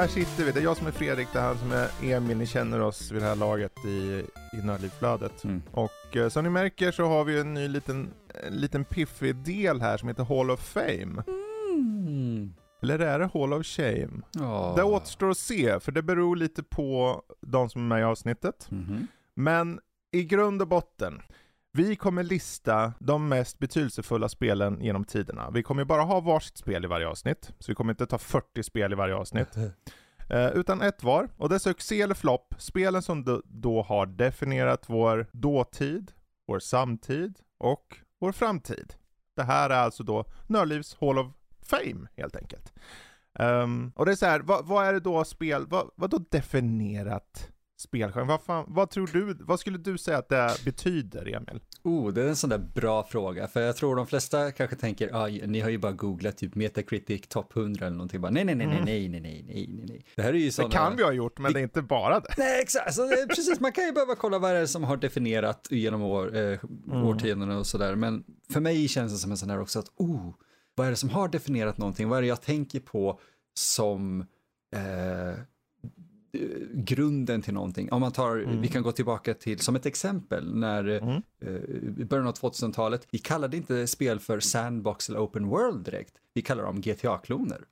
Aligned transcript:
här 0.00 0.08
sitter 0.08 0.44
vi. 0.44 0.52
Det 0.52 0.60
är 0.60 0.64
jag 0.64 0.76
som 0.76 0.86
är 0.86 0.90
Fredrik, 0.90 1.28
det 1.32 1.38
är 1.38 1.42
han 1.42 1.58
som 1.58 1.72
är 1.72 1.88
Emil. 2.02 2.36
Ni 2.36 2.46
känner 2.46 2.80
oss 2.80 3.10
vid 3.10 3.22
det 3.22 3.28
här 3.28 3.36
laget 3.36 3.84
i, 3.84 4.24
i 4.52 4.62
Nördlivsflödet. 4.64 5.44
Mm. 5.44 5.62
Och 5.70 6.16
eh, 6.16 6.28
som 6.28 6.44
ni 6.44 6.50
märker 6.50 6.92
så 6.92 7.04
har 7.04 7.24
vi 7.24 7.40
en 7.40 7.54
ny 7.54 7.68
liten, 7.68 8.10
en 8.46 8.54
liten 8.54 8.84
piffig 8.84 9.36
del 9.36 9.80
här 9.80 9.96
som 9.96 10.08
heter 10.08 10.24
Hall 10.24 10.50
of 10.50 10.60
Fame. 10.60 11.22
Mm. 11.26 12.54
Eller 12.82 12.98
är 12.98 13.18
det 13.18 13.30
Hall 13.34 13.52
of 13.52 13.66
Shame? 13.66 14.22
Ja. 14.32 14.72
Det 14.76 14.82
återstår 14.82 15.30
att 15.30 15.38
se, 15.38 15.80
för 15.80 15.92
det 15.92 16.02
beror 16.02 16.36
lite 16.36 16.62
på 16.62 17.22
de 17.40 17.70
som 17.70 17.82
är 17.82 17.86
med 17.96 18.00
i 18.00 18.04
avsnittet. 18.04 18.66
Mhm. 18.70 19.06
Men 19.34 19.80
i 20.12 20.24
grund 20.24 20.62
och 20.62 20.68
botten, 20.68 21.22
vi 21.72 21.96
kommer 21.96 22.22
lista 22.22 22.92
de 22.98 23.28
mest 23.28 23.58
betydelsefulla 23.58 24.28
spelen 24.28 24.80
genom 24.80 25.04
tiderna. 25.04 25.50
Vi 25.50 25.62
kommer 25.62 25.84
bara 25.84 26.02
ha 26.02 26.20
varsitt 26.20 26.56
spel 26.56 26.84
i 26.84 26.88
varje 26.88 27.08
avsnitt, 27.08 27.52
så 27.58 27.70
vi 27.70 27.74
kommer 27.74 27.92
inte 27.92 28.06
ta 28.06 28.18
40 28.18 28.62
spel 28.62 28.92
i 28.92 28.96
varje 28.96 29.14
avsnitt. 29.14 29.48
Eh, 30.30 30.48
utan 30.48 30.82
ett 30.82 31.02
var. 31.02 31.28
Och 31.36 31.48
det 31.48 31.54
är 31.54 31.58
succé 31.58 32.02
eller 32.02 32.14
flopp, 32.14 32.54
spelen 32.58 33.02
som 33.02 33.42
då, 33.44 33.82
har 33.82 34.06
definierat 34.06 34.84
vår 34.86 35.26
dåtid, 35.32 36.12
vår 36.46 36.58
samtid 36.58 37.38
och 37.58 37.96
vår 38.20 38.32
framtid. 38.32 38.94
Det 39.36 39.42
här 39.42 39.70
är 39.70 39.78
alltså 39.78 40.02
då 40.02 40.24
Nördlivs 40.46 40.96
Hall 41.00 41.18
of 41.18 41.26
Fame, 41.62 42.08
helt 42.16 42.36
enkelt. 42.36 42.72
Ehm, 43.38 43.92
och 43.96 44.06
det 44.06 44.12
är 44.12 44.16
så 44.16 44.26
här, 44.26 44.40
vad, 44.40 44.66
vad 44.66 44.86
är 44.86 44.92
det 44.92 45.00
då 45.00 45.24
spel, 45.24 45.66
vad, 45.66 45.90
vad 45.94 46.10
då 46.10 46.18
definierat 46.30 47.50
spelgenre? 47.80 48.24
Vad, 48.24 48.42
fan, 48.42 48.64
vad 48.68 48.90
tror 48.90 49.10
du, 49.12 49.36
vad 49.40 49.60
skulle 49.60 49.78
du 49.78 49.98
säga 49.98 50.18
att 50.18 50.28
det 50.28 50.64
betyder, 50.64 51.34
Emil? 51.34 51.60
Oh, 51.82 52.12
det 52.12 52.22
är 52.22 52.28
en 52.28 52.36
sån 52.36 52.50
där 52.50 52.58
bra 52.58 53.04
fråga, 53.04 53.48
för 53.48 53.60
jag 53.60 53.76
tror 53.76 53.96
de 53.96 54.06
flesta 54.06 54.52
kanske 54.52 54.76
tänker, 54.76 55.10
ah, 55.12 55.26
ni 55.26 55.60
har 55.60 55.70
ju 55.70 55.78
bara 55.78 55.92
googlat 55.92 56.36
typ 56.36 56.54
Metacritic 56.54 57.28
Top 57.28 57.56
100 57.56 57.86
eller 57.86 57.96
någonting, 57.96 58.20
bara 58.20 58.30
nej, 58.30 58.44
nej, 58.44 58.54
nej, 58.54 58.66
nej, 58.66 58.82
nej, 58.84 59.08
nej, 59.08 59.20
nej, 59.20 59.44
nej, 59.46 59.66
nej, 59.68 59.84
nej. 59.88 60.04
Det 60.16 60.22
här 60.22 60.32
är 60.32 60.38
ju 60.38 60.50
såna... 60.50 60.68
Det 60.68 60.74
kan 60.74 60.96
vi 60.96 61.02
ha 61.02 61.12
gjort, 61.12 61.38
men 61.38 61.52
det 61.52 61.60
är 61.60 61.62
inte 61.62 61.82
bara 61.82 62.20
det. 62.20 62.34
Nej, 62.38 62.62
exakt, 62.62 62.86
alltså, 62.86 63.02
det 63.02 63.26
precis, 63.28 63.60
man 63.60 63.72
kan 63.72 63.84
ju 63.84 63.92
behöva 63.92 64.14
kolla 64.14 64.38
vad 64.38 64.54
det 64.54 64.58
är 64.58 64.66
som 64.66 64.84
har 64.84 64.96
definierat 64.96 65.68
genom 65.70 66.02
år, 66.02 66.36
eh, 66.36 66.58
årtionden 66.92 67.50
och 67.50 67.66
sådär, 67.66 67.94
men 67.94 68.24
för 68.52 68.60
mig 68.60 68.88
känns 68.88 69.12
det 69.12 69.18
som 69.18 69.30
en 69.30 69.36
sån 69.36 69.50
här 69.50 69.60
också 69.60 69.78
att, 69.78 69.92
oh, 69.96 70.34
vad 70.74 70.86
är 70.86 70.90
det 70.90 70.96
som 70.96 71.10
har 71.10 71.28
definierat 71.28 71.78
någonting, 71.78 72.08
vad 72.08 72.18
är 72.18 72.22
det 72.22 72.28
jag 72.28 72.42
tänker 72.42 72.80
på 72.80 73.20
som 73.54 74.20
eh, 74.76 75.38
grunden 76.72 77.42
till 77.42 77.54
någonting. 77.54 77.92
Om 77.92 78.00
man 78.00 78.12
tar, 78.12 78.36
vi 78.36 78.68
kan 78.68 78.82
gå 78.82 78.92
tillbaka 78.92 79.34
till, 79.34 79.58
som 79.60 79.76
ett 79.76 79.86
exempel, 79.86 80.54
när 80.56 80.84
Mm. 80.84 81.22
eh, 81.42 82.06
början 82.06 82.26
av 82.26 82.32
2000-talet, 82.34 83.06
vi 83.10 83.18
kallade 83.18 83.56
inte 83.56 83.86
spel 83.86 84.20
för 84.20 84.40
sandbox 84.40 85.08
eller 85.08 85.18
open 85.24 85.46
world 85.46 85.84
direkt, 85.84 86.14
vi 86.34 86.42
kallar 86.42 86.64
dem 86.64 86.80
GTA-kloner. 86.80 87.64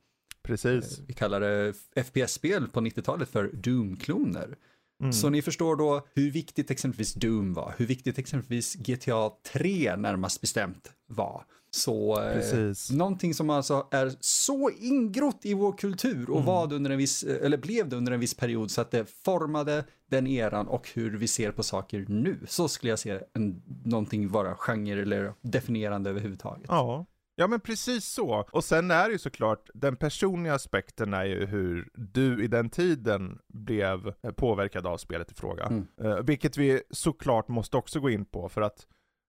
Precis. 0.42 1.00
Vi 1.06 1.14
kallade 1.14 1.74
FPS-spel 1.96 2.68
på 2.68 2.80
90-talet 2.80 3.28
för 3.28 3.50
Doom-kloner. 3.52 4.56
Mm. 5.00 5.12
Så 5.12 5.30
ni 5.30 5.42
förstår 5.42 5.76
då 5.76 6.06
hur 6.14 6.30
viktigt 6.30 6.70
exempelvis 6.70 7.14
Doom 7.14 7.54
var, 7.54 7.74
hur 7.76 7.86
viktigt 7.86 8.18
exempelvis 8.18 8.74
GTA 8.74 9.30
3 9.52 9.96
närmast 9.96 10.40
bestämt 10.40 10.92
var. 11.06 11.44
Så 11.70 12.20
eh, 12.22 12.32
Precis. 12.32 12.90
någonting 12.90 13.34
som 13.34 13.50
alltså 13.50 13.86
är 13.90 14.12
så 14.20 14.70
ingrott 14.70 15.40
i 15.42 15.54
vår 15.54 15.72
kultur 15.78 16.30
och 16.30 16.36
Mm. 16.36 16.46
var 16.46 16.66
det 16.66 16.74
under 16.74 16.90
en 16.90 16.98
viss, 16.98 17.22
eller 17.24 17.56
blev 17.58 17.88
det 17.88 17.96
under 17.96 18.12
en 18.12 18.20
viss 18.20 18.34
period 18.34 18.70
så 18.70 18.80
att 18.80 18.90
det 18.90 19.10
formade 19.24 19.84
den 20.10 20.26
eran 20.26 20.68
och 20.68 20.88
hur 20.94 21.16
vi 21.18 21.28
ser 21.28 21.50
på 21.52 21.62
saker 21.62 22.04
nu. 22.08 22.38
Så 22.48 22.68
skulle 22.68 22.90
jag 22.90 22.98
se 22.98 23.20
en, 23.34 23.62
någonting 23.84 24.28
vara 24.28 24.54
genre 24.54 25.02
eller 25.02 25.32
definierande 25.42 26.10
överhuvudtaget. 26.10 26.64
Ja. 26.68 27.06
Ja 27.40 27.46
men 27.46 27.60
precis 27.60 28.04
så. 28.04 28.44
Och 28.52 28.64
sen 28.64 28.90
är 28.90 29.06
det 29.06 29.12
ju 29.12 29.18
såklart, 29.18 29.70
den 29.74 29.96
personliga 29.96 30.54
aspekten 30.54 31.14
är 31.14 31.24
ju 31.24 31.46
hur 31.46 31.88
du 31.94 32.44
i 32.44 32.46
den 32.46 32.70
tiden 32.70 33.38
blev 33.48 34.08
eh, 34.22 34.30
påverkad 34.36 34.86
av 34.86 34.96
spelet 34.96 35.32
i 35.32 35.34
fråga. 35.34 35.64
Mm. 35.64 35.86
Eh, 36.02 36.16
vilket 36.16 36.56
vi 36.56 36.82
såklart 36.90 37.48
måste 37.48 37.76
också 37.76 38.00
gå 38.00 38.10
in 38.10 38.24
på 38.24 38.48
för 38.48 38.60
att 38.60 38.86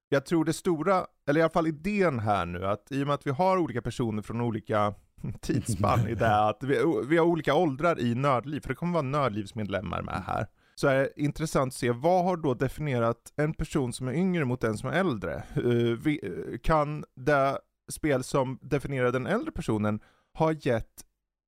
jag 0.10 0.26
tror 0.26 0.46
det 0.46 0.54
stora, 0.54 1.06
eller 1.28 1.40
i 1.40 1.44
alla 1.44 1.50
fall 1.50 1.68
idén 1.68 2.20
här 2.20 2.46
nu, 2.46 2.66
att 2.66 2.92
i 2.92 3.04
och 3.04 3.08
med 3.08 3.14
att 3.14 3.28
vi 3.28 3.32
har 3.32 3.58
olika 3.58 3.82
personer 3.82 4.22
från 4.22 4.42
olika 4.42 4.94
tidsspann 5.42 6.08
i 6.08 6.16
det, 6.16 6.48
att 6.48 6.64
vi, 6.64 7.04
vi 7.08 7.18
har 7.18 7.26
olika 7.26 7.56
åldrar 7.56 8.00
i 8.00 8.16
nördliv, 8.16 8.62
för 8.62 8.70
det 8.70 8.76
kommer 8.76 8.94
vara 8.94 9.04
nördlivsmedlemmar 9.04 10.02
med 10.02 10.24
här. 10.28 10.48
Så 10.76 10.88
är 10.88 10.96
det 10.96 11.10
intressant 11.16 11.74
att 11.74 11.78
se, 11.78 11.92
vad 11.92 12.24
har 12.24 12.38
då 12.38 12.54
definierat 12.54 13.34
en 13.36 13.54
person 13.54 13.94
som 13.94 14.08
är 14.08 14.14
yngre 14.14 14.46
mot 14.46 14.64
en 14.64 14.78
som 14.78 14.90
är 14.90 14.94
äldre? 14.94 15.44
Eh, 15.56 16.14
eh, 16.14 16.58
kan 16.64 17.06
det 17.16 17.60
spel 17.92 18.24
som 18.24 18.60
definierar 18.62 19.12
den 19.12 19.28
äldre 19.28 19.52
personen 19.52 20.00
ha 20.34 20.52
gett 20.52 21.06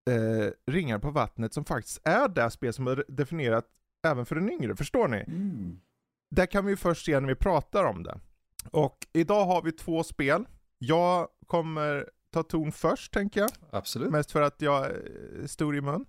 eh, 0.09 0.72
ringar 0.72 0.99
på 0.99 1.11
vattnet 1.11 1.53
som 1.53 1.66
faktiskt 1.66 2.01
är 2.03 2.28
det 2.28 2.51
spel 2.51 2.73
som 2.73 2.88
är 2.88 3.03
definierat 3.07 3.66
även 4.07 4.25
för 4.25 4.35
den 4.35 4.51
yngre? 4.51 4.75
Förstår 4.75 5.07
ni? 5.07 5.17
Mm. 5.17 5.79
Det 6.29 6.47
kan 6.47 6.66
vi 6.66 6.75
först 6.75 7.05
se 7.05 7.19
när 7.19 7.28
vi 7.28 7.35
pratar 7.35 7.83
om 7.83 8.03
det. 8.03 8.19
Och 8.72 9.07
idag 9.13 9.45
har 9.45 9.61
vi 9.61 9.72
två 9.72 10.03
spel. 10.03 10.45
Jag 10.77 11.27
kommer 11.47 12.09
ta 12.33 12.44
ton 12.44 12.72
först 12.72 13.13
tänker 13.13 13.41
jag. 13.41 13.49
Absolut. 13.69 14.11
Mest 14.11 14.31
för 14.31 14.41
att 14.41 14.61
jag 14.61 14.85
är 14.85 15.47
stor 15.47 15.75
i 15.75 15.81
mun. 15.81 16.05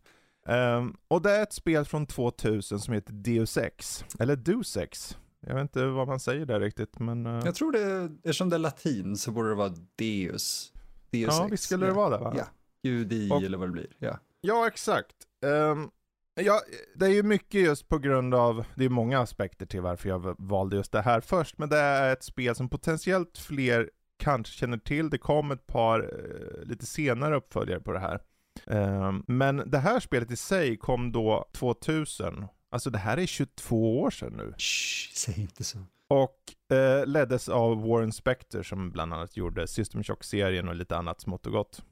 Ehm, 0.46 0.96
och 1.08 1.22
det 1.22 1.30
är 1.30 1.42
ett 1.42 1.52
spel 1.52 1.84
från 1.84 2.06
2000 2.06 2.80
som 2.80 2.94
heter 2.94 3.12
Deus 3.12 3.56
Ex. 3.56 4.04
Eller 4.18 4.36
Deus 4.36 4.76
Ex. 4.76 5.18
Jag 5.46 5.54
vet 5.54 5.62
inte 5.62 5.84
vad 5.86 6.08
man 6.08 6.20
säger 6.20 6.46
där 6.46 6.60
riktigt 6.60 6.98
men... 6.98 7.26
eh, 7.26 7.40
Jag 7.44 7.54
tror 7.54 7.72
det, 7.72 8.12
eftersom 8.16 8.50
det 8.50 8.56
är 8.56 8.58
latin 8.58 9.16
så 9.16 9.30
borde 9.30 9.48
det 9.48 9.54
vara 9.54 9.74
Deus. 9.96 10.72
Deus 11.10 11.34
ja, 11.38 11.44
ex. 11.44 11.52
visst 11.52 11.64
skulle 11.64 11.86
det 11.86 11.92
vara 11.92 12.10
det 12.19 12.24
va? 12.24 12.34
Ja. 12.36 12.44
Gud 12.82 13.12
i 13.12 13.28
eller 13.30 13.58
vad 13.58 13.69
det 13.69 13.72
blir. 13.72 13.96
Ja. 13.98 14.19
Ja, 14.40 14.66
exakt. 14.66 15.16
Ehm, 15.44 15.90
ja, 16.34 16.60
det 16.94 17.06
är 17.06 17.10
ju 17.10 17.22
mycket 17.22 17.60
just 17.60 17.88
på 17.88 17.98
grund 17.98 18.34
av, 18.34 18.65
det 18.75 18.84
är 18.84 18.88
många 18.88 19.20
aspekter 19.20 19.66
till 19.66 19.81
varför 19.81 20.09
jag 20.09 20.34
valde 20.38 20.76
just 20.76 20.93
det 20.93 21.03
här 21.03 21.20
först, 21.20 21.59
men 21.59 21.69
det 21.69 21.78
är 21.78 22.12
ett 22.12 22.22
spel 22.22 22.54
som 22.54 22.69
potentiellt 22.69 23.38
fler 23.38 23.91
kanske 24.19 24.53
känner 24.53 24.78
till. 24.78 25.10
Det 25.10 25.19
kom 25.19 25.50
ett 25.50 25.66
par 25.66 26.00
eh, 26.00 26.69
lite 26.69 26.87
senare 26.87 27.37
uppföljare 27.37 27.81
på 27.81 27.93
det 27.93 27.98
här. 27.98 28.20
Ehm, 28.66 29.25
men 29.26 29.70
det 29.70 29.78
här 29.78 30.00
spelet 30.00 30.31
i 30.31 30.37
sig 30.37 30.76
kom 30.76 31.12
då 31.12 31.48
2000. 31.53 32.47
Alltså 32.70 32.91
det 32.91 32.99
här 32.99 33.19
är 33.19 33.26
22 33.26 34.00
år 34.00 34.10
sedan 34.10 34.32
nu. 34.37 34.54
Shh, 34.59 35.14
säg 35.14 35.41
inte 35.41 35.64
så. 35.64 35.78
Och 36.09 36.76
eh, 36.76 37.06
leddes 37.06 37.49
av 37.49 37.88
Warren 37.88 38.12
Spector 38.12 38.62
som 38.62 38.91
bland 38.91 39.14
annat 39.14 39.37
gjorde 39.37 39.66
System 39.66 40.03
Shock-serien 40.03 40.69
och 40.69 40.75
lite 40.75 40.97
annat 40.97 41.20
smått 41.20 41.47
och 41.47 41.53
gott. 41.53 41.82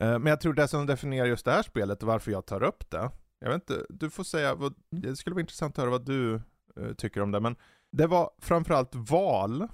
Eh, 0.00 0.18
men 0.18 0.26
jag 0.26 0.40
tror 0.40 0.52
det 0.52 0.68
som 0.68 0.86
definierar 0.86 1.26
just 1.26 1.44
det 1.44 1.52
här 1.52 1.62
spelet 1.62 2.02
och 2.02 2.08
varför 2.08 2.32
jag 2.32 2.46
tar 2.46 2.62
upp 2.62 2.90
det, 2.90 3.10
jag 3.42 3.52
vet 3.52 3.70
inte, 3.70 3.86
du 3.88 4.10
får 4.10 4.24
säga, 4.24 4.54
vad, 4.54 4.74
det 4.90 5.16
skulle 5.16 5.34
vara 5.34 5.40
intressant 5.40 5.78
att 5.78 5.82
höra 5.82 5.90
vad 5.90 6.06
du 6.06 6.34
eh, 6.76 6.92
tycker 6.98 7.20
om 7.20 7.30
det, 7.30 7.40
men 7.40 7.56
det 7.90 8.06
var 8.06 8.30
framförallt 8.38 8.94
val 8.94 9.68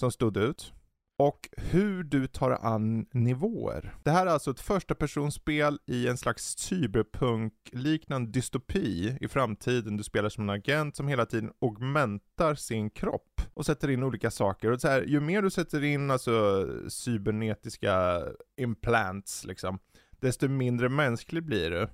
som 0.00 0.12
stod 0.12 0.36
ut 0.36 0.72
och 1.18 1.48
hur 1.56 2.02
du 2.04 2.26
tar 2.26 2.50
an 2.50 3.06
nivåer. 3.12 3.94
Det 4.02 4.10
här 4.10 4.26
är 4.26 4.30
alltså 4.30 4.50
ett 4.50 4.60
första 4.60 4.94
personspel 4.94 5.78
i 5.86 6.08
en 6.08 6.16
slags 6.16 6.58
cyberpunk-liknande 6.58 8.30
dystopi 8.30 9.16
i 9.20 9.28
framtiden. 9.28 9.96
Du 9.96 10.02
spelar 10.02 10.28
som 10.28 10.44
en 10.44 10.56
agent 10.56 10.96
som 10.96 11.08
hela 11.08 11.26
tiden 11.26 11.52
augmentar 11.60 12.54
sin 12.54 12.90
kropp 12.90 13.40
och 13.54 13.66
sätter 13.66 13.90
in 13.90 14.02
olika 14.02 14.30
saker. 14.30 14.70
Och 14.70 14.80
så 14.80 14.88
här, 14.88 15.02
ju 15.02 15.20
mer 15.20 15.42
du 15.42 15.50
sätter 15.50 15.84
in 15.84 16.10
alltså 16.10 16.66
cybernetiska 16.88 18.22
implants 18.56 19.44
liksom, 19.44 19.78
desto 20.10 20.48
mindre 20.48 20.88
mänsklig 20.88 21.44
blir 21.44 21.70
du. 21.70 21.88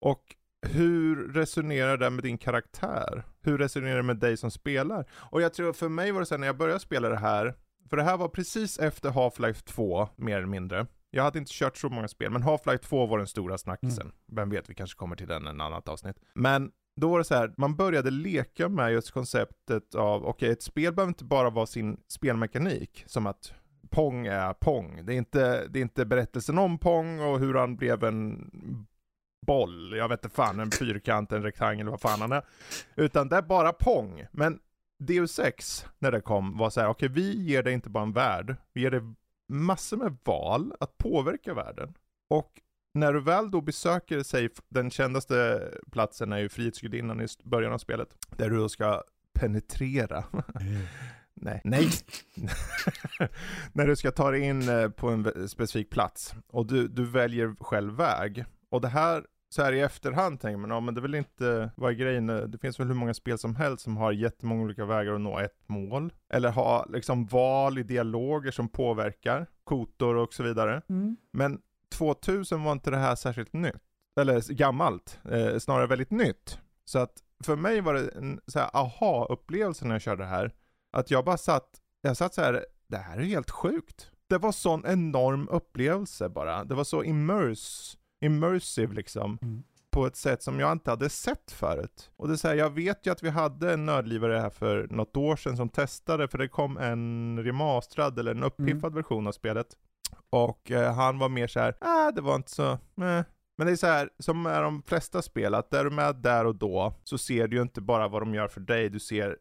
Och 0.00 0.36
hur 0.62 1.32
resonerar 1.32 1.96
det 1.96 2.10
med 2.10 2.24
din 2.24 2.38
karaktär? 2.38 3.22
Hur 3.40 3.58
resonerar 3.58 3.96
det 3.96 4.02
med 4.02 4.16
dig 4.16 4.36
som 4.36 4.50
spelar? 4.50 5.06
Och 5.12 5.42
jag 5.42 5.54
tror 5.54 5.72
för 5.72 5.88
mig 5.88 6.12
var 6.12 6.20
det 6.20 6.26
så 6.26 6.34
här, 6.34 6.38
när 6.38 6.46
jag 6.46 6.56
började 6.56 6.80
spela 6.80 7.08
det 7.08 7.18
här, 7.18 7.54
för 7.90 7.96
det 7.96 8.02
här 8.02 8.16
var 8.16 8.28
precis 8.28 8.78
efter 8.78 9.10
Half-Life 9.10 9.64
2, 9.64 10.08
mer 10.16 10.36
eller 10.36 10.46
mindre. 10.46 10.86
Jag 11.10 11.22
hade 11.22 11.38
inte 11.38 11.52
kört 11.54 11.76
så 11.76 11.88
många 11.88 12.08
spel, 12.08 12.30
men 12.30 12.42
Half-Life 12.42 12.78
2 12.78 13.06
var 13.06 13.18
den 13.18 13.26
stora 13.26 13.58
snackisen. 13.58 14.12
Vem 14.32 14.50
vet, 14.50 14.70
vi 14.70 14.74
kanske 14.74 14.98
kommer 14.98 15.16
till 15.16 15.28
den 15.28 15.46
i 15.46 15.50
en 15.50 15.60
annat 15.60 15.88
avsnitt. 15.88 16.16
Men 16.34 16.70
då 16.96 17.08
var 17.08 17.18
det 17.18 17.24
så 17.24 17.34
här, 17.34 17.54
man 17.56 17.76
började 17.76 18.10
leka 18.10 18.68
med 18.68 18.92
just 18.92 19.10
konceptet 19.10 19.94
av, 19.94 20.24
okej, 20.26 20.50
ett 20.50 20.62
spel 20.62 20.94
behöver 20.94 21.10
inte 21.10 21.24
bara 21.24 21.50
vara 21.50 21.66
sin 21.66 22.00
spelmekanik, 22.08 23.04
som 23.06 23.26
att 23.26 23.52
Pong 23.90 24.26
är 24.26 24.52
Pong. 24.52 25.06
Det 25.06 25.14
är, 25.14 25.18
inte, 25.18 25.66
det 25.68 25.78
är 25.78 25.82
inte 25.82 26.04
berättelsen 26.04 26.58
om 26.58 26.78
Pong 26.78 27.20
och 27.20 27.38
hur 27.38 27.54
han 27.54 27.76
blev 27.76 28.04
en 28.04 28.50
boll, 29.46 29.96
jag 29.96 30.08
vet 30.08 30.24
inte 30.24 30.36
fan, 30.36 30.60
en 30.60 30.70
fyrkant, 30.70 31.32
en 31.32 31.42
rektangel, 31.42 31.88
vad 31.88 32.00
fan 32.00 32.20
han 32.20 32.32
är. 32.32 32.42
Utan 32.96 33.28
det 33.28 33.36
är 33.36 33.42
bara 33.42 33.72
Pong. 33.72 34.26
Men 34.32 34.58
Deus 34.98 35.38
Ex, 35.38 35.86
när 35.98 36.12
det 36.12 36.20
kom, 36.20 36.58
var 36.58 36.70
så 36.70 36.80
här, 36.80 36.88
okej 36.88 37.08
vi 37.08 37.42
ger 37.42 37.62
dig 37.62 37.72
inte 37.72 37.90
bara 37.90 38.04
en 38.04 38.12
värld, 38.12 38.56
vi 38.72 38.80
ger 38.80 38.90
dig 38.90 39.00
massor 39.48 39.96
med 39.96 40.16
val 40.24 40.74
att 40.80 40.98
påverka 40.98 41.54
världen. 41.54 41.94
Och 42.30 42.60
när 42.94 43.12
du 43.12 43.20
väl 43.20 43.50
då 43.50 43.60
besöker, 43.60 44.22
säg 44.22 44.48
den 44.68 44.90
kändaste 44.90 45.68
platsen 45.92 46.32
är 46.32 46.38
ju 46.38 46.48
Frihetsgudinnan 46.48 47.20
i 47.20 47.26
början 47.44 47.72
av 47.72 47.78
spelet, 47.78 48.08
där 48.36 48.50
du 48.50 48.56
då 48.56 48.68
ska 48.68 49.02
penetrera. 49.32 50.24
Nej. 51.34 51.60
Nej. 51.64 51.90
när 53.72 53.86
du 53.86 53.96
ska 53.96 54.10
ta 54.10 54.30
dig 54.30 54.40
in 54.40 54.68
eh, 54.68 54.88
på 54.88 55.08
en 55.08 55.48
specifik 55.48 55.90
plats 55.90 56.34
och 56.48 56.66
du, 56.66 56.88
du 56.88 57.04
väljer 57.04 57.54
själv 57.60 57.96
väg. 57.96 58.44
Och 58.70 58.80
det 58.80 58.88
här 58.88 59.26
så 59.52 59.62
här 59.62 59.72
i 59.72 59.80
efterhand 59.80 60.40
tänker 60.40 60.58
man, 60.58 60.70
ja 60.70 60.80
men 60.80 60.94
det 60.94 60.98
är 60.98 61.02
väl 61.02 61.14
inte, 61.14 61.70
vad 61.76 61.90
är 61.90 61.94
grejen? 61.94 62.26
Det 62.26 62.58
finns 62.60 62.80
väl 62.80 62.86
hur 62.86 62.94
många 62.94 63.14
spel 63.14 63.38
som 63.38 63.56
helst 63.56 63.84
som 63.84 63.96
har 63.96 64.12
jättemånga 64.12 64.62
olika 64.62 64.84
vägar 64.84 65.12
att 65.12 65.20
nå 65.20 65.38
ett 65.38 65.68
mål. 65.68 66.12
Eller 66.32 66.50
ha 66.50 66.86
liksom 66.88 67.26
val 67.26 67.78
i 67.78 67.82
dialoger 67.82 68.50
som 68.50 68.68
påverkar, 68.68 69.46
kotor 69.64 70.16
och 70.16 70.34
så 70.34 70.42
vidare. 70.42 70.82
Mm. 70.88 71.16
Men 71.32 71.60
2000 71.94 72.64
var 72.64 72.72
inte 72.72 72.90
det 72.90 72.96
här 72.96 73.14
särskilt 73.14 73.52
nytt. 73.52 73.82
Eller 74.20 74.52
gammalt, 74.52 75.18
eh, 75.30 75.58
snarare 75.58 75.86
väldigt 75.86 76.10
nytt. 76.10 76.58
Så 76.84 76.98
att 76.98 77.22
för 77.44 77.56
mig 77.56 77.80
var 77.80 77.94
det 77.94 78.08
en 78.08 78.40
så 78.46 78.58
här 78.58 78.70
aha-upplevelse 78.72 79.84
när 79.84 79.94
jag 79.94 80.02
körde 80.02 80.22
det 80.22 80.28
här. 80.28 80.52
Att 80.92 81.10
jag 81.10 81.24
bara 81.24 81.38
satt, 81.38 81.68
jag 82.02 82.16
satt 82.16 82.34
så 82.34 82.40
här, 82.40 82.64
det 82.86 82.96
här 82.96 83.18
är 83.18 83.24
helt 83.24 83.50
sjukt. 83.50 84.10
Det 84.28 84.38
var 84.38 84.52
sån 84.52 84.86
enorm 84.86 85.48
upplevelse 85.48 86.28
bara. 86.28 86.64
Det 86.64 86.74
var 86.74 86.84
så 86.84 87.04
immerse, 87.04 87.98
immersive 88.22 88.94
liksom. 88.94 89.38
Mm. 89.42 89.62
På 89.90 90.06
ett 90.06 90.16
sätt 90.16 90.42
som 90.42 90.60
jag 90.60 90.72
inte 90.72 90.90
hade 90.90 91.08
sett 91.08 91.52
förut. 91.52 92.10
Och 92.16 92.28
det 92.28 92.34
är 92.34 92.36
så 92.36 92.48
här, 92.48 92.54
jag 92.54 92.70
vet 92.70 93.06
ju 93.06 93.10
att 93.10 93.22
vi 93.22 93.30
hade 93.30 93.72
en 93.72 93.86
nördlivare 93.86 94.38
här 94.38 94.50
för 94.50 94.86
något 94.90 95.16
år 95.16 95.36
sedan 95.36 95.56
som 95.56 95.68
testade, 95.68 96.28
för 96.28 96.38
det 96.38 96.48
kom 96.48 96.76
en 96.76 97.38
remasterad 97.44 98.18
eller 98.18 98.30
en 98.30 98.42
uppiffad 98.42 98.94
version 98.94 99.26
av 99.26 99.32
spelet. 99.32 99.66
Och 100.30 100.70
eh, 100.70 100.94
han 100.94 101.18
var 101.18 101.28
mer 101.28 101.46
så 101.46 101.60
här, 101.60 101.76
äh, 101.80 102.14
det 102.14 102.20
var 102.20 102.36
inte 102.36 102.50
så, 102.50 102.70
eh. 102.72 103.24
Men 103.56 103.66
det 103.66 103.72
är 103.72 103.76
så 103.76 103.86
här, 103.86 104.10
som 104.18 104.42
med 104.42 104.62
de 104.62 104.82
flesta 104.82 105.22
spel, 105.22 105.54
att 105.54 105.74
är 105.74 105.84
du 105.84 105.90
med 105.90 106.16
där 106.16 106.44
och 106.44 106.56
då, 106.56 106.94
så 107.04 107.18
ser 107.18 107.48
du 107.48 107.56
ju 107.56 107.62
inte 107.62 107.80
bara 107.80 108.08
vad 108.08 108.22
de 108.22 108.34
gör 108.34 108.48
för 108.48 108.60
dig, 108.60 108.88
du 108.88 109.00
ser 109.00 109.36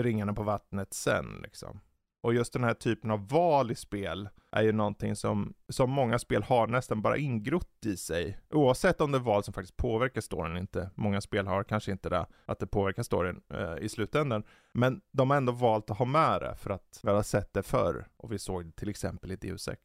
ringarna 0.00 0.32
på 0.32 0.42
vattnet 0.42 0.94
sen 0.94 1.40
liksom. 1.42 1.80
Och 2.22 2.34
just 2.34 2.52
den 2.52 2.64
här 2.64 2.74
typen 2.74 3.10
av 3.10 3.28
val 3.28 3.70
i 3.70 3.74
spel 3.74 4.28
är 4.52 4.62
ju 4.62 4.72
någonting 4.72 5.16
som, 5.16 5.54
som 5.68 5.90
många 5.90 6.18
spel 6.18 6.42
har 6.42 6.66
nästan 6.66 7.02
bara 7.02 7.16
ingrott 7.16 7.86
i 7.86 7.96
sig. 7.96 8.38
Oavsett 8.50 9.00
om 9.00 9.12
det 9.12 9.18
är 9.18 9.22
val 9.22 9.44
som 9.44 9.54
faktiskt 9.54 9.76
påverkar 9.76 10.20
storyn 10.20 10.56
inte. 10.56 10.90
Många 10.94 11.20
spel 11.20 11.46
har 11.46 11.64
kanske 11.64 11.92
inte 11.92 12.08
det, 12.08 12.26
att 12.46 12.58
det 12.58 12.66
påverkar 12.66 13.02
storyn 13.02 13.40
eh, 13.54 13.76
i 13.80 13.88
slutändan. 13.88 14.44
Men 14.72 15.00
de 15.12 15.30
har 15.30 15.36
ändå 15.36 15.52
valt 15.52 15.90
att 15.90 15.98
ha 15.98 16.04
med 16.04 16.40
det 16.40 16.56
för 16.56 16.70
att 16.70 17.00
vi 17.02 17.10
har 17.10 17.22
sett 17.22 17.52
det 17.52 17.62
förr. 17.62 18.08
Och 18.16 18.32
vi 18.32 18.38
såg 18.38 18.66
det 18.66 18.72
till 18.72 18.88
exempel 18.88 19.32
i 19.32 19.36
Deus 19.36 19.68
Ex. 19.68 19.80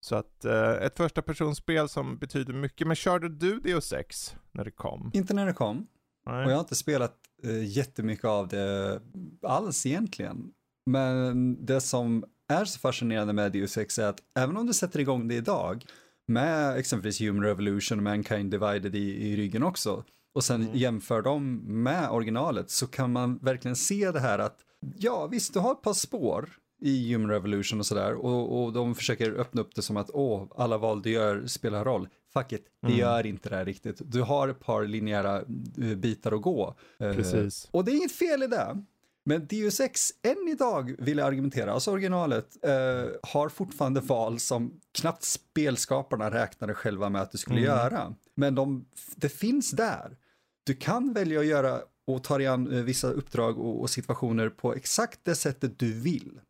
Så 0.00 0.16
att 0.16 0.44
eh, 0.44 0.70
ett 0.70 0.96
första 0.96 1.22
personspel 1.22 1.88
som 1.88 2.18
betyder 2.18 2.52
mycket. 2.52 2.86
Men 2.86 2.96
körde 2.96 3.28
du 3.28 3.60
Deus 3.60 3.92
Ex 3.92 4.36
när 4.52 4.64
det 4.64 4.70
kom? 4.70 5.10
Inte 5.14 5.34
när 5.34 5.46
det 5.46 5.52
kom. 5.52 5.86
Nej. 6.26 6.44
Och 6.44 6.50
jag 6.50 6.56
har 6.56 6.60
inte 6.60 6.74
spelat 6.74 7.16
eh, 7.42 7.64
jättemycket 7.64 8.24
av 8.24 8.48
det 8.48 9.00
alls 9.42 9.86
egentligen. 9.86 10.52
Men 10.90 11.56
det 11.66 11.80
som 11.80 12.24
är 12.48 12.64
så 12.64 12.78
fascinerande 12.78 13.32
med 13.32 13.52
Deus 13.52 13.78
Ex 13.78 13.98
är 13.98 14.06
att 14.06 14.20
även 14.38 14.56
om 14.56 14.66
du 14.66 14.72
sätter 14.72 15.00
igång 15.00 15.28
det 15.28 15.34
idag 15.34 15.84
med 16.28 16.76
exempelvis 16.78 17.20
Human 17.20 17.44
Revolution 17.44 17.98
och 17.98 18.04
Mankind 18.04 18.50
Divided 18.50 18.94
i, 18.96 19.28
i 19.30 19.36
ryggen 19.36 19.62
också 19.62 20.04
och 20.34 20.44
sen 20.44 20.62
Mm. 20.62 20.76
jämför 20.76 21.22
dem 21.22 21.56
med 21.82 22.10
originalet 22.10 22.70
så 22.70 22.86
kan 22.86 23.12
man 23.12 23.38
verkligen 23.38 23.76
se 23.76 24.10
det 24.10 24.20
här 24.20 24.38
att 24.38 24.56
ja 24.98 25.26
visst 25.26 25.54
du 25.54 25.58
har 25.60 25.72
ett 25.72 25.82
par 25.82 25.92
spår 25.92 26.48
i 26.82 27.12
Human 27.12 27.30
Revolution 27.30 27.78
och 27.80 27.86
sådär 27.86 28.14
och, 28.14 28.62
och 28.64 28.72
de 28.72 28.94
försöker 28.94 29.32
öppna 29.32 29.60
upp 29.60 29.74
det 29.74 29.82
som 29.82 29.96
att 29.96 30.10
åh 30.12 30.46
alla 30.56 30.78
val 30.78 31.02
du 31.02 31.10
gör 31.10 31.46
spelar 31.46 31.84
roll. 31.84 32.08
Fuck 32.32 32.52
it, 32.52 32.64
det 32.82 32.86
Mm. 32.86 32.98
gör 32.98 33.26
inte 33.26 33.48
det 33.48 33.56
här 33.56 33.64
riktigt. 33.64 34.00
Du 34.04 34.22
har 34.22 34.48
ett 34.48 34.60
par 34.60 34.84
linjära 34.84 35.36
eh, 35.82 35.94
bitar 35.96 36.32
att 36.32 36.42
gå. 36.42 36.74
Eh, 37.00 37.12
Precis. 37.14 37.68
och 37.70 37.84
det 37.84 37.90
är 37.92 37.96
inget 37.96 38.12
fel 38.12 38.42
i 38.42 38.46
det. 38.46 38.82
Men 39.24 39.46
Deus 39.46 39.80
Ex, 39.80 40.10
än 40.22 40.48
idag 40.48 40.94
vill 40.98 41.18
jag 41.18 41.26
argumentera, 41.26 41.72
alltså 41.72 41.90
originalet, 41.90 42.56
eh, 42.62 43.04
har 43.22 43.48
fortfarande 43.48 44.00
val 44.00 44.40
som 44.40 44.80
knappt 44.98 45.22
spelskaparna 45.24 46.30
räknade 46.30 46.74
själva 46.74 47.08
med 47.08 47.22
att 47.22 47.32
du 47.32 47.38
skulle 47.38 47.58
Mm. 47.60 47.70
göra. 47.70 48.14
Men 48.34 48.54
de, 48.54 48.86
det 49.16 49.28
finns 49.28 49.70
där. 49.70 50.16
Du 50.64 50.74
kan 50.74 51.12
välja 51.12 51.40
att 51.40 51.46
göra 51.46 51.80
och 52.06 52.24
ta 52.24 52.38
dig 52.38 52.46
an 52.46 52.72
eh, 52.72 52.82
vissa 52.82 53.10
uppdrag 53.10 53.58
och, 53.58 53.80
och 53.80 53.90
situationer 53.90 54.48
på 54.48 54.74
exakt 54.74 55.20
det 55.22 55.34
sättet 55.34 55.78
du 55.78 55.92
vill. 55.92 56.40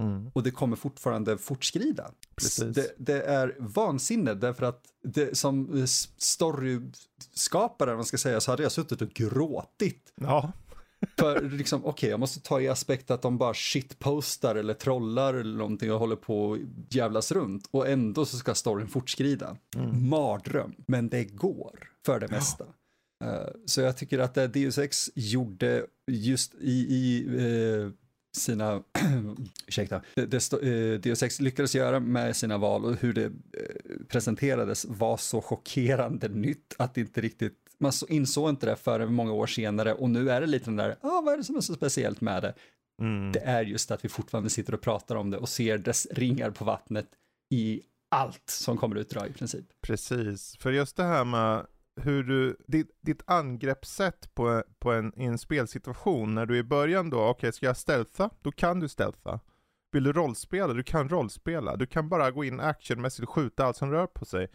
Mm. 0.00 0.30
Och 0.34 0.42
det 0.42 0.50
kommer 0.50 0.76
fortfarande 0.76 1.38
fortskrida. 1.38 2.10
Det, 2.74 2.94
det 2.98 3.22
är 3.22 3.56
vansinne 3.58 4.34
därför 4.34 4.66
att 4.66 4.82
det, 5.02 5.38
som 5.38 5.78
eh, 5.78 5.84
storyskapare, 6.18 7.96
man 7.96 8.04
ska 8.04 8.18
säga, 8.18 8.40
så 8.40 8.50
hade 8.50 8.62
jag 8.62 8.72
suttit 8.72 9.02
och 9.02 9.08
gråtit 9.08 10.12
Ja, 10.14 10.52
för 11.18 11.42
liksom, 11.42 11.84
okej, 11.84 12.10
jag 12.10 12.20
måste 12.20 12.40
ta 12.40 12.60
i 12.60 12.68
aspekt 12.68 13.10
att 13.10 13.22
de 13.22 13.38
bara 13.38 13.54
shitpostar 13.54 14.54
eller 14.54 14.74
trollar 14.74 15.34
eller 15.34 15.56
någonting 15.56 15.92
och 15.92 15.98
håller 15.98 16.16
på 16.16 16.44
och 16.44 16.58
jävlas 16.90 17.32
runt. 17.32 17.68
Och 17.70 17.88
ändå 17.88 18.24
så 18.26 18.36
ska 18.36 18.54
storyn 18.54 18.88
fortskrida. 18.88 19.56
Mm. 19.76 20.08
Mardröm, 20.08 20.74
men 20.86 21.08
det 21.08 21.24
går 21.24 21.90
för 22.06 22.20
det 22.20 22.28
mesta. 22.28 22.64
Eh, 23.24 23.48
så 23.66 23.80
jag 23.80 23.96
tycker 23.96 24.18
att 24.18 24.34
det 24.34 24.48
Deus 24.48 24.78
Ex 24.78 25.10
gjorde 25.14 25.86
just 26.06 26.54
i, 26.54 26.70
i 26.70 27.26
eh, 27.38 27.90
sina, 28.36 28.82
ursäkta, 29.66 30.02
det, 30.14 30.26
det, 30.26 30.52
eh, 30.52 31.00
Deus 31.00 31.22
Ex 31.22 31.40
lyckades 31.40 31.74
göra 31.74 32.00
med 32.00 32.36
sina 32.36 32.58
val 32.58 32.84
och 32.84 32.96
hur 32.96 33.12
det 33.12 33.24
eh, 33.24 33.30
presenterades 34.08 34.84
var 34.84 35.16
så 35.16 35.40
chockerande 35.40 36.28
nytt 36.28 36.74
att 36.78 36.94
det 36.94 37.00
inte 37.00 37.20
riktigt, 37.20 37.58
man 37.80 37.92
så, 37.92 38.06
insåg 38.06 38.48
inte 38.48 38.66
det 38.66 38.76
förrän 38.76 39.14
många 39.14 39.32
år 39.32 39.46
senare 39.46 39.94
och 39.94 40.10
nu 40.10 40.30
är 40.30 40.40
det 40.40 40.46
lite 40.46 40.64
den 40.64 40.76
där, 40.76 40.96
ah, 41.00 41.20
vad 41.20 41.34
är 41.34 41.38
det 41.38 41.44
som 41.44 41.56
är 41.56 41.60
så 41.60 41.74
speciellt 41.74 42.20
med 42.20 42.42
det? 42.42 42.54
mm. 43.02 43.32
Det 43.32 43.40
är 43.40 43.62
just 43.62 43.90
att 43.90 44.04
vi 44.04 44.08
fortfarande 44.08 44.50
sitter 44.50 44.74
och 44.74 44.80
pratar 44.80 45.16
om 45.16 45.30
det 45.30 45.38
och 45.38 45.48
ser 45.48 45.78
dess 45.78 46.06
ringar 46.10 46.50
på 46.50 46.64
vattnet 46.64 47.06
i 47.50 47.82
allt 48.10 48.50
som 48.50 48.76
kommer 48.76 48.96
ut 48.96 49.12
idag 49.12 49.28
i 49.28 49.32
princip. 49.32 49.66
Precis, 49.80 50.56
för 50.60 50.70
just 50.70 50.96
det 50.96 51.04
här 51.04 51.24
med 51.24 51.66
hur 52.00 52.24
du, 52.24 52.56
ditt, 52.66 52.98
ditt 53.00 53.22
angreppssätt 53.26 54.34
på, 54.34 54.62
på 54.78 54.92
en, 54.92 55.12
i 55.20 55.24
en 55.24 55.38
spelsituation, 55.38 56.34
när 56.34 56.46
du 56.46 56.58
i 56.58 56.62
början 56.62 57.10
då, 57.10 57.28
okej 57.28 57.52
ska 57.52 57.66
jag 57.66 57.76
stealtha? 57.76 58.30
Då 58.42 58.52
kan 58.52 58.80
du 58.80 58.88
stealtha. 58.88 59.40
Vill 59.92 60.04
du 60.04 60.12
rollspela? 60.12 60.74
Du 60.74 60.82
kan 60.82 61.08
rollspela. 61.08 61.76
Du 61.76 61.86
kan 61.86 62.08
bara 62.08 62.30
gå 62.30 62.44
in 62.44 62.60
actionmässigt 62.60 63.28
och 63.28 63.34
skjuta 63.34 63.64
allt 63.64 63.76
som 63.76 63.90
rör 63.90 64.06
på 64.06 64.24
sig. 64.24 64.48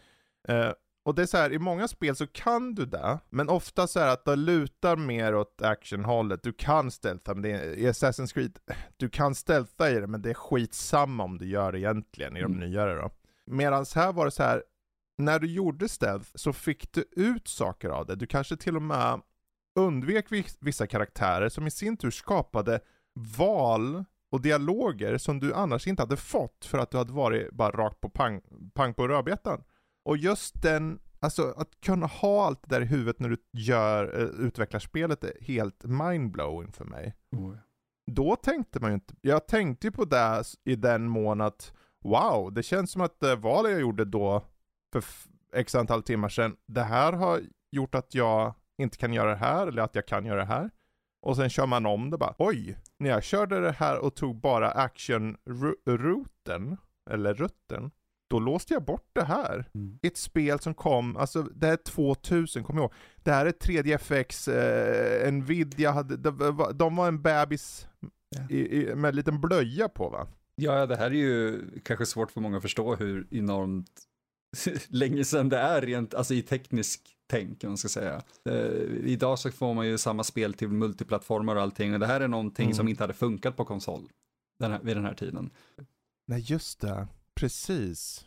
Eh, 0.48 0.70
och 1.06 1.14
det 1.14 1.22
är 1.22 1.26
så 1.26 1.36
här, 1.36 1.52
i 1.52 1.58
många 1.58 1.88
spel 1.88 2.16
så 2.16 2.26
kan 2.26 2.74
du 2.74 2.86
det, 2.86 3.18
men 3.30 3.48
ofta 3.48 3.86
så 3.86 4.00
är 4.00 4.06
det 4.06 4.12
att 4.12 4.24
det 4.24 4.36
lutar 4.36 4.96
mer 4.96 5.34
åt 5.34 5.62
actionhållet. 5.62 6.42
Du 6.42 6.52
kan 6.52 6.90
stealtha, 6.90 7.34
men 7.34 7.42
det 7.42 7.50
är, 7.52 7.64
i 7.74 7.86
Assassin's 7.88 8.34
Creed, 8.34 8.58
du 8.96 9.08
kan 9.08 9.34
stealtha 9.34 9.90
i 9.90 9.94
det, 10.00 10.06
men 10.06 10.22
det 10.22 10.30
är 10.30 10.34
skitsamma 10.34 11.24
om 11.24 11.38
du 11.38 11.46
gör 11.48 11.72
det 11.72 11.78
egentligen 11.80 12.36
i 12.36 12.40
de 12.42 12.54
Mm. 12.54 12.70
nyare 12.70 12.94
då. 12.94 13.10
Medan 13.46 13.84
här 13.94 14.12
var 14.12 14.24
det 14.24 14.30
så 14.30 14.42
här, 14.42 14.62
när 15.18 15.38
du 15.38 15.46
gjorde 15.46 15.88
stealth 15.88 16.30
så 16.34 16.52
fick 16.52 16.92
du 16.92 17.04
ut 17.16 17.48
saker 17.48 17.88
av 17.88 18.06
det. 18.06 18.16
Du 18.16 18.26
kanske 18.26 18.56
till 18.56 18.76
och 18.76 18.82
med 18.82 19.20
undvek 19.78 20.32
vis- 20.32 20.58
vissa 20.60 20.86
karaktärer 20.86 21.48
som 21.48 21.66
i 21.66 21.70
sin 21.70 21.96
tur 21.96 22.10
skapade 22.10 22.80
val 23.38 24.04
och 24.30 24.40
dialoger 24.40 25.18
som 25.18 25.40
du 25.40 25.54
annars 25.54 25.86
inte 25.86 26.02
hade 26.02 26.16
fått 26.16 26.64
för 26.64 26.78
att 26.78 26.90
du 26.90 26.96
hade 26.98 27.12
varit 27.12 27.52
bara 27.52 27.70
rakt 27.70 28.00
på 28.00 28.08
pang, 28.10 28.40
pang 28.74 28.94
på 28.94 29.08
rödbetan. 29.08 29.64
Och 30.06 30.16
just 30.16 30.62
den, 30.62 30.98
alltså 31.20 31.54
att 31.56 31.80
kunna 31.80 32.06
ha 32.06 32.46
allt 32.46 32.62
det 32.62 32.68
där 32.74 32.80
i 32.80 32.84
huvudet 32.84 33.20
när 33.20 33.28
du 33.28 33.36
gör, 33.52 34.20
eh, 34.20 34.46
utvecklar 34.46 34.80
spelet 34.80 35.24
är 35.24 35.32
helt 35.40 35.84
mindblowing 35.84 36.72
för 36.72 36.84
mig. 36.84 37.14
Då 38.10 38.36
tänkte 38.36 38.80
man 38.80 38.90
ju 38.90 38.94
inte, 38.94 39.14
jag 39.20 39.46
tänkte 39.46 39.86
ju 39.86 39.90
på 39.90 40.04
det 40.04 40.44
i 40.64 40.76
den 40.76 41.08
mån 41.08 41.40
att 41.40 41.72
wow, 42.04 42.52
det 42.52 42.62
känns 42.62 42.90
som 42.90 43.02
att 43.02 43.20
det 43.20 43.36
valet 43.36 43.72
jag 43.72 43.80
gjorde 43.80 44.04
då 44.04 44.44
för 44.92 45.04
x 45.52 45.74
antal 45.74 46.02
timmar 46.02 46.28
sedan, 46.28 46.56
det 46.66 46.82
här 46.82 47.12
har 47.12 47.40
gjort 47.70 47.94
att 47.94 48.14
jag 48.14 48.54
inte 48.78 48.96
kan 48.96 49.12
göra 49.12 49.30
det 49.30 49.36
här 49.36 49.66
eller 49.66 49.82
att 49.82 49.94
jag 49.94 50.06
kan 50.06 50.26
göra 50.26 50.40
det 50.40 50.44
här. 50.44 50.70
Och 51.22 51.36
sen 51.36 51.50
kör 51.50 51.66
man 51.66 51.86
om 51.86 52.10
det 52.10 52.18
bara, 52.18 52.34
oj, 52.38 52.78
när 52.98 53.10
jag 53.10 53.24
körde 53.24 53.60
det 53.60 53.72
här 53.72 53.98
och 53.98 54.14
tog 54.14 54.40
bara 54.40 54.70
action-ruten, 54.70 56.76
eller 57.10 57.34
rutten, 57.34 57.90
då 58.28 58.38
låste 58.38 58.74
jag 58.74 58.84
bort 58.84 59.08
det 59.12 59.24
här. 59.24 59.64
Mm. 59.74 59.98
Ett 60.02 60.16
spel 60.16 60.58
som 60.60 60.74
kom, 60.74 61.16
alltså 61.16 61.42
det 61.42 61.68
är 61.68 61.76
2000, 61.76 62.64
kom 62.64 62.78
ihåg. 62.78 62.92
Det 63.16 63.30
här 63.30 63.46
är 63.46 63.50
3DFX, 63.52 64.48
eh, 64.52 65.32
Nvidia 65.32 65.90
hade, 65.90 66.16
de, 66.16 66.56
var- 66.56 66.72
de 66.72 66.96
var 66.96 67.08
en 67.08 67.22
bebis 67.22 67.86
i, 68.50 68.58
i, 68.80 68.94
med 68.94 69.08
en 69.08 69.16
liten 69.16 69.40
blöja 69.40 69.88
på 69.88 70.08
va? 70.08 70.26
Ja, 70.54 70.86
det 70.86 70.96
här 70.96 71.06
är 71.06 71.14
ju 71.14 71.60
kanske 71.84 72.06
svårt 72.06 72.30
för 72.30 72.40
många 72.40 72.56
att 72.56 72.62
förstå 72.62 72.94
hur 72.94 73.26
enormt 73.30 74.02
länge 74.88 75.24
sedan 75.24 75.48
det 75.48 75.58
är 75.58 75.80
rent, 75.82 76.14
alltså 76.14 76.34
i 76.34 76.42
teknisk 76.42 77.12
tänk, 77.30 77.64
om 77.64 77.70
man 77.70 77.76
ska 77.76 77.88
säga. 77.88 78.22
Eh, 78.48 78.56
idag 79.04 79.38
så 79.38 79.50
får 79.50 79.74
man 79.74 79.86
ju 79.86 79.98
samma 79.98 80.24
spel 80.24 80.54
till 80.54 80.68
multiplattformar 80.68 81.56
och 81.56 81.62
allting, 81.62 81.92
och 81.94 82.00
det 82.00 82.06
här 82.06 82.20
är 82.20 82.28
någonting 82.28 82.64
Mm. 82.66 82.74
som 82.76 82.88
inte 82.88 83.02
hade 83.02 83.14
funkat 83.14 83.56
på 83.56 83.64
konsol 83.64 84.08
den 84.60 84.72
här, 84.72 84.80
vid 84.82 84.96
den 84.96 85.04
här 85.04 85.14
tiden. 85.14 85.50
Nej 86.28 86.40
just 86.40 86.80
det, 86.80 87.08
precis. 87.36 88.24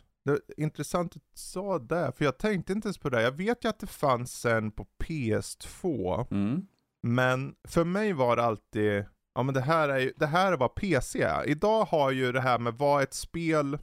Intressant 0.56 1.16
att 1.16 1.22
du 1.22 1.28
sa 1.34 1.78
det, 1.78 2.12
för 2.16 2.24
jag 2.24 2.38
tänkte 2.38 2.72
inte 2.72 2.86
ens 2.88 2.98
på 2.98 3.08
det. 3.10 3.22
Jag 3.22 3.32
vet 3.32 3.64
ju 3.64 3.68
att 3.68 3.78
det 3.78 3.86
fanns 3.86 4.44
en 4.44 4.70
på 4.72 4.86
PS2, 5.04 6.26
Mm. 6.30 6.66
men 7.02 7.54
för 7.68 7.84
mig 7.84 8.12
var 8.12 8.36
det 8.36 8.42
alltid, 8.42 9.04
ja 9.34 9.42
men 9.42 9.54
det 9.54 9.60
här 9.60 9.88
är 9.88 9.98
ju, 9.98 10.12
det 10.16 10.26
här 10.26 10.52
är 10.52 10.56
vad 10.56 10.74
PC 10.74 11.22
är. 11.22 11.48
Idag 11.48 11.84
har 11.84 12.10
ju 12.10 12.32
det 12.32 12.40
här 12.40 12.58
med 12.58 12.74
vad 12.74 13.02
ett 13.02 13.14
spel, 13.14 13.78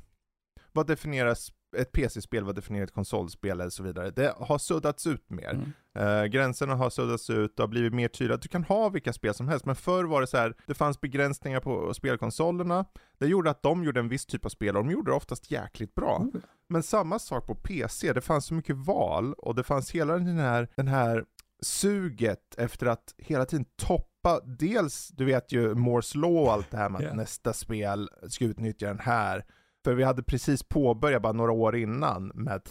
vad 0.71 0.87
definieras 0.87 1.51
ett 1.77 1.91
PC-spel, 1.91 2.43
vad 2.43 2.55
definierar 2.55 2.83
ett 2.83 2.93
konsolspel 2.93 3.61
eller 3.61 3.69
så 3.69 3.83
vidare. 3.83 4.11
Det 4.11 4.33
har 4.37 4.57
suddats 4.57 5.07
ut 5.07 5.29
mer. 5.29 5.49
Mm. 5.49 5.71
Eh, 5.97 6.25
gränserna 6.25 6.75
har 6.75 6.89
suddats 6.89 7.29
ut, 7.29 7.57
det 7.57 7.63
har 7.63 7.67
blivit 7.67 7.93
mer 7.93 8.07
tydligt. 8.07 8.41
Du 8.41 8.47
kan 8.47 8.63
ha 8.63 8.89
vilka 8.89 9.13
spel 9.13 9.33
som 9.33 9.47
helst, 9.47 9.65
men 9.65 9.75
förr 9.75 10.03
var 10.03 10.21
det 10.21 10.27
så 10.27 10.37
här, 10.37 10.55
det 10.65 10.73
fanns 10.73 11.01
begränsningar 11.01 11.59
på 11.59 11.93
spelkonsolerna. 11.93 12.85
Det 13.17 13.27
gjorde 13.27 13.49
att 13.49 13.63
de 13.63 13.83
gjorde 13.83 13.99
en 13.99 14.09
viss 14.09 14.25
typ 14.25 14.45
av 14.45 14.49
spel, 14.49 14.77
och 14.77 14.83
de 14.83 14.91
gjorde 14.91 15.11
det 15.11 15.15
oftast 15.15 15.51
jäkligt 15.51 15.95
bra. 15.95 16.17
Oh, 16.17 16.41
Men 16.69 16.83
samma 16.83 17.19
sak 17.19 17.47
på 17.47 17.55
PC, 17.55 18.13
det 18.13 18.21
fanns 18.21 18.45
så 18.45 18.53
mycket 18.53 18.75
val, 18.75 19.33
och 19.33 19.55
det 19.55 19.63
fanns 19.63 19.91
hela 19.91 20.13
den 20.13 20.37
här, 20.37 20.67
den 20.75 20.87
här 20.87 21.25
suget 21.61 22.55
efter 22.57 22.85
att 22.85 23.15
hela 23.17 23.45
tiden 23.45 23.65
toppa, 23.75 24.39
dels, 24.45 25.07
du 25.07 25.25
vet 25.25 25.51
ju 25.51 25.75
Moores 25.75 26.15
Law 26.15 26.37
och 26.37 26.51
allt 26.53 26.71
det 26.71 26.77
här 26.77 26.89
med 26.89 27.07
att 27.07 27.15
nästa 27.15 27.53
spel 27.53 28.09
ska 28.29 28.45
utnyttja 28.45 28.87
den 28.87 28.99
här. 28.99 29.45
För 29.87 29.95
vi 29.95 30.03
hade 30.03 30.23
precis 30.23 30.63
påbörjat 30.63 31.21
bara 31.21 31.33
några 31.33 31.51
år 31.51 31.75
innan 31.75 32.27
med 32.27 32.61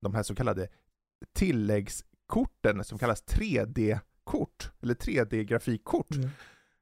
de 0.00 0.14
här 0.14 0.22
så 0.22 0.34
kallade 0.34 0.68
tilläggskorten 1.34 2.84
som 2.84 2.98
kallas 2.98 3.24
3D-kort, 3.24 4.70
eller 4.82 4.94
3D-grafikkort. 4.94 6.16
Mm. 6.16 6.30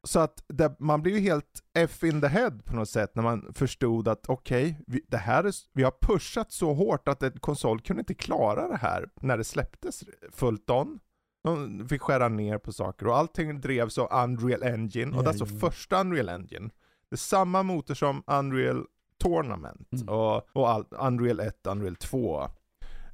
Så 0.02 0.20
att 0.20 0.44
det, 0.46 0.76
man 0.78 1.02
blev 1.02 1.14
ju 1.14 1.20
helt 1.20 1.62
F 1.74 2.04
in 2.04 2.20
the 2.20 2.26
head 2.26 2.58
på 2.64 2.76
något 2.76 2.88
sätt 2.88 3.14
när 3.14 3.22
man 3.22 3.52
förstod 3.54 4.08
att 4.08 4.28
okej, 4.28 4.78
vi, 4.86 5.04
det 5.08 5.16
här 5.16 5.44
är, 5.44 5.54
vi 5.72 5.82
har 5.82 5.94
pushat 6.00 6.52
så 6.52 6.74
hårt 6.74 7.08
att 7.08 7.22
en 7.22 7.40
konsol 7.40 7.80
kunde 7.80 8.00
inte 8.00 8.14
klara 8.14 8.68
det 8.68 8.76
här 8.76 9.08
när 9.20 9.38
det 9.38 9.44
släpptes 9.44 10.04
fullt 10.32 10.70
on. 10.70 11.00
De 11.44 11.88
fick 11.88 12.02
skära 12.02 12.28
ner 12.28 12.58
på 12.58 12.72
saker 12.72 13.06
och 13.06 13.16
allting 13.16 13.60
drevs 13.60 13.98
av 13.98 14.24
Unreal 14.24 14.62
Engine 14.62 15.16
och 15.16 15.22
det 15.22 15.28
är 15.28 15.32
alltså 15.32 15.46
första 15.46 16.00
Unreal 16.00 16.28
Engine. 16.28 16.70
Det 17.08 17.14
är 17.14 17.16
samma 17.16 17.62
motor 17.62 17.94
som 17.94 18.22
Unreal 18.26 18.86
Tournament 19.20 19.88
Mm. 19.92 20.08
och, 20.08 20.48
och 20.52 20.70
all, 20.70 20.84
Unreal 20.90 21.40
1, 21.40 21.66
Unreal 21.66 21.96
2. 21.96 22.48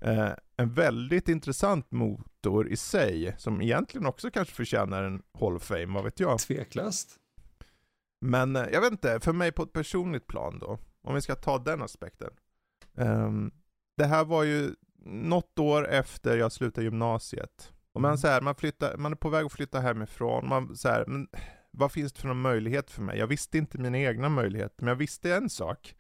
Eh, 0.01 0.31
en 0.57 0.73
väldigt 0.75 1.29
intressant 1.29 1.91
motor 1.91 2.69
i 2.69 2.77
sig, 2.77 3.35
som 3.39 3.63
egentligen 3.63 4.07
också 4.07 4.31
kanske 4.31 4.55
förtjänar 4.55 5.03
en 5.03 5.23
Hall 5.41 5.57
of 5.57 5.63
Fame, 5.63 5.87
vad 5.95 6.05
vet 6.05 6.21
jag. 6.21 6.39
Tveklöst. 6.39 7.17
Men 8.21 8.57
eh, 8.57 8.67
jag 8.73 8.81
vet 8.81 8.93
inte, 8.93 9.21
för 9.21 9.33
mig 9.33 9.53
på 9.53 9.63
ett 9.63 9.73
personligt 9.73 10.27
plan 10.27 10.59
då, 10.59 10.79
om 11.03 11.15
vi 11.15 11.21
ska 11.21 11.35
ta 11.35 11.59
den 11.59 11.83
aspekten. 11.83 12.31
Ehm, 12.99 13.51
det 13.97 14.05
här 14.05 14.25
var 14.25 14.43
ju 14.43 14.75
något 15.05 15.59
år 15.59 15.89
efter 15.89 16.37
jag 16.37 16.53
slutade 16.53 16.85
gymnasiet. 16.85 17.73
Och 17.93 18.01
man, 18.01 18.09
Mm. 18.11 18.19
så 18.19 18.27
här, 18.29 18.41
man, 18.41 18.55
flyttar, 18.55 18.97
man 18.97 19.13
är 19.13 19.17
på 19.17 19.29
väg 19.29 19.47
att 19.47 19.53
flytta 19.53 19.81
hemifrån, 19.81 20.49
man 20.49 20.77
så 20.77 20.89
här, 20.89 21.05
men 21.07 21.29
vad 21.77 21.93
finns 21.93 22.13
det 22.13 22.21
för 22.21 22.29
någon 22.29 22.41
möjlighet 22.41 22.91
för 22.91 23.03
mig? 23.03 23.19
Jag 23.19 23.27
visste 23.27 23.59
inte 23.59 23.79
mina 23.79 23.99
egna 23.99 24.29
möjligheter, 24.29 24.77
men 24.79 24.89
jag 24.89 24.97
visste 24.97 25.35
en 25.35 25.51
sak. 25.51 25.95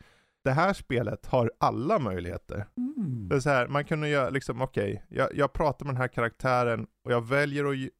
Det 0.44 0.50
här 0.50 0.72
spelet 0.72 1.26
har 1.26 1.52
alla 1.58 1.98
möjligheter. 1.98 2.66
Mm. 2.76 3.28
Det 3.28 3.36
är 3.36 3.40
så 3.40 3.50
här, 3.50 3.68
man 3.68 3.84
kunde 3.84 4.08
göra 4.08 4.30
liksom, 4.30 4.62
okej, 4.62 5.04
jag, 5.08 5.34
jag 5.34 5.52
pratar 5.52 5.86
med 5.86 5.94
den 5.94 6.00
här 6.00 6.08
karaktären 6.08 6.86
och 7.04 7.12
jag 7.12 7.26
väljer 7.26 7.64
att 7.64 7.90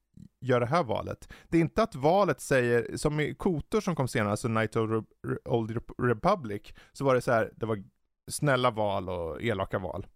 göra 0.40 0.60
det 0.60 0.66
här 0.66 0.82
valet. 0.84 1.28
Det 1.48 1.56
är 1.56 1.60
inte 1.60 1.82
att 1.82 1.94
valet 1.94 2.40
säger, 2.40 2.96
som 2.96 3.20
i 3.20 3.34
Kotor 3.34 3.80
som 3.80 3.96
kom 3.96 4.08
senare, 4.08 4.30
alltså 4.30 4.48
Night 4.48 4.76
of 4.76 4.90
Re- 4.90 5.04
Old 5.44 5.70
Rep- 5.70 6.06
Republic, 6.06 6.62
så 6.92 7.04
var 7.04 7.14
det 7.14 7.20
så 7.20 7.32
här, 7.32 7.52
det 7.56 7.66
var 7.66 7.84
snälla 8.30 8.70
val 8.70 9.08
och 9.08 9.42
elaka 9.42 9.78
val. 9.78 10.06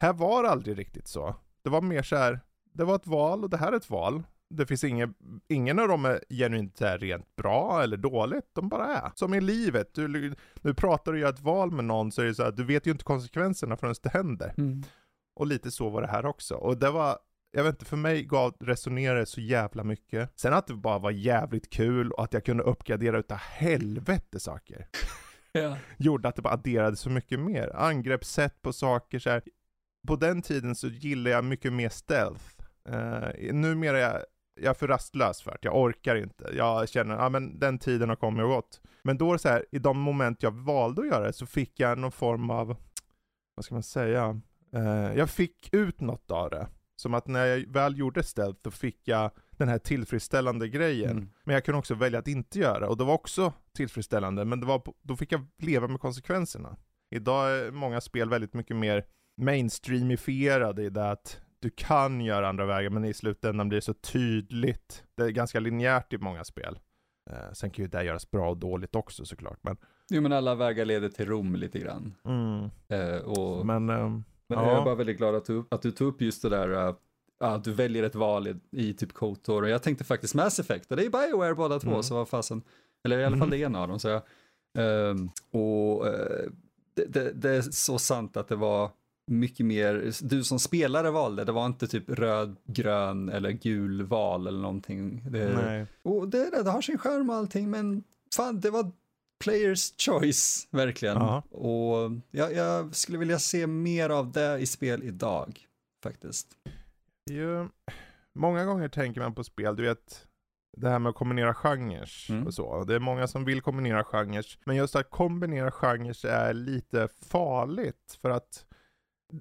Här 0.00 0.12
var 0.12 0.42
det 0.42 0.50
aldrig 0.50 0.78
riktigt 0.78 1.08
så. 1.08 1.34
Det 1.62 1.70
var 1.70 1.80
mer 1.82 2.02
så 2.02 2.16
här, 2.16 2.40
det 2.72 2.84
var 2.84 2.94
ett 2.94 3.06
val 3.06 3.44
och 3.44 3.50
det 3.50 3.56
här 3.56 3.72
är 3.72 3.76
ett 3.76 3.90
val. 3.90 4.22
Det 4.50 4.66
finns 4.66 4.84
ingen, 4.84 5.14
ingen 5.48 5.78
av 5.78 5.88
dem 5.88 6.04
är 6.04 6.20
genuint 6.30 6.80
här 6.80 6.98
rent 6.98 7.36
bra 7.36 7.82
eller 7.82 7.96
dåligt, 7.96 8.50
de 8.52 8.68
bara 8.68 8.86
är. 8.86 9.10
Som 9.14 9.34
i 9.34 9.40
livet, 9.40 9.94
du, 9.94 10.34
nu 10.60 10.74
pratar 10.74 11.12
du 11.12 11.20
gör 11.20 11.30
ett 11.30 11.40
val 11.40 11.70
med 11.70 11.84
någon 11.84 12.12
så 12.12 12.22
är 12.22 12.26
det 12.26 12.34
så 12.34 12.42
här, 12.42 12.52
du 12.52 12.64
vet 12.64 12.86
ju 12.86 12.90
inte 12.90 13.04
konsekvenserna 13.04 13.76
förrän 13.76 13.94
det 14.02 14.08
händer. 14.08 14.54
Mm. 14.58 14.82
Och 15.34 15.46
lite 15.46 15.70
så 15.70 15.88
var 15.88 16.02
det 16.02 16.08
här 16.08 16.26
också. 16.26 16.54
Och 16.54 16.76
det 16.76 16.90
var, 16.90 17.18
jag 17.50 17.64
vet 17.64 17.74
inte, 17.74 17.84
för 17.84 17.96
mig 17.96 18.24
gav, 18.24 18.56
resonerade 18.60 19.26
så 19.26 19.40
jävla 19.40 19.84
mycket. 19.84 20.32
Sen 20.36 20.52
att 20.52 20.66
det 20.66 20.74
bara 20.74 20.98
var 20.98 21.10
jävligt 21.10 21.70
kul 21.70 22.12
och 22.12 22.24
att 22.24 22.32
jag 22.32 22.44
kunde 22.44 22.62
uppgradera 22.62 23.18
utav 23.18 23.38
helvete 23.38 24.40
saker. 24.40 24.86
Ja. 25.52 25.76
Gjorde 25.98 26.28
att 26.28 26.36
det 26.36 26.42
bara 26.42 26.54
adderade 26.54 26.96
så 26.96 27.10
mycket 27.10 27.40
mer. 27.40 27.76
Angreppssätt 27.76 28.62
på 28.62 28.72
saker 28.72 29.18
så 29.18 29.30
här. 29.30 29.42
På 30.08 30.16
den 30.16 30.42
tiden 30.42 30.74
så 30.74 30.88
gillade 30.88 31.30
jag 31.30 31.44
mycket 31.44 31.72
mer 31.72 31.88
stealth. 31.88 32.44
Uh, 32.88 33.52
numera 33.52 33.98
är 33.98 34.24
jag, 34.62 34.70
är 34.70 34.74
för 34.74 34.88
rastlös 34.88 35.42
för 35.42 35.50
att 35.50 35.64
jag 35.64 35.76
orkar 35.76 36.16
inte. 36.16 36.50
Jag 36.56 36.88
känner, 36.88 37.14
ja 37.14 37.28
men 37.28 37.58
den 37.58 37.78
tiden 37.78 38.08
har 38.08 38.16
kommit 38.16 38.42
och 38.42 38.48
gått. 38.48 38.80
Men 39.02 39.18
då 39.18 39.32
det 39.32 39.38
så 39.38 39.48
här, 39.48 39.66
i 39.72 39.78
de 39.78 39.98
moment 39.98 40.42
jag 40.42 40.54
valde 40.54 41.02
att 41.02 41.08
göra 41.08 41.26
det 41.26 41.32
så 41.32 41.46
fick 41.46 41.80
jag 41.80 41.98
någon 41.98 42.12
form 42.12 42.50
av, 42.50 42.76
vad 43.54 43.64
ska 43.64 43.74
man 43.74 43.82
säga, 43.82 44.40
Eh, 44.72 45.18
jag 45.18 45.30
fick 45.30 45.74
ut 45.74 46.00
något 46.00 46.30
av 46.30 46.50
det. 46.50 46.68
Som 46.96 47.14
att 47.14 47.26
när 47.26 47.46
jag 47.46 47.72
väl 47.72 47.98
gjorde 47.98 48.22
stealth 48.22 48.60
då 48.62 48.70
fick 48.70 49.08
jag 49.08 49.30
den 49.50 49.68
här 49.68 49.78
tillfredsställande 49.78 50.68
grejen. 50.68 51.10
Mm. 51.10 51.30
Men 51.44 51.54
jag 51.54 51.64
kunde 51.64 51.78
också 51.78 51.94
välja 51.94 52.18
att 52.18 52.28
inte 52.28 52.58
göra 52.58 52.88
och 52.88 52.96
det 52.96 53.04
var 53.04 53.14
också 53.14 53.52
tillfredsställande. 53.72 54.44
Men 54.44 54.60
det 54.60 54.66
var, 54.66 54.82
då 55.02 55.16
fick 55.16 55.32
jag 55.32 55.46
leva 55.58 55.88
med 55.88 56.00
konsekvenserna. 56.00 56.76
Idag 57.10 57.50
är 57.50 57.70
många 57.70 58.00
spel 58.00 58.28
väldigt 58.28 58.54
mycket 58.54 58.76
mer 58.76 59.04
mainstreamifierade 59.36 60.82
i 60.82 60.90
det 60.90 61.10
att 61.10 61.40
du 61.60 61.70
kan 61.70 62.20
göra 62.20 62.48
andra 62.48 62.66
vägar 62.66 62.90
men 62.90 63.04
i 63.04 63.14
slutändan 63.14 63.68
blir 63.68 63.76
det 63.78 63.82
så 63.84 63.94
tydligt. 63.94 65.04
Det 65.16 65.22
är 65.22 65.30
ganska 65.30 65.60
linjärt 65.60 66.12
i 66.12 66.18
många 66.18 66.44
spel. 66.44 66.78
Eh, 67.30 67.52
sen 67.52 67.70
kan 67.70 67.82
ju 67.84 67.88
det 67.88 68.04
göras 68.04 68.30
bra 68.30 68.50
och 68.50 68.56
dåligt 68.56 68.94
också 68.96 69.24
såklart. 69.24 69.58
Men, 69.62 69.76
Jo, 70.10 70.22
men 70.22 70.32
alla 70.32 70.54
vägar 70.54 70.84
leder 70.84 71.08
till 71.08 71.26
Rom 71.26 71.54
lite 71.54 71.78
grann. 71.78 72.14
mm, 72.24 72.70
Eh, 72.88 73.20
och, 73.22 73.66
men 73.66 73.90
ehm, 73.90 74.24
men 74.48 74.58
ja. 74.58 74.70
jag 74.70 74.80
är 74.80 74.84
bara 74.84 74.94
väldigt 74.94 75.16
glad 75.18 75.34
att 75.34 75.44
du, 75.44 75.64
att 75.70 75.82
du 75.82 75.90
tog 75.90 76.08
upp 76.08 76.20
just 76.22 76.42
det 76.42 76.48
där, 76.48 76.68
uh, 76.88 76.94
att 77.40 77.64
du 77.64 77.72
väljer 77.72 78.02
ett 78.02 78.14
val 78.14 78.48
i, 78.48 78.54
i 78.70 78.94
typ 78.94 79.12
KOTOR. 79.12 79.62
Och 79.62 79.68
jag 79.68 79.82
tänkte 79.82 80.04
faktiskt 80.04 80.34
Mass 80.34 80.58
Effect, 80.58 80.90
och 80.90 80.96
det 80.96 81.04
är 81.06 81.10
Bioware 81.10 81.54
båda 81.54 81.78
två, 81.78 81.90
Mm. 81.90 82.02
så 82.02 82.14
vad 82.14 82.28
fasen. 82.28 82.62
Eller 83.04 83.18
i 83.18 83.24
alla 83.24 83.36
fall 83.36 83.46
Mhm. 83.48 83.50
det 83.50 83.58
ena 83.58 83.80
av 83.82 83.88
dem. 83.88 83.98
Så 83.98 84.08
jag, 84.08 84.22
ehm, 84.78 85.28
och 85.52 86.06
eh, 86.06 86.46
det, 86.94 87.04
det, 87.04 87.32
det 87.32 87.50
är 87.50 87.62
så 87.62 87.98
sant 87.98 88.36
att 88.36 88.48
det 88.48 88.56
var 88.56 88.90
mycket 89.30 89.66
mer, 89.66 90.12
du 90.22 90.44
som 90.44 90.58
spelare 90.58 91.10
valde, 91.10 91.44
det 91.44 91.52
var 91.52 91.66
inte 91.66 91.86
typ 91.86 92.10
röd, 92.10 92.56
grön 92.64 93.28
eller 93.28 93.50
gul 93.50 94.02
val 94.02 94.46
eller 94.46 94.60
någonting. 94.60 95.24
Det, 95.30 95.54
nej. 95.54 95.86
och 96.02 96.28
det, 96.28 96.62
det 96.62 96.70
har 96.70 96.80
sin 96.82 96.98
skärm 96.98 97.30
och 97.30 97.36
allting, 97.36 97.70
men 97.70 98.04
fan, 98.36 98.60
det 98.60 98.70
var 98.70 98.92
players 99.44 99.92
choice, 99.98 100.68
verkligen. 100.70 101.16
Ja. 101.16 101.42
Och 101.50 102.10
jag, 102.30 102.54
jag 102.54 102.94
skulle 102.94 103.18
vilja 103.18 103.38
se 103.38 103.66
mer 103.66 104.10
av 104.10 104.32
det 104.32 104.58
i 104.58 104.66
spel 104.66 105.02
idag, 105.02 105.66
faktiskt. 106.02 106.48
Ju, 107.30 107.68
många 108.34 108.64
gånger 108.64 108.88
tänker 108.88 109.20
man 109.20 109.34
på 109.34 109.44
spel, 109.44 109.76
du 109.76 109.82
vet, 109.82 110.26
det 110.76 110.88
här 110.88 110.98
med 110.98 111.10
att 111.10 111.16
kombinera 111.16 111.54
genrer 111.54 112.10
Mm. 112.28 112.46
och 112.46 112.54
så. 112.54 112.84
Det 112.84 112.94
är 112.94 112.98
många 112.98 113.26
som 113.26 113.44
vill 113.44 113.60
kombinera 113.60 114.04
genrer, 114.04 114.46
men 114.64 114.76
just 114.76 114.96
att 114.96 115.10
kombinera 115.10 115.70
genrer 115.70 116.26
är 116.26 116.54
lite 116.54 117.08
farligt 117.30 118.18
för 118.22 118.30
att 118.30 118.64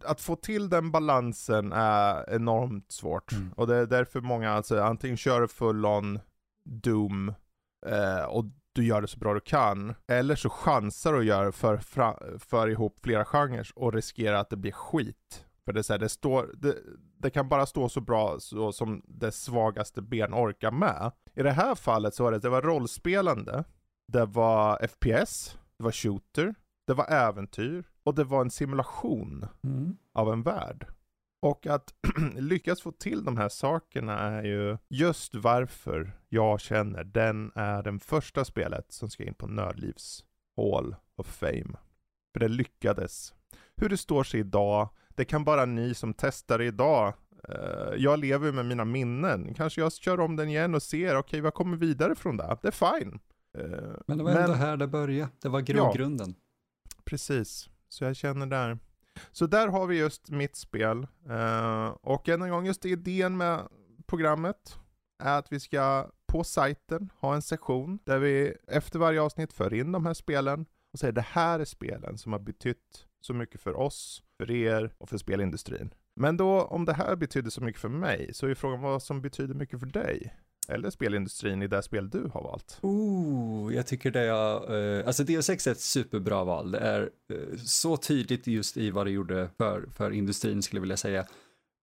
att 0.04 0.22
få 0.22 0.36
till 0.36 0.70
den 0.70 0.92
balansen 0.92 1.72
är 1.74 2.34
enormt 2.36 2.92
svårt. 2.92 3.32
Mm. 3.32 3.54
Och 3.54 3.68
det 3.68 3.76
är 3.76 3.86
därför 3.86 4.22
många 4.22 4.52
alltså, 4.52 4.82
antingen 4.82 5.18
kör 5.18 5.48
full 5.48 5.86
on 5.86 6.20
Doom 6.64 7.34
eh, 7.86 8.24
och 8.24 8.46
du 8.74 8.86
gör 8.86 9.02
det 9.02 9.08
så 9.08 9.20
bra 9.20 9.34
du 9.34 9.40
kan. 9.40 9.96
Eller 10.08 10.36
så 10.36 10.50
chansar 10.50 11.12
du 11.12 11.18
och 11.18 11.24
gör 11.24 11.52
för, 11.52 11.78
fra, 11.78 12.18
för 12.40 12.68
ihop 12.68 13.00
flera 13.04 13.26
genrer 13.26 13.68
och 13.76 13.94
riskerar 13.94 14.36
att 14.36 14.50
det 14.50 14.58
blir 14.58 14.72
skit. 14.72 15.46
För 15.66 15.74
det, 15.74 15.80
är 15.80 15.84
så 15.84 15.94
här, 15.94 16.00
det, 16.00 16.10
står, 16.10 16.52
det, 16.54 16.76
det 17.18 17.30
kan 17.30 17.50
bara 17.50 17.66
stå 17.66 17.90
så 17.90 18.02
bra 18.02 18.40
så 18.40 18.72
som 18.72 19.02
det 19.08 19.32
svagaste 19.32 20.02
ben 20.02 20.34
orkar 20.34 20.72
med. 20.72 21.12
I 21.36 21.44
det 21.44 21.52
här 21.52 21.76
fallet 21.76 22.16
så 22.16 22.24
var 22.24 22.32
det, 22.32 22.40
det 22.40 22.50
var 22.50 22.62
rollspelande, 22.62 23.64
det 24.08 24.26
var 24.26 24.88
FPS, 24.88 25.58
det 25.78 25.84
var 25.84 25.92
shooter, 25.92 26.56
det 26.90 26.96
var 26.96 27.06
äventyr 27.12 27.84
och 28.04 28.16
det 28.16 28.24
var 28.24 28.42
en 28.42 28.50
simulation 28.52 29.46
av 30.14 30.34
en 30.34 30.44
värld. 30.44 30.88
Och 31.42 31.68
att 31.68 31.94
lyckas 32.36 32.82
få 32.82 32.92
till 32.92 33.24
de 33.24 33.38
här 33.38 33.50
sakerna 33.50 34.20
är 34.20 34.44
ju 34.44 34.78
just 34.90 35.36
varför 35.36 36.12
jag 36.30 36.60
känner 36.60 37.04
den 37.04 37.52
är 37.56 37.84
den 37.84 38.00
första 38.00 38.46
spelet 38.46 38.86
som 38.92 39.10
ska 39.10 39.24
in 39.24 39.34
på 39.34 39.48
Nördlivs 39.48 40.24
Hall 40.58 40.96
of 41.18 41.28
Fame. 41.28 41.78
För 42.34 42.40
det 42.40 42.48
lyckades. 42.48 43.34
Hur 43.78 43.90
det 43.90 43.98
står 43.98 44.24
sig 44.24 44.40
idag, 44.40 44.90
det 45.10 45.26
kan 45.26 45.44
bara 45.44 45.66
ni 45.66 45.94
som 45.94 46.14
testar 46.14 46.62
idag. 46.62 47.14
Eh, 47.50 47.94
Jag 47.98 48.20
lever 48.20 48.52
med 48.52 48.66
mina 48.66 48.86
minnen. 48.86 49.54
Kanske 49.54 49.82
jag 49.82 49.94
kör 49.94 50.20
om 50.20 50.36
den 50.36 50.50
igen 50.50 50.76
och 50.76 50.84
ser, 50.84 51.16
okej 51.18 51.42
vad 51.42 51.54
kommer 51.54 51.78
vidare 51.78 52.16
från 52.16 52.38
det? 52.38 52.58
Det 52.62 52.68
är 52.68 53.00
fine. 53.00 53.20
Eh, 53.58 53.92
Men 54.08 54.18
det 54.18 54.24
var 54.24 54.32
ändå 54.32 54.54
här 54.54 54.78
det 54.78 54.88
började, 54.88 55.32
det 55.42 55.50
var 55.50 55.62
grogrunden. 55.62 56.36
Precis, 57.10 57.70
så 57.88 58.04
jag 58.04 58.16
känner 58.16 58.46
där. 58.46 58.80
Så 59.32 59.48
där 59.48 59.68
har 59.68 59.88
vi 59.88 59.98
just 59.98 60.30
mitt 60.30 60.56
spel. 60.56 61.08
Uh, 61.30 61.88
och 61.88 62.30
än 62.30 62.42
en 62.42 62.50
gång, 62.50 62.66
just 62.66 62.86
idén 62.86 63.38
med 63.38 63.68
programmet 64.06 64.80
är 65.24 65.40
att 65.40 65.52
vi 65.52 65.60
ska 65.60 66.10
på 66.28 66.44
sajten 66.44 67.10
ha 67.20 67.36
en 67.36 67.42
sektion 67.42 68.00
där 68.04 68.20
vi 68.20 68.54
efter 68.68 69.00
varje 69.00 69.22
avsnitt 69.22 69.54
för 69.54 69.74
in 69.74 69.92
de 69.92 70.06
här 70.06 70.14
spelen 70.14 70.66
och 70.94 71.00
säger 71.00 71.14
det 71.14 71.22
här 71.22 71.60
är 71.60 71.66
spelen 71.66 72.18
som 72.18 72.32
har 72.32 72.40
betytt 72.40 73.06
så 73.22 73.34
mycket 73.34 73.62
för 73.62 73.78
oss 73.78 74.24
för 74.38 74.52
er 74.52 74.94
och 74.98 75.10
för 75.10 75.18
spelindustrin. 75.18 75.94
Men 76.16 76.38
då, 76.38 76.62
om 76.62 76.86
det 76.86 76.94
här 76.94 77.16
betyder 77.16 77.50
så 77.50 77.62
mycket 77.62 77.82
för 77.82 77.90
mig, 77.90 78.34
så 78.34 78.48
är 78.48 78.56
frågan 78.56 78.82
vad 78.82 79.04
som 79.04 79.22
betyder 79.22 79.54
mycket 79.54 79.80
för 79.80 79.88
dig? 79.88 80.36
Eller 80.70 80.90
spelindustrin 80.90 81.62
i 81.62 81.68
det 81.68 81.82
spel 81.84 82.10
du 82.10 82.30
har 82.34 82.44
valt? 82.44 82.80
Oh, 82.82 83.76
jag 83.76 83.88
tycker 83.88 84.12
det 84.12 84.20
är, 84.20 85.00
eh, 85.00 85.08
alltså 85.08 85.24
Deus 85.24 85.50
Ex 85.50 85.68
är 85.68 85.72
ett 85.72 85.80
superbra 85.80 86.44
val. 86.44 86.72
Det 86.72 86.80
är 86.80 87.02
eh, 87.34 87.58
så 87.66 87.98
tydligt 87.98 88.48
just 88.48 88.78
i 88.78 88.92
vad 88.92 89.06
det 89.06 89.12
gjorde 89.12 89.50
för, 89.58 89.88
för 89.96 90.12
industrin 90.12 90.62
skulle 90.62 90.78
jag 90.78 90.82
vilja 90.82 90.98
säga. 90.98 91.26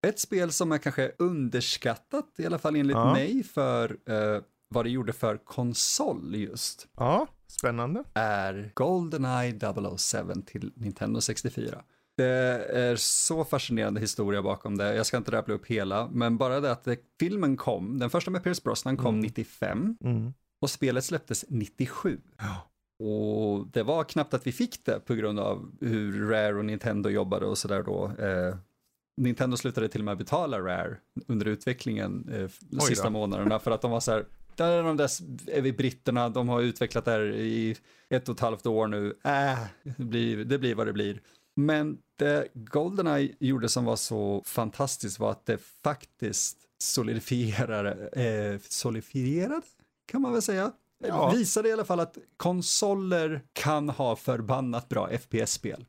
Ett 0.07 0.19
spel 0.19 0.51
som 0.51 0.71
är 0.71 0.77
kanske 0.77 1.11
underskattat, 1.19 2.25
i 2.37 2.45
alla 2.45 2.57
fall 2.59 2.75
enligt 2.75 2.95
Ja. 2.97 3.13
mig, 3.13 3.43
för 3.43 3.97
eh, 4.09 4.41
vad 4.69 4.85
det 4.85 4.89
gjorde 4.89 5.13
för 5.13 5.37
konsol 5.37 6.35
just, 6.35 6.87
Ja, 6.97 7.27
spännande. 7.47 8.03
är 8.13 8.71
Goldeneye 8.73 9.59
007 9.97 10.41
till 10.45 10.71
Nintendo 10.75 11.21
64. 11.21 11.81
Det 12.17 12.25
är 12.74 12.95
så 12.95 13.45
fascinerande 13.45 14.00
historia 14.01 14.41
bakom 14.41 14.77
det. 14.77 14.95
Jag 14.95 15.05
ska 15.05 15.17
inte 15.17 15.31
rabbla 15.31 15.53
upp 15.53 15.65
hela, 15.65 16.07
men 16.12 16.38
bara 16.38 16.60
det 16.60 16.72
att 16.72 16.84
det, 16.84 16.98
filmen 17.19 17.57
kom, 17.57 18.00
den 18.00 18.10
första 18.10 18.31
med 18.31 18.43
Pierce 18.43 18.63
Brosnan 18.63 18.98
kom 18.98 19.07
Mm. 19.15 19.19
95 19.22 19.98
Mm. 20.03 20.34
och 20.62 20.69
spelet 20.69 21.03
släpptes 21.05 21.45
97. 21.50 22.19
Ja. 22.38 22.69
Och 23.05 23.67
det 23.67 23.84
var 23.84 24.03
knappt 24.03 24.34
att 24.34 24.48
vi 24.48 24.51
fick 24.51 24.86
det 24.86 25.00
på 25.00 25.15
grund 25.15 25.39
av 25.39 25.72
hur 25.81 26.29
Rare 26.29 26.53
och 26.55 26.65
Nintendo 26.65 27.10
jobbade 27.10 27.45
och 27.45 27.57
sådär 27.57 27.84
då. 27.84 28.12
Eh, 28.19 28.55
Nintendo 29.22 29.57
slutade 29.57 29.88
till 29.88 30.01
och 30.01 30.05
med 30.05 30.17
betala 30.17 30.60
Rare 30.60 30.98
under 31.27 31.45
utvecklingen 31.45 32.29
eh, 32.34 32.50
de 32.60 32.79
sista 32.81 33.10
månaderna 33.10 33.60
för 33.60 33.72
att 33.72 33.81
de 33.81 33.91
var 33.91 34.00
så 34.00 34.12
här, 34.12 34.25
där 34.55 34.72
är 34.72 34.84
de 34.84 34.98
där 34.98 35.10
är 35.48 35.62
vi 35.62 35.74
britterna, 35.74 36.29
de 36.29 36.50
har 36.50 36.62
utvecklat 36.62 37.05
det 37.05 37.12
här 37.12 37.22
i 37.31 37.75
ett 38.10 38.29
och 38.29 38.36
ett 38.36 38.39
halvt 38.41 38.65
år 38.65 38.88
nu, 38.88 39.13
äh, 39.24 39.60
det 39.84 40.03
blir, 40.03 40.45
det 40.45 40.57
blir 40.60 40.75
vad 40.75 40.88
det 40.88 40.93
blir. 40.93 41.22
Men 41.55 41.97
det 42.15 42.47
Goldeneye 42.53 43.35
gjorde 43.39 43.69
som 43.69 43.85
var 43.85 43.95
så 43.95 44.43
fantastiskt 44.45 45.19
var 45.19 45.31
att 45.31 45.45
det 45.45 45.57
faktiskt 45.83 46.57
solidifierade, 46.77 48.07
eh, 48.07 48.59
solidifierade 48.69 49.62
kan 50.05 50.21
man 50.21 50.33
väl 50.33 50.41
säga. 50.41 50.71
Ja. 51.07 51.31
Visade 51.31 51.69
i 51.69 51.71
alla 51.71 51.85
fall 51.85 52.00
att 52.00 52.17
konsoler 52.38 53.41
kan 53.53 53.89
ha 53.89 54.15
förbannat 54.15 54.89
bra 54.89 55.09
FPS-spel. 55.09 55.85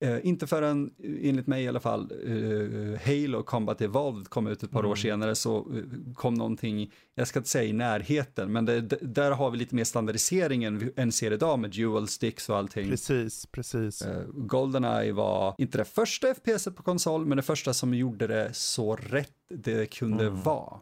Eh, 0.00 0.26
inte 0.26 0.46
förrän, 0.46 0.90
eh, 0.98 1.28
enligt 1.28 1.46
mig 1.46 1.64
i 1.64 1.68
alla 1.68 1.80
fall, 1.80 2.12
eh, 2.24 3.00
Halo 3.06 3.42
Combat 3.42 3.80
Evolved 3.80 4.28
kom 4.28 4.46
ut 4.46 4.62
ett 4.62 4.70
par 4.70 4.84
år 4.86 4.94
senare 4.94 5.34
så 5.34 5.56
eh, 5.58 6.14
kom 6.14 6.34
någonting, 6.34 6.92
jag 7.14 7.28
ska 7.28 7.38
inte 7.38 7.48
säga 7.50 7.64
i 7.64 7.72
närheten, 7.72 8.52
men 8.52 8.64
det, 8.64 8.80
där 9.02 9.30
har 9.30 9.50
vi 9.50 9.58
lite 9.58 9.74
mer 9.74 9.84
standardisering 9.84 10.64
än 10.64 10.78
vi 10.78 10.92
än 10.96 11.12
ser 11.12 11.32
idag 11.32 11.58
med 11.58 11.70
dual 11.70 12.08
sticks 12.08 12.48
och 12.48 12.56
allting. 12.56 12.90
Precis, 12.90 13.46
precis. 13.46 14.02
Eh, 14.02 14.22
Goldeneye 14.28 15.12
var 15.12 15.54
inte 15.58 15.78
det 15.78 15.84
första 15.84 16.34
FPS 16.34 16.64
på 16.64 16.82
konsol, 16.82 17.26
men 17.26 17.36
det 17.36 17.42
första 17.42 17.74
som 17.74 17.94
gjorde 17.94 18.26
det 18.26 18.50
så 18.54 18.96
rätt 18.96 19.32
det 19.48 19.86
kunde 19.90 20.26
Mm. 20.26 20.42
vara. 20.42 20.76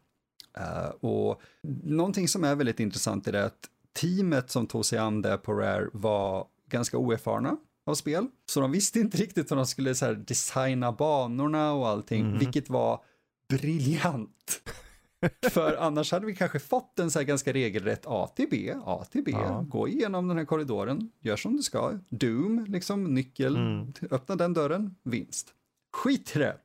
Eh, 0.58 0.88
och 1.00 1.40
någonting 1.82 2.28
som 2.28 2.44
är 2.44 2.54
väldigt 2.54 2.80
intressant 2.80 3.28
är 3.28 3.32
det 3.32 3.44
att 3.44 3.70
teamet 4.00 4.50
som 4.50 4.66
tog 4.66 4.84
sig 4.86 4.98
an 4.98 5.22
det 5.22 5.38
på 5.38 5.52
Rare 5.52 5.88
var 5.92 6.46
ganska 6.70 6.98
oerfarna 6.98 7.56
av 7.86 7.94
spel. 7.94 8.26
Så 8.46 8.60
de 8.60 8.72
visste 8.72 9.00
inte 9.00 9.16
riktigt 9.18 9.50
hur 9.50 9.56
de 9.56 9.66
skulle 9.66 9.94
så 9.94 10.12
designa 10.12 10.92
banorna 10.92 11.72
och 11.72 11.88
allting, 11.88 12.20
Mm. 12.26 12.38
vilket 12.38 12.70
var 12.70 13.00
briljant. 13.48 14.60
För 15.50 15.76
annars 15.76 16.12
hade 16.12 16.26
vi 16.26 16.36
kanske 16.36 16.58
fått 16.58 16.98
en 16.98 17.10
så 17.10 17.18
här 17.18 17.26
ganska 17.26 17.52
regelrätt 17.52 18.02
A 18.06 18.30
till 18.36 18.46
B, 18.50 18.74
A 18.84 19.04
till 19.10 19.22
B, 19.24 19.30
Ja. 19.34 19.64
gå 19.68 19.88
igenom 19.88 20.28
den 20.28 20.36
här 20.38 20.44
korridoren, 20.44 21.10
gör 21.20 21.36
som 21.36 21.56
du 21.56 21.62
ska, 21.62 21.92
Doom, 22.08 22.64
liksom 22.68 23.04
nyckel, 23.14 23.56
Mm. 23.56 23.92
öppna 24.10 24.36
den 24.36 24.54
dörren, 24.54 24.94
vinst. 25.02 25.48
Skit 25.96 26.36
i 26.36 26.38
det. 26.38 26.56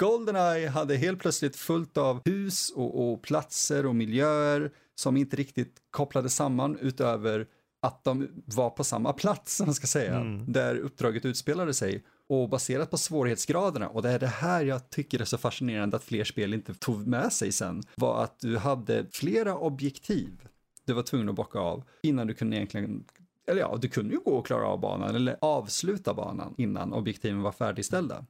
Goldeneye 0.00 0.68
hade 0.68 0.96
helt 0.96 1.18
plötsligt 1.20 1.56
fullt 1.56 1.96
av 1.96 2.20
hus 2.24 2.70
och, 2.70 3.12
och 3.12 3.22
platser 3.22 3.86
och 3.86 3.94
miljöer 3.96 4.70
som 4.94 5.16
inte 5.16 5.36
riktigt 5.36 5.76
kopplade 5.90 6.28
samman 6.30 6.78
utöver 6.80 7.46
att 7.86 8.04
de 8.04 8.28
var 8.44 8.70
på 8.70 8.84
samma 8.84 9.12
plats, 9.12 9.56
som 9.56 9.66
man 9.66 9.74
ska 9.74 9.86
säga, 9.86 10.16
Mm. 10.16 10.52
där 10.52 10.76
uppdraget 10.76 11.24
utspelade 11.24 11.74
sig. 11.74 12.04
Och 12.28 12.48
baserat 12.48 12.90
på 12.90 12.98
svårighetsgraderna, 12.98 13.88
och 13.88 14.02
det 14.02 14.10
är 14.10 14.18
det 14.18 14.26
här 14.26 14.64
jag 14.64 14.90
tycker 14.90 15.20
är 15.20 15.24
så 15.24 15.38
fascinerande 15.38 15.96
att 15.96 16.04
fler 16.04 16.24
spel 16.24 16.54
inte 16.54 16.74
tog 16.74 17.06
med 17.06 17.32
sig 17.32 17.52
sen, 17.52 17.82
var 17.96 18.24
att 18.24 18.40
du 18.40 18.58
hade 18.58 19.06
flera 19.10 19.56
objektiv 19.58 20.48
du 20.84 20.92
var 20.92 21.02
tvungen 21.02 21.28
att 21.28 21.34
bocka 21.34 21.58
av 21.58 21.84
innan 22.02 22.26
du 22.26 22.34
kunde 22.34 22.56
egentligen 22.56 23.04
eller 23.48 23.60
ja, 23.60 23.78
du 23.80 23.88
kunde 23.88 24.14
ju 24.14 24.20
gå 24.20 24.30
och 24.30 24.46
klara 24.46 24.66
av 24.66 24.80
banan 24.80 25.14
eller 25.16 25.36
avsluta 25.40 26.14
banan 26.14 26.54
innan 26.58 26.92
objektiven 26.92 27.42
var 27.42 27.52
färdigställda. 27.52 28.26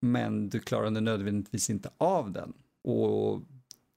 Men 0.00 0.48
du 0.48 0.60
klarade 0.60 1.00
nödvändigtvis 1.00 1.70
inte 1.70 1.90
av 1.98 2.30
den. 2.32 2.52
Och 2.84 3.42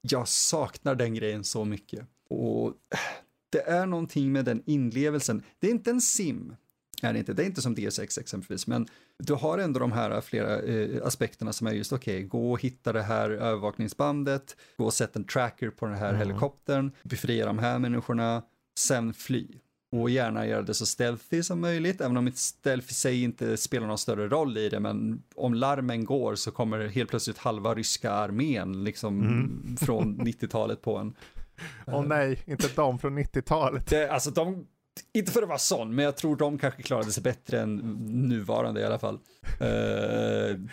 jag 0.01 0.27
saknar 0.27 0.95
den 0.95 1.13
grejen 1.13 1.43
så 1.43 1.65
mycket. 1.65 2.07
Och 2.29 2.73
det 3.49 3.61
är 3.61 3.85
någonting 3.85 4.31
med 4.31 4.45
den 4.45 4.63
inlevelsen. 4.65 5.43
Det 5.59 5.67
är 5.67 5.71
inte 5.71 5.89
en 5.89 6.01
sim, 6.01 6.55
är 7.01 7.13
det 7.13 7.19
inte. 7.19 7.33
Det 7.33 7.43
är 7.43 7.45
inte 7.45 7.61
som 7.61 7.75
DSX 7.75 8.17
exempelvis, 8.17 8.67
men 8.67 8.87
du 9.19 9.33
har 9.33 9.57
ändå 9.57 9.79
de 9.79 9.91
här 9.91 10.21
flera 10.21 10.59
eh, 10.61 11.05
aspekterna 11.07 11.53
som 11.53 11.67
är 11.67 11.71
just 11.71 11.93
okej, 11.93 12.23
gå 12.23 12.51
och 12.51 12.61
hitta 12.61 12.93
det 12.93 13.01
här 13.01 13.29
övervakningsbandet, 13.29 14.55
gå 14.77 14.85
och 14.85 14.93
sätta 14.93 15.19
en 15.19 15.25
tracker 15.25 15.69
på 15.69 15.85
den 15.85 15.95
här 15.95 16.09
Mm. 16.13 16.19
helikoptern, 16.19 16.91
befria 17.03 17.45
de 17.45 17.59
här 17.59 17.79
människorna, 17.79 18.41
sen 18.79 19.13
fly. 19.13 19.47
Och 19.91 20.09
gärna 20.09 20.47
göra 20.47 20.61
det 20.61 20.73
så 20.73 20.85
stealthy 20.85 21.43
som 21.43 21.61
möjligt, 21.61 22.01
även 22.01 22.17
om 22.17 22.27
ett 22.27 22.37
stealth 22.37 22.91
i 22.91 22.93
sig 22.93 23.23
inte 23.23 23.57
spelar 23.57 23.87
någon 23.87 23.97
större 23.97 24.27
roll 24.27 24.57
i 24.57 24.69
det, 24.69 24.79
men 24.79 25.23
om 25.35 25.53
larmen 25.53 26.05
går 26.05 26.35
så 26.35 26.51
kommer 26.51 26.87
helt 26.87 27.09
plötsligt 27.09 27.37
halva 27.37 27.73
ryska 27.75 28.11
armén 28.11 28.83
liksom 28.83 29.19
Mm. 29.21 29.77
från 29.77 30.17
90-talet 30.21 30.81
på 30.81 30.97
en. 30.97 31.13
Åh 31.87 32.05
nej, 32.05 32.43
inte 32.45 32.67
de 32.75 32.99
från 32.99 33.19
90-talet. 33.19 33.89
Det, 33.89 34.09
alltså 34.09 34.31
de, 34.31 34.67
inte 35.13 35.31
för 35.31 35.41
att 35.41 35.47
vara 35.47 35.57
sån, 35.57 35.95
men 35.95 36.05
jag 36.05 36.17
tror 36.17 36.35
de 36.35 36.57
kanske 36.57 36.81
klarade 36.81 37.11
sig 37.11 37.23
bättre 37.23 37.61
än 37.61 37.75
nuvarande 38.29 38.81
i 38.81 38.85
alla 38.85 38.99
fall. 38.99 39.19
Uh, 39.61 40.61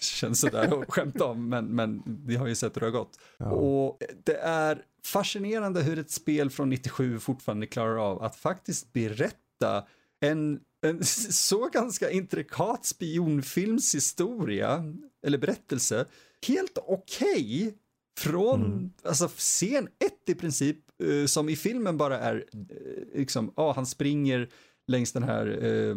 känns 0.00 0.40
sådär 0.40 0.82
att 0.82 0.90
skämta 0.90 1.24
om, 1.24 1.48
men, 1.48 1.66
men 1.66 2.02
vi 2.26 2.36
har 2.36 2.46
ju 2.46 2.54
sett 2.54 2.76
hur 2.76 2.80
det 2.80 2.86
har 2.86 2.92
gått. 2.92 3.18
Ja. 3.38 3.50
Och 3.50 3.98
det 4.24 4.36
är 4.36 4.82
fascinerande 5.04 5.82
hur 5.82 5.98
ett 5.98 6.10
spel 6.10 6.50
från 6.50 6.68
97 6.68 7.18
fortfarande 7.18 7.66
klarar 7.66 8.10
av 8.10 8.22
att 8.22 8.36
faktiskt 8.36 8.92
berätta 8.92 9.84
en, 10.20 10.60
en 10.82 11.04
så 11.30 11.68
ganska 11.68 12.10
intrikat 12.10 12.84
spionfilmshistoria, 12.84 14.84
eller 15.26 15.38
berättelse, 15.38 16.06
helt 16.46 16.78
okej 16.86 17.74
från 18.18 18.64
Mm. 18.64 18.90
alltså, 19.04 19.28
scen 19.28 19.88
ett 20.04 20.28
i 20.28 20.34
princip, 20.34 20.76
eh, 21.02 21.26
som 21.26 21.48
i 21.48 21.56
filmen 21.56 21.96
bara 21.96 22.18
är, 22.18 22.44
eh, 22.52 23.18
liksom, 23.18 23.52
ja, 23.56 23.72
han 23.72 23.86
springer 23.86 24.48
längs 24.88 25.12
den 25.12 25.22
här, 25.22 25.64
eh, 25.64 25.96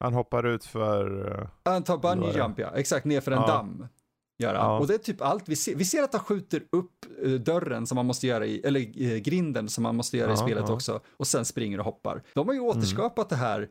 Han 0.00 0.14
hoppar 0.14 0.46
ut 0.46 0.64
för... 0.64 1.28
eh, 1.42 1.48
han 1.64 1.82
tar 1.82 1.98
bungee 1.98 2.36
jump, 2.36 2.58
ja, 2.58 2.70
exakt, 2.74 3.04
nerför 3.06 3.32
en 3.32 3.38
Ja. 3.40 3.46
damm. 3.46 3.86
Göra. 4.38 4.56
Ja. 4.56 4.78
Och 4.78 4.86
det 4.86 4.94
är 4.94 4.98
typ 4.98 5.20
allt 5.22 5.48
vi 5.48 5.56
ser. 5.56 5.74
Vi 5.74 5.84
ser 5.84 6.02
att 6.02 6.12
han 6.12 6.22
skjuter 6.24 6.62
upp 6.72 7.06
dörren 7.44 7.86
som 7.86 7.96
man 7.96 8.06
måste 8.06 8.26
göra 8.26 8.46
i, 8.46 8.60
eller 8.60 8.80
grinden 9.20 9.68
som 9.68 9.82
man 9.82 9.96
måste 9.96 10.16
göra 10.16 10.28
i 10.30 10.32
Ja, 10.32 10.36
spelet 10.36 10.56
ja. 10.58 10.64
Mm. 10.64 10.74
också. 10.74 11.00
Och 11.16 11.26
sen 11.26 11.44
springer 11.44 11.78
och 11.78 11.84
hoppar. 11.84 12.22
De 12.34 12.46
har 12.48 12.54
ju 12.54 12.60
återskapat 12.60 13.28
det 13.28 13.36
här 13.36 13.68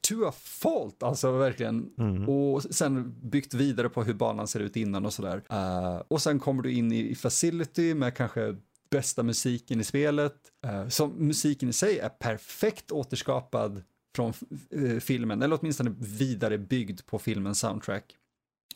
to 0.00 0.24
a 0.24 0.32
fault, 0.32 1.02
alltså 1.02 1.32
verkligen. 1.32 1.90
Mm. 1.98 2.28
Och 2.28 2.62
sen 2.62 3.14
byggt 3.22 3.54
vidare 3.54 3.88
på 3.88 4.04
hur 4.04 4.14
banan 4.14 4.48
ser 4.48 4.60
ut 4.60 4.76
innan 4.76 5.06
och 5.06 5.12
sådär. 5.12 5.42
Eh, 5.50 6.02
och 6.08 6.22
sen 6.22 6.38
kommer 6.38 6.62
du 6.62 6.72
in 6.72 6.92
i, 6.92 7.10
i 7.10 7.14
Facility 7.14 7.94
med 7.94 8.14
kanske 8.14 8.56
bästa 8.90 9.22
musiken 9.22 9.80
i 9.80 9.84
spelet. 9.84 10.34
Uh, 10.66 10.88
som 10.88 11.10
musiken 11.10 11.68
i 11.68 11.72
sig 11.72 11.98
är 11.98 12.08
perfekt 12.08 12.90
återskapad 12.90 13.82
från 14.16 14.32
eh, 14.70 14.98
filmen, 14.98 15.42
eller 15.42 15.58
åtminstone 15.60 15.94
vidare 15.98 16.58
byggd 16.58 17.00
på 17.06 17.18
filmens 17.18 17.58
soundtrack. 17.58 18.16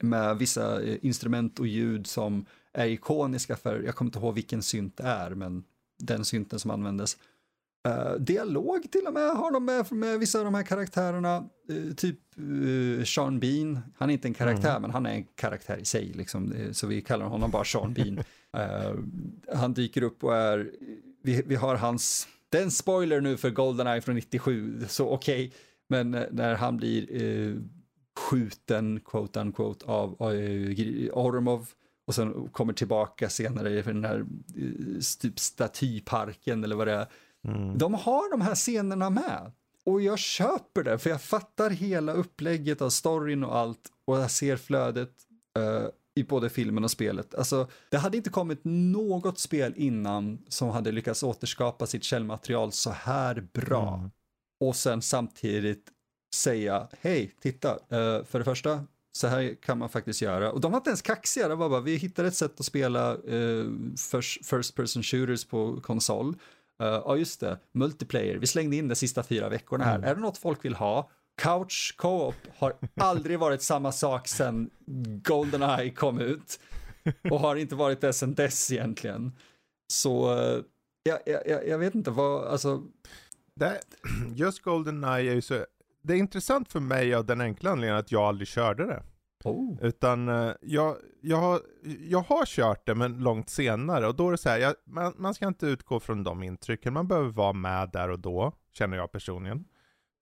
Med 0.00 0.38
vissa 0.38 0.84
instrument 0.84 1.58
och 1.58 1.66
ljud 1.66 2.06
som 2.06 2.46
är 2.72 2.86
ikoniska 2.86 3.56
för, 3.56 3.82
jag 3.82 3.94
kommer 3.94 4.08
inte 4.08 4.18
ihåg 4.18 4.34
vilken 4.34 4.62
synt 4.62 4.96
det 4.96 5.02
är, 5.02 5.30
men 5.30 5.64
den 5.98 6.24
synten 6.24 6.58
som 6.58 6.70
användes. 6.70 7.16
Eh, 7.88 8.14
dialog 8.14 8.90
till 8.92 9.06
och 9.06 9.12
med 9.12 9.30
har 9.30 9.52
de 9.52 9.64
med, 9.64 9.92
med 9.92 10.18
vissa 10.18 10.38
av 10.38 10.44
de 10.44 10.54
här 10.54 10.62
karaktärerna. 10.62 11.48
Eh, 11.68 11.94
typ 11.94 12.18
uh, 12.38 13.04
Sean 13.04 13.40
Bean, 13.40 13.80
han 13.96 14.10
är 14.10 14.14
inte 14.14 14.28
en 14.28 14.34
karaktär 14.34 14.80
men 14.80 14.90
han 14.90 15.06
är 15.06 15.10
en 15.10 15.24
karaktär 15.24 15.76
i 15.76 15.84
sig 15.84 16.12
liksom. 16.14 16.54
Så 16.72 16.86
vi 16.86 17.02
kallar 17.02 17.26
honom 17.26 17.50
bara 17.50 17.64
Sean 17.64 17.94
Bean. 17.94 18.22
Han 19.54 19.74
dyker 19.74 20.02
upp 20.02 20.24
och 20.24 20.36
är, 20.36 20.70
vi, 21.22 21.42
vi 21.46 21.54
har 21.54 21.74
hans, 21.76 22.28
det 22.48 22.58
är 22.58 22.62
en 22.62 22.70
spoiler 22.70 23.20
nu 23.20 23.36
för 23.36 23.50
Goldeneye 23.50 24.00
från 24.00 24.14
97, 24.14 24.80
så 24.88 25.08
okej. 25.10 25.52
Men 25.88 26.14
eh, 26.14 26.24
när 26.30 26.54
han 26.54 26.76
blir 26.76 27.06
skjuten, 28.18 29.00
quote 29.00 29.40
unquote, 29.40 29.86
av 29.86 30.08
uh, 30.10 31.08
Ormov 31.12 31.68
och 32.06 32.14
sen 32.14 32.48
kommer 32.48 32.72
tillbaka 32.72 33.28
senare 33.28 33.70
i 33.70 33.82
den 33.82 34.04
här 34.04 34.26
typ 35.20 35.38
statyparken 35.38 36.64
eller 36.64 36.76
vad 36.76 36.86
det 36.86 36.92
är. 36.92 37.06
Mm. 37.48 37.78
De 37.78 37.94
har 37.94 38.30
de 38.30 38.40
här 38.40 38.54
scenerna 38.54 39.10
med. 39.10 39.52
Och 39.84 40.02
jag 40.02 40.18
köper 40.18 40.84
det, 40.84 40.98
för 40.98 41.10
jag 41.10 41.22
fattar 41.22 41.70
hela 41.70 42.12
upplägget 42.12 42.82
av 42.82 42.90
storyn 42.90 43.44
och 43.44 43.56
allt. 43.56 43.92
och 44.04 44.18
jag 44.18 44.30
ser 44.30 44.56
flödet 44.56 45.12
uh, 45.58 45.88
i 46.14 46.24
både 46.24 46.50
filmen 46.50 46.84
och 46.84 46.90
spelet. 46.90 47.34
Alltså, 47.34 47.68
det 47.90 47.96
hade 47.96 48.16
inte 48.16 48.30
kommit 48.30 48.60
något 48.64 49.38
spel 49.38 49.74
innan 49.76 50.38
som 50.48 50.68
hade 50.68 50.92
lyckats 50.92 51.22
återskapa 51.22 51.86
sitt 51.86 52.04
källmaterial 52.04 52.72
så 52.72 52.90
här 52.90 53.48
bra. 53.52 53.94
Mm. 53.94 54.10
Och 54.60 54.76
sen 54.76 55.02
samtidigt 55.02 55.88
säga, 56.34 56.88
hej, 57.00 57.34
titta, 57.40 57.74
uh, 57.74 58.24
för 58.24 58.38
det 58.38 58.44
första, 58.44 58.84
så 59.12 59.26
här 59.26 59.54
kan 59.62 59.78
man 59.78 59.88
faktiskt 59.88 60.22
göra. 60.22 60.52
Och 60.52 60.60
de 60.60 60.72
var 60.72 60.78
inte 60.78 60.90
ens 60.90 61.02
kaxiga, 61.02 61.48
det 61.48 61.54
var 61.54 61.68
bara, 61.68 61.80
vi 61.80 61.96
hittade 61.96 62.28
ett 62.28 62.34
sätt 62.34 62.60
att 62.60 62.66
spela 62.66 63.16
uh, 63.16 63.72
first, 64.10 64.46
first 64.46 64.74
person 64.74 65.02
shooters 65.02 65.44
på 65.44 65.80
konsol. 65.80 66.36
Uh, 66.80 66.86
ja, 66.86 67.16
just 67.16 67.40
det, 67.40 67.58
multiplayer, 67.72 68.36
vi 68.36 68.46
slängde 68.46 68.76
in 68.76 68.88
de 68.88 68.94
sista 68.94 69.22
fyra 69.22 69.48
veckorna 69.48 69.84
här. 69.84 69.94
Mm. 69.94 70.10
Är 70.10 70.14
det 70.14 70.20
något 70.20 70.38
folk 70.38 70.64
vill 70.64 70.74
ha? 70.74 71.10
Couch 71.42 71.94
co-op 71.96 72.34
har 72.58 72.74
aldrig 72.96 73.38
varit 73.38 73.62
samma 73.62 73.92
sak 73.92 74.28
sedan 74.28 74.70
Goldeneye 75.24 75.90
kom 75.90 76.20
ut. 76.20 76.60
Och 77.30 77.40
har 77.40 77.56
inte 77.56 77.74
varit 77.74 78.00
det 78.00 78.12
sedan 78.12 78.34
dess 78.34 78.72
egentligen. 78.72 79.32
Så 79.92 80.34
uh, 80.34 80.62
jag, 81.02 81.18
jag, 81.46 81.68
jag 81.68 81.78
vet 81.78 81.94
inte 81.94 82.10
vad, 82.10 82.44
alltså. 82.44 82.82
Det, 83.54 83.80
just 84.34 84.62
Goldeneye 84.62 85.30
är 85.30 85.34
ju 85.34 85.40
så 85.40 85.64
det 86.02 86.12
är 86.12 86.16
intressant 86.18 86.72
för 86.72 86.80
mig 86.80 87.14
av 87.14 87.26
den 87.26 87.40
enkla 87.40 87.70
anledningen 87.70 88.00
att 88.00 88.12
jag 88.12 88.22
aldrig 88.22 88.48
körde 88.48 88.86
det. 88.86 89.02
Oh. 89.44 89.78
Utan 89.82 90.28
eh, 90.28 90.52
jag, 90.60 90.96
jag, 91.20 91.36
har, 91.36 91.60
jag 92.00 92.18
har 92.18 92.46
kört 92.46 92.86
det 92.86 92.94
men 92.94 93.18
långt 93.18 93.50
senare 93.50 94.06
och 94.06 94.16
då 94.16 94.28
är 94.28 94.32
det 94.32 94.38
så 94.38 94.48
här, 94.48 94.58
jag, 94.58 94.74
man, 94.86 95.14
man, 95.16 95.34
ska 95.34 95.46
inte 95.46 95.66
utgå 95.66 96.00
från 96.00 96.24
de 96.24 96.42
intrycken, 96.42 96.92
man 96.92 97.08
behöver 97.08 97.30
vara 97.30 97.52
med 97.52 97.90
där 97.92 98.08
och 98.08 98.18
då, 98.18 98.52
känner 98.72 98.96
jag 98.96 99.12
personligen. 99.12 99.64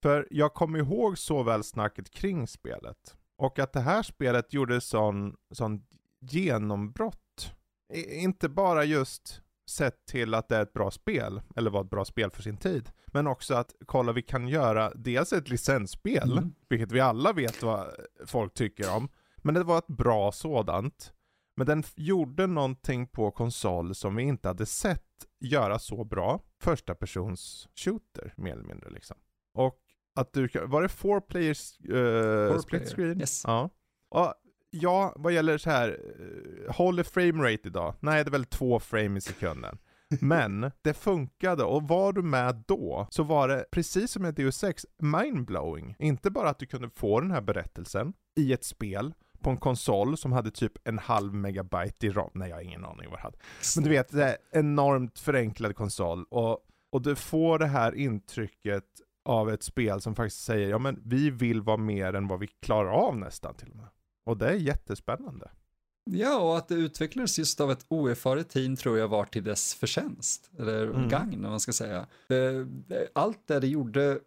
För 0.01 0.27
jag 0.31 0.53
kommer 0.53 0.79
ihåg 0.79 1.17
så 1.17 1.43
väl 1.43 1.63
snacket 1.63 2.11
kring 2.11 2.47
spelet. 2.47 3.15
Och 3.37 3.59
att 3.59 3.73
det 3.73 3.79
här 3.79 4.03
spelet 4.03 4.53
gjorde 4.53 4.81
sån, 4.81 5.35
sån 5.51 5.81
genombrott. 6.19 7.55
I, 7.93 8.15
inte 8.15 8.49
bara 8.49 8.83
just 8.83 9.41
sett 9.69 10.05
till 10.05 10.33
att 10.33 10.49
det 10.49 10.55
är 10.55 10.61
ett 10.61 10.73
bra 10.73 10.91
spel, 10.91 11.41
eller 11.55 11.71
var 11.71 11.81
ett 11.81 11.89
bra 11.89 12.05
spel 12.05 12.31
för 12.31 12.41
sin 12.41 12.57
tid. 12.57 12.89
Men 13.07 13.27
också 13.27 13.53
att 13.53 13.75
kolla 13.85 14.11
vi 14.11 14.21
kan 14.21 14.47
göra 14.47 14.91
dels 14.95 15.33
ett 15.33 15.49
licensspel, 15.49 16.31
mm. 16.31 16.53
vilket 16.69 16.91
vi 16.91 16.99
alla 16.99 17.33
vet 17.33 17.63
vad 17.63 17.87
folk 18.25 18.53
tycker 18.53 18.95
om. 18.95 19.09
Men 19.37 19.53
det 19.53 19.63
var 19.63 19.77
ett 19.77 19.87
bra 19.87 20.31
sådant. 20.31 21.13
Men 21.55 21.67
den 21.67 21.83
gjorde 21.95 22.47
någonting 22.47 23.07
på 23.07 23.31
konsol 23.31 23.95
som 23.95 24.15
vi 24.15 24.23
inte 24.23 24.47
hade 24.47 24.65
sett 24.65 25.03
göra 25.39 25.79
så 25.79 26.03
bra. 26.03 26.41
Första 26.61 26.95
persons 26.95 27.67
shooter, 27.75 28.33
mer 28.37 28.51
eller 28.53 28.63
mindre 28.63 28.89
liksom. 28.89 29.17
Och 29.53 29.79
att 30.15 30.33
du 30.33 30.49
var 30.65 30.81
det 30.81 30.89
four 30.89 31.21
players 31.21 31.79
uh, 31.89 32.51
four 32.51 32.59
split 32.59 32.81
player. 32.81 32.95
screen? 32.95 33.19
Yes. 33.19 33.43
Ja. 33.45 33.69
Och 34.09 34.33
ja, 34.71 35.13
vad 35.15 35.33
gäller 35.33 35.57
så 35.57 35.69
här, 35.69 35.99
eh, 36.19 36.75
håller 36.75 37.03
frame 37.03 37.51
rate 37.51 37.67
idag? 37.67 37.95
Nej, 37.99 38.23
det 38.23 38.29
är 38.29 38.31
väl 38.31 38.45
två 38.45 38.79
frame 38.79 39.17
i 39.17 39.21
sekunden. 39.21 39.77
Men 40.21 40.71
det 40.81 40.93
funkade 40.93 41.63
och 41.63 41.83
var 41.83 42.13
du 42.13 42.21
med 42.21 42.63
då 42.67 43.07
så 43.09 43.23
var 43.23 43.47
det 43.47 43.65
precis 43.71 44.11
som 44.11 44.25
i 44.25 44.31
Deus 44.31 44.57
6 44.57 44.85
mindblowing. 44.97 45.95
Inte 45.99 46.31
bara 46.31 46.49
att 46.49 46.59
du 46.59 46.65
kunde 46.65 46.89
få 46.89 47.21
den 47.21 47.31
här 47.31 47.41
berättelsen 47.41 48.13
i 48.37 48.53
ett 48.53 48.63
spel 48.63 49.13
på 49.41 49.49
en 49.49 49.57
konsol 49.57 50.17
som 50.17 50.31
hade 50.31 50.51
typ 50.51 50.87
en 50.87 50.99
halv 50.99 51.33
megabyte 51.33 52.07
i 52.07 52.09
ram. 52.09 52.31
Nej, 52.33 52.49
jag 52.49 52.55
har 52.55 52.61
ingen 52.61 52.85
aning 52.85 53.09
vad 53.09 53.19
det 53.19 53.23
hade. 53.23 53.37
Men 53.75 53.83
du 53.83 53.89
vet, 53.89 54.11
det 54.11 54.23
är 54.23 54.37
enormt 54.51 55.19
förenklad 55.19 55.75
konsol 55.75 56.25
och, 56.29 56.59
och 56.91 57.01
du 57.01 57.15
får 57.15 57.59
det 57.59 57.67
här 57.67 57.95
intrycket 57.95 58.85
av 59.25 59.49
ett 59.49 59.63
spel 59.63 60.01
som 60.01 60.15
faktiskt 60.15 60.43
säger 60.43 60.69
ja 60.69 60.77
men 60.77 61.01
vi 61.05 61.29
vill 61.29 61.61
vara 61.61 61.77
mer 61.77 62.13
än 62.13 62.27
vad 62.27 62.39
vi 62.39 62.47
klarar 62.47 62.91
av 62.91 63.17
nästan 63.17 63.55
till 63.55 63.69
och 63.69 63.75
med. 63.75 63.87
Och 64.29 64.37
det 64.37 64.49
är 64.49 64.53
jättespännande. 64.53 65.49
Ja, 66.11 66.39
och 66.39 66.57
att 66.57 66.67
det 66.67 66.75
utvecklades 66.75 67.39
just 67.39 67.61
av 67.61 67.71
ett 67.71 67.85
oerfaret 67.87 68.49
team 68.49 68.75
tror 68.75 68.97
jag 68.97 69.07
var 69.07 69.25
till 69.25 69.43
dess 69.43 69.73
förtjänst, 69.73 70.51
eller 70.59 70.87
mm. 70.87 71.09
gagn 71.09 71.45
om 71.45 71.51
man 71.51 71.59
ska 71.59 71.73
säga. 71.73 72.07
Allt 73.13 73.47
det 73.47 73.59
det 73.59 73.67
gjorde 73.67 74.19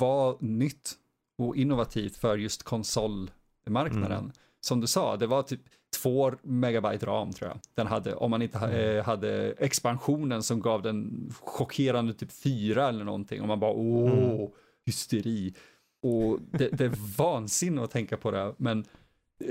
var 0.00 0.36
nytt 0.40 0.92
och 1.38 1.56
innovativt 1.56 2.16
för 2.16 2.38
just 2.38 2.62
konsolmarknaden. 2.62 4.18
Mm. 4.18 4.32
Som 4.60 4.80
du 4.80 4.86
sa, 4.86 5.16
det 5.16 5.26
var 5.26 5.42
typ 5.42 5.60
två 6.02 6.32
megabyte 6.42 7.06
ram 7.06 7.32
tror 7.32 7.50
jag. 7.50 7.58
Den 7.74 7.86
hade, 7.86 8.14
om 8.14 8.30
man 8.30 8.42
inte 8.42 8.58
mm. 8.58 8.98
Eh, 8.98 9.04
hade 9.04 9.52
expansionen 9.58 10.42
som 10.42 10.60
gav 10.60 10.82
den 10.82 11.30
chockerande 11.40 12.14
typ 12.14 12.32
fyra 12.32 12.88
eller 12.88 13.04
någonting. 13.04 13.42
Och 13.42 13.48
man 13.48 13.60
bara 13.60 13.72
åh, 13.72 14.12
mm. 14.12 14.50
hysteri. 14.86 15.54
Och 16.02 16.38
det, 16.50 16.68
det 16.68 16.84
är 16.84 17.16
vansinne 17.18 17.84
att 17.84 17.90
tänka 17.90 18.16
på 18.16 18.30
det. 18.30 18.54
Men 18.56 18.84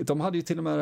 de 0.03 0.19
hade 0.19 0.37
ju 0.37 0.41
till 0.41 0.57
och 0.57 0.63
med 0.63 0.79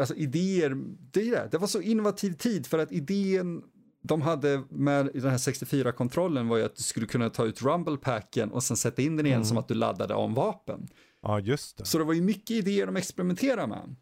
alltså, 0.00 0.14
idéer, 0.14 0.70
det, 1.10 1.30
det, 1.30 1.48
det 1.50 1.58
var 1.58 1.66
så 1.66 1.80
innovativ 1.80 2.32
tid 2.32 2.66
för 2.66 2.78
att 2.78 2.92
idén 2.92 3.62
de 4.02 4.22
hade 4.22 4.62
med 4.68 5.10
den 5.14 5.30
här 5.30 5.38
64-kontrollen 5.38 6.48
var 6.48 6.56
ju 6.56 6.64
att 6.64 6.76
du 6.76 6.82
skulle 6.82 7.06
kunna 7.06 7.30
ta 7.30 7.44
ut 7.44 7.62
rumble-packen 7.62 8.50
och 8.50 8.62
sen 8.62 8.76
sätta 8.76 9.02
in 9.02 9.16
den 9.16 9.26
igen 9.26 9.36
mm. 9.36 9.46
som 9.46 9.58
att 9.58 9.68
du 9.68 9.74
laddade 9.74 10.14
om 10.14 10.34
vapen. 10.34 10.88
Ja, 11.22 11.40
just 11.40 11.78
det. 11.78 11.84
Så 11.84 11.98
det 11.98 12.04
var 12.04 12.12
ju 12.12 12.22
mycket 12.22 12.50
idéer 12.50 12.86
de 12.86 12.96
experimenterade 12.96 13.66
med. 13.66 13.96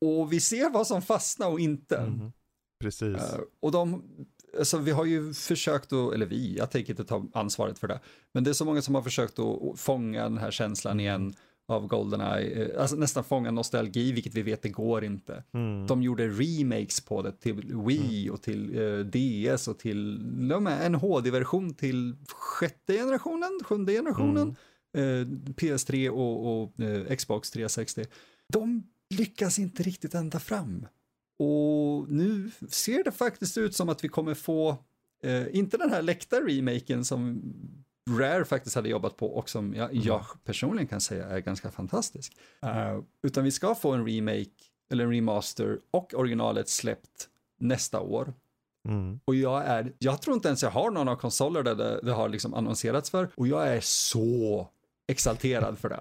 Och 0.00 0.32
vi 0.32 0.40
ser 0.40 0.70
vad 0.70 0.86
som 0.86 1.02
fastnar 1.02 1.48
och 1.48 1.60
inte. 1.60 1.96
Mm. 1.96 2.32
Precis. 2.80 3.16
Uh, 3.16 3.40
och 3.60 3.72
de, 3.72 4.02
alltså 4.58 4.78
vi 4.78 4.90
har 4.90 5.04
ju 5.04 5.34
försökt 5.34 5.92
att, 5.92 6.14
eller 6.14 6.26
vi, 6.26 6.56
jag 6.56 6.70
tänker 6.70 6.92
inte 6.92 7.04
ta 7.04 7.26
ansvaret 7.34 7.78
för 7.78 7.88
det, 7.88 8.00
men 8.32 8.44
det 8.44 8.50
är 8.50 8.54
så 8.54 8.64
många 8.64 8.82
som 8.82 8.94
har 8.94 9.02
försökt 9.02 9.38
att 9.38 9.80
fånga 9.80 10.22
den 10.22 10.38
här 10.38 10.50
känslan 10.50 10.92
mm. 10.92 11.00
igen 11.00 11.34
av 11.68 11.86
Goldeneye, 11.86 12.64
eh, 12.64 12.80
alltså 12.80 12.96
nästan 12.96 13.24
fånga 13.24 13.50
nostalgi, 13.50 14.12
vilket 14.12 14.34
vi 14.34 14.42
vet 14.42 14.62
det 14.62 14.68
går 14.68 15.04
inte. 15.04 15.44
Mm. 15.54 15.86
De 15.86 16.02
gjorde 16.02 16.28
remakes 16.28 17.00
på 17.00 17.22
det 17.22 17.32
till 17.32 17.76
Wii 17.86 18.22
mm. 18.22 18.34
och 18.34 18.42
till 18.42 18.78
uh, 18.78 19.00
eh, 19.00 19.54
DS 19.54 19.68
och 19.68 19.78
till 19.78 20.18
en 20.68 20.94
HD-version 20.94 21.74
till 21.74 22.16
sjätte 22.28 22.94
generationen, 22.94 23.60
sjunde 23.64 23.92
generationen, 23.92 24.56
mm. 24.96 25.20
uh, 25.20 25.26
PS3 25.54 26.08
och, 26.08 26.62
och 26.62 26.80
uh, 26.80 27.16
Xbox 27.16 27.50
360. 27.50 28.04
De 28.52 28.86
lyckas 29.14 29.58
inte 29.58 29.82
riktigt 29.82 30.14
ända 30.14 30.40
fram. 30.40 30.86
Och 31.38 32.12
nu 32.12 32.50
ser 32.68 33.04
det 33.04 33.12
faktiskt 33.12 33.58
ut 33.58 33.74
som 33.74 33.88
att 33.88 34.04
vi 34.04 34.08
kommer 34.08 34.34
få, 34.34 34.76
inte 35.52 35.76
den 35.76 35.90
här 35.90 36.02
läckta 36.02 36.40
remaken 36.40 37.04
som 37.04 37.42
Rare 38.10 38.44
faktiskt 38.44 38.76
hade 38.76 38.88
jobbat 38.88 39.16
på 39.16 39.26
och 39.26 39.48
som 39.48 39.74
jag, 39.74 39.90
mm. 39.90 40.02
jag 40.02 40.24
personligen 40.44 40.88
kan 40.88 41.00
säga 41.00 41.26
är 41.26 41.40
ganska 41.40 41.70
fantastisk. 41.70 42.36
Uh, 42.64 43.02
utan 43.22 43.44
vi 43.44 43.50
ska 43.50 43.74
få 43.74 43.92
en 43.92 44.06
remake 44.06 44.50
eller 44.92 45.04
en 45.04 45.12
remaster 45.12 45.78
och 45.90 46.14
originalet 46.14 46.68
släppt 46.68 47.28
nästa 47.60 48.00
år. 48.00 48.34
Mm. 48.88 49.20
Och 49.24 49.34
jag 49.34 49.66
är, 49.66 49.92
jag 49.98 50.22
tror 50.22 50.34
inte 50.34 50.48
ens 50.48 50.62
jag 50.62 50.70
har 50.70 50.90
någon 50.90 51.08
av 51.08 51.16
konsoler 51.16 51.62
där 51.62 51.74
det, 51.74 52.00
det 52.02 52.12
har 52.12 52.28
liksom 52.28 52.54
annonserats 52.54 53.10
för 53.10 53.28
och 53.34 53.48
jag 53.48 53.68
är 53.68 53.80
så 53.80 54.68
exalterad 55.08 55.78
för 55.78 55.88
det. 55.88 56.00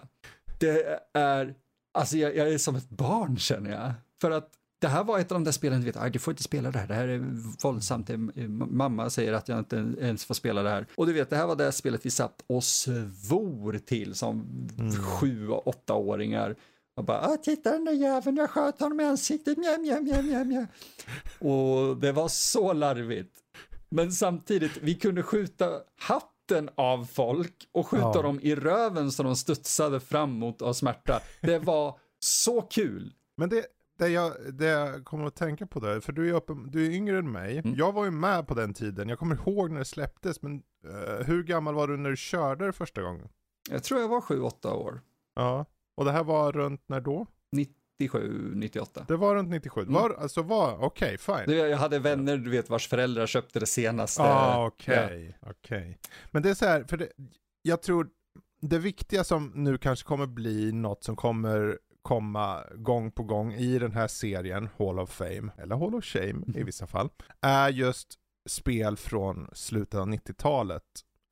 Det 0.59 0.99
är, 1.13 1.55
alltså 1.93 2.17
jag, 2.17 2.35
jag 2.35 2.53
är 2.53 2.57
som 2.57 2.75
ett 2.75 2.89
barn 2.89 3.37
känner 3.37 3.71
jag. 3.71 3.93
För 4.21 4.31
att 4.31 4.49
det 4.81 4.87
här 4.87 5.03
var 5.03 5.19
ett 5.19 5.31
av 5.31 5.35
de 5.35 5.43
där 5.43 5.51
spelen, 5.51 5.81
du 5.81 5.91
vet, 5.91 6.13
du 6.13 6.19
får 6.19 6.31
inte 6.31 6.43
spela 6.43 6.71
det 6.71 6.79
här, 6.79 6.87
det 6.87 6.93
här 6.93 7.07
är 7.07 7.19
våldsamt, 7.63 8.09
mamma 8.69 9.09
säger 9.09 9.33
att 9.33 9.49
jag 9.49 9.59
inte 9.59 9.75
ens 9.99 10.25
får 10.25 10.33
spela 10.33 10.63
det 10.63 10.69
här. 10.69 10.87
Och 10.95 11.07
du 11.07 11.13
vet, 11.13 11.29
det 11.29 11.35
här 11.35 11.47
var 11.47 11.55
det 11.55 11.71
spelet 11.71 12.05
vi 12.05 12.09
satt 12.09 12.43
och 12.47 12.63
svor 12.63 13.77
till 13.85 14.15
som 14.15 14.67
mm. 14.79 14.91
sju 14.95 15.49
och 15.49 15.67
åttaåringar. 15.67 16.55
Och 16.95 17.03
bara, 17.03 17.21
ah, 17.21 17.37
titta 17.37 17.71
den 17.71 17.85
där 17.85 17.91
jäveln, 17.91 18.37
jag 18.37 18.49
sköt 18.49 18.79
honom 18.79 18.99
i 18.99 19.03
ansiktet, 19.03 19.57
mjau, 19.57 19.77
mjau, 19.81 20.01
mjau, 20.01 20.23
mjau, 20.23 20.45
mjau. 20.45 20.65
Och 21.39 21.97
det 21.97 22.11
var 22.11 22.27
så 22.27 22.73
larvigt. 22.73 23.35
Men 23.89 24.11
samtidigt, 24.11 24.71
vi 24.81 24.95
kunde 24.95 25.23
skjuta 25.23 25.69
hatten 25.99 26.69
av 26.75 27.05
folk 27.05 27.67
och 27.71 27.87
skjuta 27.87 28.11
ja. 28.15 28.21
dem 28.21 28.39
i 28.41 28.55
röven 28.55 29.11
så 29.11 29.23
de 29.23 29.35
studsade 29.35 29.99
framåt 29.99 30.61
av 30.61 30.73
smärta. 30.73 31.21
Det 31.41 31.59
var 31.59 31.99
så 32.19 32.61
kul. 32.61 33.13
Men 33.37 33.49
det, 33.49 33.65
det 34.01 34.09
jag, 34.09 34.33
det 34.53 34.65
jag 34.65 35.05
kommer 35.05 35.25
att 35.25 35.35
tänka 35.35 35.65
på 35.65 35.79
där, 35.79 35.99
för 35.99 36.13
du 36.13 36.29
är, 36.29 36.33
uppe, 36.33 36.53
du 36.67 36.85
är 36.85 36.91
yngre 36.91 37.17
än 37.17 37.31
mig. 37.31 37.57
Mm. 37.57 37.75
Jag 37.75 37.91
var 37.91 38.05
ju 38.05 38.11
med 38.11 38.47
på 38.47 38.53
den 38.53 38.73
tiden, 38.73 39.09
jag 39.09 39.19
kommer 39.19 39.35
ihåg 39.35 39.71
när 39.71 39.79
det 39.79 39.85
släpptes, 39.85 40.41
men 40.41 40.63
uh, 40.87 41.25
hur 41.25 41.43
gammal 41.43 41.75
var 41.75 41.87
du 41.87 41.97
när 41.97 42.09
du 42.09 42.17
körde 42.17 42.65
det 42.65 42.73
första 42.73 43.01
gången? 43.01 43.29
Jag 43.69 43.83
tror 43.83 44.01
jag 44.01 44.07
var 44.07 44.21
7-8 44.21 44.73
år. 44.73 45.01
Ja, 45.35 45.65
och 45.97 46.05
det 46.05 46.11
här 46.11 46.23
var 46.23 46.51
runt 46.51 46.81
när 46.87 47.01
då? 47.01 47.27
97, 47.51 48.51
98. 48.55 49.05
Det 49.07 49.15
var 49.15 49.35
runt 49.35 49.49
97, 49.49 49.81
mm. 49.81 49.93
var, 49.93 50.09
alltså 50.09 50.41
var, 50.41 50.77
okej, 50.83 51.15
okay, 51.15 51.45
fine. 51.45 51.57
Jag 51.57 51.77
hade 51.77 51.99
vänner, 51.99 52.37
du 52.37 52.49
vet, 52.49 52.69
vars 52.69 52.87
föräldrar 52.87 53.27
köpte 53.27 53.59
det 53.59 53.65
senaste. 53.65 54.23
Ah, 54.23 54.65
okej, 54.65 55.05
okay, 55.05 55.25
ja. 55.25 55.33
okej. 55.41 55.79
Okay. 55.79 55.95
Men 56.31 56.43
det 56.43 56.49
är 56.49 56.53
så 56.53 56.65
här, 56.65 56.83
för 56.83 56.97
det, 56.97 57.09
jag 57.61 57.81
tror 57.81 58.09
det 58.61 58.79
viktiga 58.79 59.23
som 59.23 59.51
nu 59.55 59.77
kanske 59.77 60.07
kommer 60.07 60.25
bli 60.25 60.71
något 60.71 61.03
som 61.03 61.15
kommer 61.15 61.79
komma 62.01 62.63
gång 62.75 63.11
på 63.11 63.23
gång 63.23 63.53
i 63.53 63.79
den 63.79 63.91
här 63.91 64.07
serien, 64.07 64.69
Hall 64.77 64.99
of 64.99 65.09
Fame, 65.09 65.51
eller 65.57 65.75
Hall 65.75 65.95
of 65.95 66.05
Shame 66.05 66.45
i 66.55 66.63
vissa 66.63 66.87
fall, 66.87 67.09
är 67.41 67.69
just 67.69 68.17
spel 68.49 68.97
från 68.97 69.49
slutet 69.53 69.99
av 69.99 70.07
90-talet. 70.07 70.83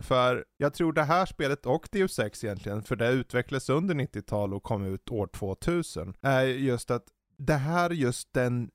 För 0.02 0.46
jag 0.58 0.74
tror 0.74 0.94
det 0.94 1.04
här 1.04 1.26
spelet 1.26 1.66
och 1.66 1.90
Deus 1.92 2.20
Ex 2.20 2.44
egentligen, 2.44 2.84
för 2.84 2.96
det 2.96 3.12
utvecklades 3.12 3.70
under 3.70 3.96
90-tal 3.96 4.54
och 4.54 4.64
kom 4.64 4.86
ut 4.86 5.12
år 5.12 5.28
2000, 5.28 6.14
är 6.22 6.44
just 6.44 6.92
att 6.92 7.04
det 7.38 7.56
här 7.56 7.90
är 7.90 7.94
just 7.94 8.34
den, 8.34 8.72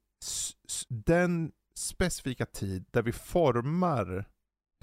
den 0.88 1.52
specifika 1.78 2.46
tid 2.46 2.84
där 2.90 3.02
vi 3.02 3.12
formar 3.12 4.28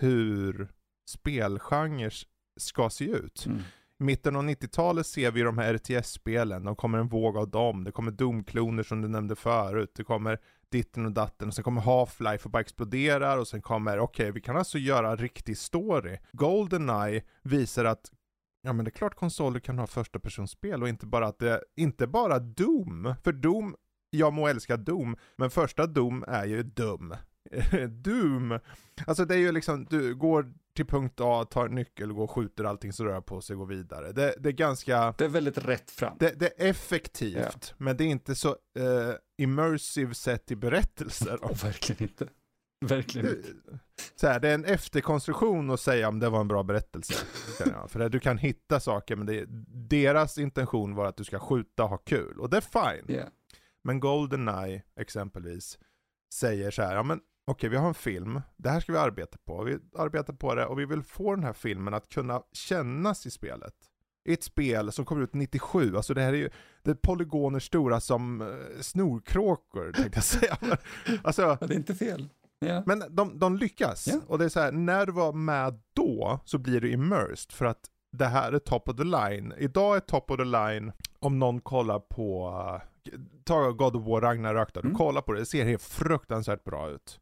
hur 0.02 0.71
spelgenrer 1.10 2.13
ska 2.60 2.89
se 2.89 3.06
ut. 3.06 3.45
Mm. 3.45 3.62
I 4.02 4.04
mitten 4.04 4.36
av 4.36 4.44
90-talet 4.44 5.08
ser 5.08 5.32
vi 5.32 5.42
de 5.42 5.58
här 5.58 5.74
RTS-spelen, 5.74 6.64
de 6.64 6.76
kommer 6.76 6.98
en 6.98 7.08
våg 7.08 7.38
av 7.38 7.50
dem, 7.50 7.84
det 7.84 7.92
kommer 7.92 8.12
Doom-kloner 8.12 8.84
som 8.84 9.02
du 9.02 9.08
nämnde 9.08 9.36
förut, 9.36 9.92
det 9.96 10.04
kommer 10.04 10.40
ditten 10.70 11.06
och 11.06 11.12
datten, 11.12 11.48
och 11.48 11.54
sen 11.54 11.64
kommer 11.64 11.82
Half-Life 11.82 12.46
och 12.46 12.52
bara 12.52 12.62
exploderar, 12.62 13.38
och 13.38 13.48
sen 13.48 13.62
kommer, 13.62 14.00
okej, 14.00 14.24
okay, 14.24 14.32
vi 14.32 14.42
kan 14.42 14.58
alltså 14.58 14.78
göra 14.78 15.16
riktig 15.16 15.58
story. 15.58 16.18
Goldeneye 16.32 17.24
visar 17.42 17.86
att 17.86 18.12
Ja 18.62 18.74
men 18.74 18.86
det 18.86 18.90
är 18.90 18.94
klart 18.94 19.16
konsoler 19.16 19.60
kan 19.60 19.80
ha 19.80 19.88
första 19.88 20.20
personspel 20.20 20.84
och 20.84 20.90
inte 20.90 21.06
bara 21.06 21.28
att 21.28 21.40
det, 21.40 21.64
inte 21.76 22.08
bara 22.08 22.40
Doom, 22.40 23.16
för 23.24 23.32
Doom, 23.32 23.76
jag 24.10 24.34
må 24.34 24.48
älska 24.48 24.78
Doom, 24.78 25.18
men 25.36 25.50
första 25.50 25.88
Doom 25.88 26.24
är 26.28 26.46
ju 26.46 26.64
dum. 26.64 27.16
Doom! 27.90 28.60
Alltså 29.08 29.26
det 29.26 29.36
är 29.36 29.40
ju 29.40 29.52
liksom, 29.52 29.86
du 29.90 30.16
går 30.16 30.54
till 30.73 30.86
punkt 30.86 31.19
A, 31.21 31.45
tar 31.45 31.69
nyckel, 31.69 32.13
går 32.13 32.23
och 32.23 32.31
skjuter 32.31 32.63
allting 32.63 32.93
så 32.93 33.05
rör 33.05 33.21
på 33.21 33.41
sig 33.41 33.53
och 33.53 33.60
går 33.60 33.65
vidare. 33.65 34.12
Det, 34.12 34.36
det, 34.39 34.49
är 34.49 34.53
ganska... 34.53 35.13
Det 35.17 35.25
är 35.25 35.29
väldigt 35.29 35.57
rätt 35.57 35.91
fram. 35.91 36.17
Det, 36.19 36.39
det 36.39 36.45
är 36.45 36.69
effektivt, 36.69 37.36
ja. 37.36 37.75
men 37.77 37.97
det 37.97 38.03
är 38.03 38.07
inte 38.07 38.36
så 38.36 38.49
uh, 38.49 39.13
immersive 39.38 40.13
sett 40.13 40.51
i 40.51 40.55
berättelser. 40.55 41.38
Oh, 41.41 41.63
verkligen 41.63 42.03
inte. 42.03 42.27
Verkligen 42.86 43.29
inte. 43.29 43.79
Så 44.15 44.27
här, 44.27 44.39
det 44.39 44.49
är 44.49 44.53
en 44.53 44.65
efterkonstruktion 44.65 45.69
att 45.69 45.79
säga 45.79 46.07
om 46.07 46.19
det 46.19 46.29
var 46.29 46.41
en 46.41 46.47
bra 46.47 46.63
berättelse. 46.63 47.13
För 47.88 48.10
du 48.10 48.19
kan 48.19 48.38
hitta 48.38 48.79
saker, 48.79 49.15
men 49.15 49.25
det, 49.25 49.45
deras 49.89 50.38
intention 50.38 50.95
var 50.95 51.05
att 51.05 51.17
du 51.17 51.23
ska 51.23 51.39
skjuta 51.39 51.84
och 51.84 51.89
ha 51.89 51.97
kul. 51.97 52.39
Och 52.39 52.49
det 52.49 52.57
är 52.57 52.62
fine. 52.95 53.15
Yeah. 53.15 53.29
Men 53.84 53.99
Goldeneye 53.99 54.84
exempelvis 54.99 55.79
säger 56.34 56.71
så 56.71 56.81
här, 56.81 56.95
ja 56.95 57.03
men 57.03 57.19
okej, 57.45 57.69
vi 57.69 57.77
har 57.77 57.88
en 57.88 57.93
film, 57.93 58.41
det 58.58 58.69
här 58.69 58.80
ska 58.80 58.91
vi 58.91 58.97
arbeta 58.97 59.38
på, 59.45 59.63
vi 59.63 59.77
arbetar 59.97 60.34
på 60.34 60.56
det 60.56 60.65
och 60.65 60.80
vi 60.80 60.86
vill 60.86 61.04
få 61.04 61.36
den 61.36 61.43
här 61.43 61.54
filmen 61.54 61.93
att 61.93 62.10
kunna 62.10 62.41
kännas 62.54 63.25
i 63.25 63.32
spelet. 63.32 63.73
I 64.25 64.34
ett 64.34 64.43
spel 64.43 64.91
som 64.91 65.06
kommer 65.06 65.21
ut 65.21 65.34
97, 65.34 65.95
alltså 65.95 66.13
det 66.13 66.21
här 66.21 66.34
är 66.34 66.38
ju, 66.38 66.49
det 66.84 66.91
är 66.91 66.95
polygoner 66.95 67.60
stora 67.60 67.99
som 67.99 68.41
uh, 68.41 68.82
snorkråkor 68.82 69.91
tänkte 69.91 70.17
jag 70.17 70.23
säga. 70.23 70.58
alltså, 71.23 71.58
det 71.62 71.73
är 71.73 71.77
inte 71.77 71.95
fel. 71.95 72.30
Yeah. 72.65 72.84
Men 72.86 73.04
de, 73.10 73.39
de 73.39 73.58
lyckas. 73.58 74.08
Yeah. 74.08 74.21
Och 74.27 74.38
det 74.38 74.45
är 74.45 74.49
så 74.49 74.60
här, 74.60 74.71
när 74.71 75.06
du 75.06 75.12
var 75.12 75.34
med 75.34 75.80
då 75.93 76.39
så 76.45 76.58
blir 76.58 76.82
du 76.82 76.91
immersed 76.91 77.51
för 77.51 77.65
att 77.65 77.80
det 78.12 78.25
här 78.25 78.51
är 78.51 78.60
top 78.60 78.89
of 78.89 78.95
the 78.95 79.04
line. 79.04 79.54
Idag 79.58 79.95
är 79.95 79.99
top 79.99 80.32
of 80.32 80.38
the 80.38 80.43
line, 80.43 80.91
om 81.19 81.39
någon 81.39 81.62
kollar 81.62 81.99
på, 81.99 82.49
uh, 82.49 82.82
ta 83.43 83.71
God 83.71 83.95
of 83.95 84.08
War 84.08 84.21
Ragnarök 84.21 84.73
då, 84.73 84.80
mm. 84.80 84.91
du 84.91 84.97
kollar 84.97 85.21
på 85.21 85.34
det, 85.34 85.39
det 85.39 85.45
ser 85.45 85.65
helt 85.65 85.84
fruktansvärt 85.84 86.63
bra 86.63 86.89
ut. 86.89 87.19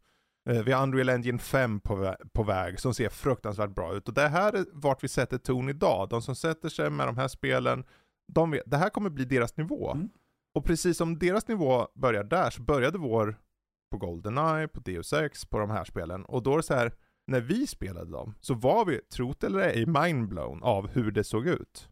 Eh, 0.49 0.63
vi 0.63 0.71
har 0.71 0.83
Unreal 0.83 1.09
Engine 1.09 1.39
5 1.39 1.79
på, 1.79 1.95
vä 1.95 2.15
på 2.33 2.43
väg 2.43 2.79
som 2.79 2.93
ser 2.93 3.09
fruktansvärt 3.09 3.75
bra 3.75 3.93
ut. 3.93 4.07
Och 4.07 4.13
det 4.13 4.27
här 4.27 4.53
är 4.53 4.65
vart 4.71 5.03
vi 5.03 5.07
sätter 5.07 5.37
ton 5.37 5.69
idag. 5.69 6.09
De 6.09 6.21
som 6.21 6.35
sätter 6.35 6.69
sig 6.69 6.89
med 6.89 7.07
de 7.07 7.17
här 7.17 7.27
spelen, 7.27 7.83
de 8.33 8.51
vet, 8.51 8.63
det 8.65 8.77
här 8.77 8.89
kommer 8.89 9.09
bli 9.09 9.25
deras 9.25 9.57
nivå. 9.57 9.91
Mm. 9.91 10.09
Och 10.53 10.65
precis 10.65 10.97
som 10.97 11.19
deras 11.19 11.47
nivå 11.47 11.87
börjar 11.95 12.23
där 12.23 12.49
så 12.49 12.61
började 12.61 12.97
vår 12.97 13.39
på 13.91 13.97
Goldeneye, 13.97 14.67
på 14.67 14.79
Deus 14.79 15.13
Ex, 15.13 15.45
på 15.45 15.59
de 15.59 15.69
här 15.69 15.83
spelen. 15.83 16.25
Och 16.25 16.43
då 16.43 16.53
är 16.53 16.57
det 16.57 16.63
så 16.63 16.73
här, 16.73 16.93
när 17.27 17.41
vi 17.41 17.67
spelade 17.67 18.11
dem 18.11 18.35
så 18.39 18.53
var 18.53 18.85
vi, 18.85 18.97
trot 18.97 19.43
eller 19.43 19.59
ej, 19.59 19.85
mindblown 19.85 20.63
av 20.63 20.87
hur 20.87 21.11
det 21.11 21.23
såg 21.23 21.47
ut. 21.47 21.89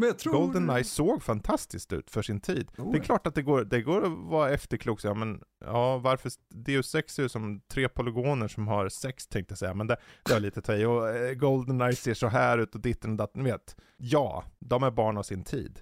Men 0.00 0.08
jag 0.08 0.18
tror... 0.18 0.32
Goldeneye 0.32 0.84
såg 0.84 1.22
fantastiskt 1.22 1.92
ut 1.92 2.10
för 2.10 2.22
sin 2.22 2.40
tid. 2.40 2.70
Oh, 2.78 2.92
det 2.92 2.98
är 2.98 3.02
klart 3.02 3.26
att 3.26 3.34
det 3.34 3.42
går, 3.42 3.64
det 3.64 3.82
går 3.82 4.06
att 4.06 4.12
vara 4.12 4.50
efterklok, 4.50 5.04
ja, 5.04 5.14
men 5.14 5.42
ja, 5.64 5.98
varför 5.98 6.32
Deus 6.48 6.90
6 6.90 7.14
ser 7.14 7.22
ut 7.22 7.32
som 7.32 7.60
tre 7.60 7.88
polygoner 7.88 8.48
som 8.48 8.68
har 8.68 8.88
sex 8.88 9.26
tänkte 9.26 9.52
jag 9.52 9.58
säga, 9.58 9.74
men 9.74 9.86
det, 9.86 9.96
det 10.22 10.32
var 10.32 10.40
lite 10.40 10.62
taj. 10.62 10.86
Och 10.86 11.08
eh, 11.08 11.34
Goldeneye 11.34 11.96
ser 11.96 12.14
så 12.14 12.26
här 12.26 12.58
ut 12.58 12.74
och 12.74 12.80
ditten 12.80 13.10
och 13.10 13.16
datten, 13.16 13.44
vet. 13.44 13.76
Ja, 13.96 14.44
de 14.58 14.82
är 14.82 14.90
barn 14.90 15.18
av 15.18 15.22
sin 15.22 15.44
tid. 15.44 15.80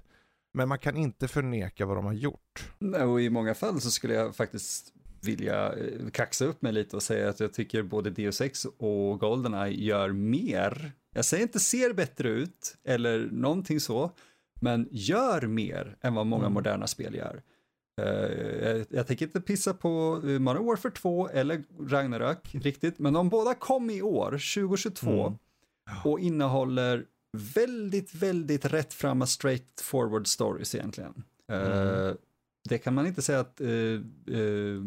Men 0.52 0.68
man 0.68 0.78
kan 0.78 0.96
inte 0.96 1.28
förneka 1.28 1.86
vad 1.86 1.96
de 1.96 2.04
har 2.04 2.12
gjort. 2.12 2.72
Nej, 2.78 3.02
och 3.02 3.20
i 3.20 3.30
många 3.30 3.54
fall 3.54 3.80
så 3.80 3.90
skulle 3.90 4.14
jag 4.14 4.36
faktiskt 4.36 4.92
vilja 5.20 5.72
eh, 5.72 6.10
kaxa 6.12 6.44
upp 6.44 6.62
mig 6.62 6.72
lite 6.72 6.96
och 6.96 7.02
säga 7.02 7.28
att 7.28 7.40
jag 7.40 7.52
tycker 7.52 7.82
både 7.82 8.10
Deus 8.10 8.36
6 8.36 8.66
och 8.78 9.20
Goldeneye 9.20 9.84
gör 9.84 10.12
mer 10.12 10.92
jag 11.18 11.24
säger 11.24 11.42
inte 11.42 11.60
ser 11.60 11.92
bättre 11.92 12.28
ut 12.28 12.76
eller 12.84 13.28
någonting 13.32 13.80
så, 13.80 14.10
men 14.60 14.88
gör 14.90 15.46
mer 15.46 15.96
än 16.00 16.14
vad 16.14 16.26
många 16.26 16.44
mm. 16.44 16.54
moderna 16.54 16.86
spel 16.86 17.14
gör. 17.14 17.42
Uh, 18.00 18.06
jag, 18.68 18.86
jag 18.90 19.06
tänker 19.06 19.26
inte 19.26 19.40
pissa 19.40 19.74
på 19.74 20.20
uh, 20.24 20.38
Modern 20.38 20.64
Warfare 20.64 20.92
2 20.92 21.28
eller 21.28 21.64
Ragnarök 21.80 22.54
riktigt, 22.54 22.98
men 22.98 23.12
de 23.12 23.28
båda 23.28 23.54
kom 23.54 23.90
i 23.90 24.02
år, 24.02 24.30
2022, 24.30 25.10
mm. 25.10 25.38
och 26.04 26.20
innehåller 26.20 27.04
väldigt, 27.54 28.14
väldigt 28.14 28.64
rättframma 28.64 29.26
straight 29.26 29.80
forward 29.80 30.26
stories 30.26 30.74
egentligen. 30.74 31.24
Uh, 31.52 32.12
det 32.68 32.78
kan 32.78 32.94
man 32.94 33.06
inte 33.06 33.22
säga 33.22 33.40
att 33.40 33.60
uh, 33.60 34.00
uh, 34.30 34.84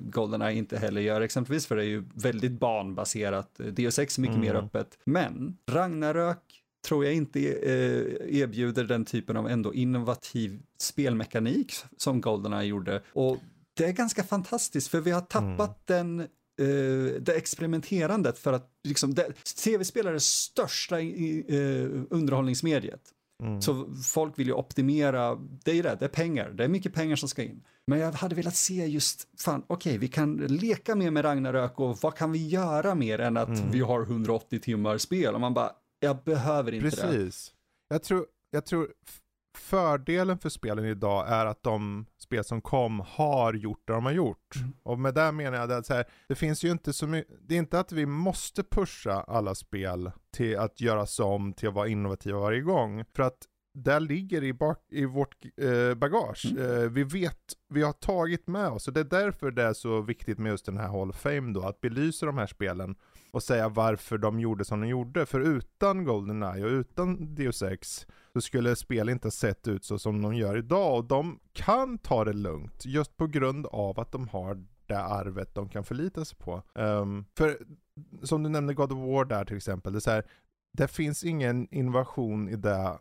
Goldeneye 0.00 0.58
inte 0.58 0.78
heller 0.78 1.00
gör 1.00 1.20
exempelvis, 1.20 1.66
för 1.66 1.76
det 1.76 1.82
är 1.82 1.88
ju 1.88 2.04
väldigt 2.14 2.52
banbaserat. 2.52 3.60
Deus 3.72 3.98
Ex 3.98 4.18
är 4.18 4.22
mycket 4.22 4.36
mm. 4.36 4.48
mer 4.48 4.54
öppet. 4.54 4.98
Men 5.04 5.56
Ragnarök 5.70 6.62
tror 6.88 7.04
jag 7.04 7.14
inte 7.14 7.38
uh, 7.38 8.40
erbjuder 8.40 8.84
den 8.84 9.04
typen 9.04 9.36
av 9.36 9.48
ändå 9.48 9.74
innovativ 9.74 10.62
spelmekanik 10.78 11.74
som 11.96 12.20
Goldeneye 12.20 12.64
gjorde. 12.64 13.02
Och 13.12 13.38
det 13.74 13.84
är 13.84 13.92
ganska 13.92 14.24
fantastiskt, 14.24 14.88
för 14.88 15.00
vi 15.00 15.10
har 15.10 15.20
tappat 15.20 15.90
mm. 15.90 16.16
den 16.16 16.28
Uh, 16.60 17.20
det 17.20 17.34
experimenterandet 17.36 18.38
för 18.38 18.52
att 18.52 18.70
liksom, 18.84 19.14
tv-spel 19.64 20.06
är 20.06 20.18
största 20.18 21.00
uh, 21.00 22.04
underhållningsmediet. 22.10 23.00
Mm. 23.42 23.62
Så 23.62 23.86
folk 24.04 24.38
vill 24.38 24.46
ju 24.46 24.52
optimera, 24.52 25.34
det 25.34 25.70
är 25.70 25.74
ju 25.74 25.82
det, 25.82 25.96
det 26.00 26.04
är 26.04 26.08
pengar, 26.08 26.50
det 26.50 26.64
är 26.64 26.68
mycket 26.68 26.94
pengar 26.94 27.16
som 27.16 27.28
ska 27.28 27.42
in. 27.42 27.64
Men 27.86 27.98
jag 27.98 28.12
hade 28.12 28.34
velat 28.34 28.56
se 28.56 28.86
just, 28.86 29.28
fan 29.38 29.62
okej, 29.66 29.90
okay, 29.90 29.98
vi 29.98 30.08
kan 30.08 30.36
leka 30.36 30.94
mer 30.94 31.10
med 31.10 31.24
Ragnarök 31.24 31.80
och 31.80 31.98
vad 32.02 32.14
kan 32.14 32.32
vi 32.32 32.48
göra 32.48 32.94
mer 32.94 33.18
än 33.18 33.36
att 33.36 33.48
mm. 33.48 33.70
vi 33.70 33.80
har 33.80 34.02
180 34.02 34.60
timmar 34.60 34.98
spel? 34.98 35.34
Och 35.34 35.40
man 35.40 35.54
bara, 35.54 35.72
jag 36.00 36.16
behöver 36.24 36.74
inte 36.74 36.90
Precis. 36.90 37.02
det. 37.02 37.08
Precis. 37.08 37.52
Jag 37.88 38.02
tror, 38.02 38.26
jag 38.50 38.66
tror 38.66 38.88
fördelen 39.54 40.38
för 40.38 40.48
spelen 40.48 40.84
idag 40.84 41.28
är 41.28 41.46
att 41.46 41.62
de 41.62 42.06
spel 42.18 42.44
som 42.44 42.60
kom 42.60 43.00
har 43.00 43.54
gjort 43.54 43.82
det 43.84 43.92
de 43.92 44.04
har 44.04 44.12
gjort. 44.12 44.56
Mm. 44.56 44.72
Och 44.82 44.98
med 44.98 45.14
det 45.14 45.32
menar 45.32 45.58
jag 45.58 45.72
att 45.72 45.86
så 45.86 45.94
här, 45.94 46.04
det 46.28 46.34
finns 46.34 46.64
ju 46.64 46.70
inte 46.70 46.92
så 46.92 47.06
mycket, 47.06 47.36
det 47.40 47.54
är 47.54 47.58
inte 47.58 47.80
att 47.80 47.92
vi 47.92 48.06
måste 48.06 48.62
pusha 48.62 49.22
alla 49.22 49.54
spel 49.54 50.10
till 50.30 50.58
att 50.58 50.80
göras 50.80 51.20
om 51.20 51.52
till 51.52 51.68
att 51.68 51.74
vara 51.74 51.88
innovativa 51.88 52.38
varje 52.38 52.60
gång. 52.60 53.04
För 53.14 53.22
att 53.22 53.46
där 53.74 54.00
ligger 54.00 54.44
i, 54.44 54.52
bak, 54.52 54.78
i 54.90 55.04
vårt 55.04 55.44
eh, 55.56 55.94
bagage. 55.94 56.46
Mm. 56.50 56.82
Eh, 56.82 56.90
vi 56.90 57.04
vet, 57.04 57.38
vi 57.68 57.82
har 57.82 57.92
tagit 57.92 58.46
med 58.46 58.68
oss, 58.68 58.88
och 58.88 58.94
det 58.94 59.00
är 59.00 59.04
därför 59.04 59.50
det 59.50 59.62
är 59.62 59.72
så 59.72 60.00
viktigt 60.00 60.38
med 60.38 60.50
just 60.50 60.66
den 60.66 60.76
här 60.76 60.88
Hall 60.88 61.10
of 61.10 61.16
Fame 61.16 61.52
då, 61.52 61.62
att 61.62 61.80
belysa 61.80 62.26
de 62.26 62.38
här 62.38 62.46
spelen 62.46 62.96
och 63.32 63.42
säga 63.42 63.68
varför 63.68 64.18
de 64.18 64.40
gjorde 64.40 64.64
som 64.64 64.80
de 64.80 64.88
gjorde. 64.88 65.26
För 65.26 65.40
utan 65.40 66.04
Goldeneye 66.04 66.64
och 66.64 66.70
utan 66.70 67.34
Deus 67.34 67.62
Ex 67.62 68.06
så 68.32 68.40
skulle 68.40 68.76
spel 68.76 69.08
inte 69.08 69.30
sett 69.30 69.68
ut 69.68 69.84
så 69.84 69.98
som 69.98 70.22
de 70.22 70.34
gör 70.34 70.56
idag. 70.56 70.96
Och 70.96 71.04
de 71.04 71.38
kan 71.52 71.98
ta 71.98 72.24
det 72.24 72.32
lugnt 72.32 72.84
just 72.86 73.16
på 73.16 73.26
grund 73.26 73.66
av 73.66 74.00
att 74.00 74.12
de 74.12 74.28
har 74.28 74.64
det 74.86 74.98
arvet 74.98 75.54
de 75.54 75.68
kan 75.68 75.84
förlita 75.84 76.24
sig 76.24 76.38
på. 76.38 76.62
Um, 76.74 77.24
för 77.36 77.58
som 78.22 78.42
du 78.42 78.48
nämnde 78.48 78.74
God 78.74 78.92
of 78.92 78.98
War 78.98 79.24
där 79.24 79.44
till 79.44 79.56
exempel, 79.56 79.92
det, 79.92 79.98
är 79.98 80.00
så 80.00 80.10
här, 80.10 80.26
det 80.72 80.88
finns 80.88 81.24
ingen 81.24 81.74
innovation 81.74 82.48
i 82.48 82.56
det 82.56 82.98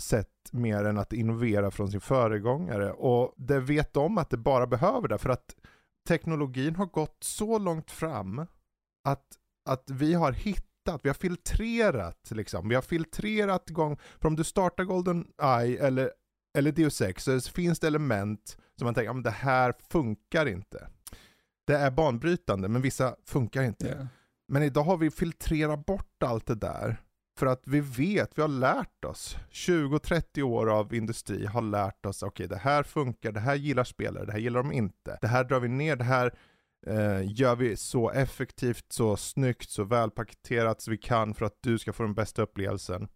sätt 0.00 0.28
mer 0.52 0.84
än 0.84 0.98
att 0.98 1.12
innovera 1.12 1.70
från 1.70 1.90
sin 1.90 2.00
föregångare. 2.00 2.92
Och 2.92 3.34
det 3.36 3.60
vet 3.60 3.92
de 3.92 4.18
att 4.18 4.30
det 4.30 4.36
bara 4.36 4.66
behöver 4.66 5.08
det, 5.08 5.18
för 5.18 5.30
att 5.30 5.56
teknologin 6.08 6.76
har 6.76 6.86
gått 6.86 7.16
så 7.20 7.58
långt 7.58 7.90
fram 7.90 8.46
att, 9.04 9.26
att 9.64 9.90
vi 9.90 10.14
har 10.14 10.32
hittat 10.32 10.64
vi 11.02 11.08
har 11.08 11.14
filtrerat 11.14 12.30
liksom. 12.30 12.68
Vi 12.68 12.74
har 12.74 12.82
filtrerat 12.82 13.70
gång, 13.70 13.98
för 14.20 14.28
om 14.28 14.36
du 14.36 14.44
startar 14.44 14.84
Golden 14.84 15.26
Eye 15.42 15.86
eller, 15.86 16.10
eller 16.58 16.72
Deus 16.72 17.00
Ex 17.00 17.24
så 17.24 17.40
finns 17.40 17.80
det 17.80 17.86
element 17.86 18.58
som 18.78 18.84
man 18.84 18.94
tänker, 18.94 19.14
ja, 19.14 19.20
det 19.20 19.30
här 19.30 19.74
funkar 19.88 20.46
inte. 20.46 20.88
Det 21.66 21.74
är 21.74 21.90
banbrytande, 21.90 22.68
men 22.68 22.82
vissa 22.82 23.16
funkar 23.24 23.62
inte. 23.62 23.86
Yeah. 23.86 24.06
Men 24.48 24.62
idag 24.62 24.82
har 24.82 24.96
vi 24.96 25.10
filtrerat 25.10 25.86
bort 25.86 26.22
allt 26.22 26.46
det 26.46 26.54
där. 26.54 26.96
För 27.38 27.46
att 27.46 27.62
vi 27.66 27.80
vet, 27.80 28.38
vi 28.38 28.42
har 28.42 28.48
lärt 28.48 29.04
oss. 29.04 29.36
20-30 29.50 30.42
år 30.42 30.70
av 30.70 30.94
industri 30.94 31.46
har 31.46 31.62
lärt 31.62 32.06
oss, 32.06 32.22
okej 32.22 32.28
okay, 32.28 32.46
det 32.46 32.62
här 32.62 32.82
funkar, 32.82 33.32
det 33.32 33.40
här 33.40 33.54
gillar 33.54 33.84
spelare, 33.84 34.24
det 34.24 34.32
här 34.32 34.38
gillar 34.38 34.62
de 34.62 34.72
inte. 34.72 35.18
Det 35.20 35.26
här 35.26 35.44
drar 35.44 35.60
vi 35.60 35.68
ner, 35.68 35.96
det 35.96 36.04
här 36.04 36.34
gör 37.24 37.56
vi 37.56 37.76
så 37.76 38.10
effektivt, 38.10 38.84
så 38.88 39.16
snyggt, 39.16 39.70
så 39.70 39.84
välpaketerat 39.84 40.80
så 40.80 40.90
vi 40.90 40.98
kan 40.98 41.34
för 41.34 41.46
att 41.46 41.58
du 41.60 41.78
ska 41.78 41.92
få 41.92 42.02
den 42.02 42.14
bästa 42.14 42.42
upplevelsen. 42.42 43.08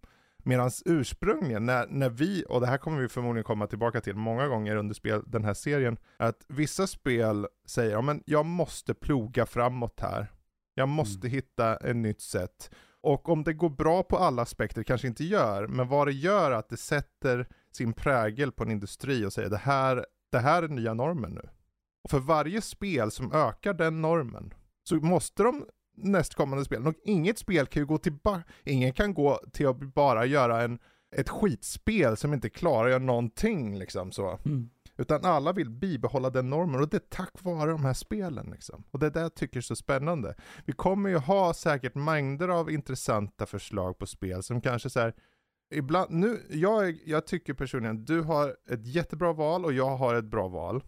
Medan 0.44 0.70
ursprungligen, 0.85 1.66
när, 1.66 1.87
när 1.87 2.11
vi, 2.11 2.44
och 2.48 2.61
det 2.61 2.66
här 2.66 2.78
kommer 2.78 3.00
vi 3.00 3.09
förmodligen 3.09 3.44
komma 3.44 3.66
tillbaka 3.66 4.00
till 4.00 4.14
många 4.14 4.48
gånger 4.48 4.76
under 4.76 4.94
spel, 4.94 5.22
den 5.26 5.44
här 5.44 5.54
serien, 5.54 5.96
att 6.16 6.44
vissa 6.48 6.87
spel 6.87 7.46
säger 7.66 7.90
ja 7.90 8.00
men 8.00 8.22
jag 8.26 8.46
måste 8.46 8.94
ploga 8.94 9.46
framåt 9.46 10.00
här. 10.00 10.33
Jag 10.74 10.88
måste 10.88 11.26
mm. 11.26 11.35
hitta 11.35 11.76
ett 11.76 11.96
nytt 11.96 12.20
sätt. 12.20 12.70
Och 13.00 13.28
om 13.28 13.44
det 13.44 13.52
går 13.52 13.70
bra 13.70 14.02
på 14.02 14.16
alla 14.16 14.42
aspekter, 14.42 14.83
kanske 14.83 15.09
inte 15.09 15.24
gör, 15.24 15.66
men 15.66 15.88
vad 15.88 16.07
det 16.07 16.12
gör 16.12 16.50
är 16.50 16.54
att 16.54 16.68
det 16.68 16.76
sätter 16.76 17.48
sin 17.72 17.92
prägel 17.92 18.52
på 18.52 18.64
en 18.64 18.70
industri 18.70 19.24
och 19.24 19.33
säger 19.33 19.50
det 19.50 19.57
här, 19.57 20.07
det 20.33 20.38
här 20.38 20.62
är 20.62 20.68
nya 20.68 20.94
normen 20.94 21.31
nu. 21.31 21.48
För 22.09 22.18
varje 22.18 22.61
spel 22.61 23.11
som 23.11 23.33
ökar 23.33 23.75
den 23.75 24.03
normen 24.03 24.55
så 24.85 24.94
måste 24.94 25.42
de 25.42 25.66
nästkommande 25.97 26.64
spelen, 26.64 26.87
och 26.87 26.94
inget 27.05 27.38
spel 27.38 27.66
kan 27.66 27.83
ju 27.83 27.87
gå 27.87 27.99
tillbaka, 27.99 28.42
ingen 28.64 28.92
kan 28.92 29.14
gå 29.14 29.40
till 29.53 29.66
att 29.66 29.94
bara 29.94 30.27
göra 30.27 30.62
en, 30.62 30.79
ett 31.16 31.29
skitspel 31.29 32.16
som 32.16 32.35
inte 32.35 32.51
klarar 32.51 32.99
någonting 32.99 33.79
liksom 33.79 34.12
så. 34.12 34.38
Mm. 34.44 34.71
Utan 34.97 35.25
alla 35.25 35.53
vill 35.53 35.71
bibehålla 35.71 36.31
den 36.31 36.51
normen 36.51 36.81
och 36.81 36.88
det 36.88 36.97
är 36.97 37.09
tack 37.09 37.42
vare 37.42 37.71
de 37.71 37.85
här 37.85 37.94
spelen. 37.94 38.51
Liksom. 38.51 38.85
Och 38.90 38.99
det 38.99 39.07
är 39.07 39.11
det 39.11 39.21
jag 39.21 39.35
tycker 39.35 39.57
är 39.57 39.61
så 39.61 39.77
spännande. 39.77 40.35
Vi 40.64 40.73
kommer 40.73 41.11
ju 41.11 41.16
ha 41.16 41.55
säkert 41.55 41.94
mängder 41.94 42.49
av 42.49 42.71
intressanta 42.71 43.47
förslag 43.47 43.99
på 43.99 44.07
spel 44.07 44.42
som 44.42 44.61
kanske 44.61 44.90
så 44.90 45.01
här, 45.01 45.14
ibland, 45.75 46.11
nu, 46.11 46.42
jag, 46.51 46.99
jag 47.05 47.27
tycker 47.27 47.55
personligen, 47.55 48.05
du 48.05 48.21
har 48.21 48.57
ett 48.71 48.87
jättebra 48.87 49.33
val 49.33 49.64
och 49.64 49.73
jag 49.73 49.97
har 49.97 50.14
ett 50.14 50.25
bra 50.25 50.49
val. 50.49 50.83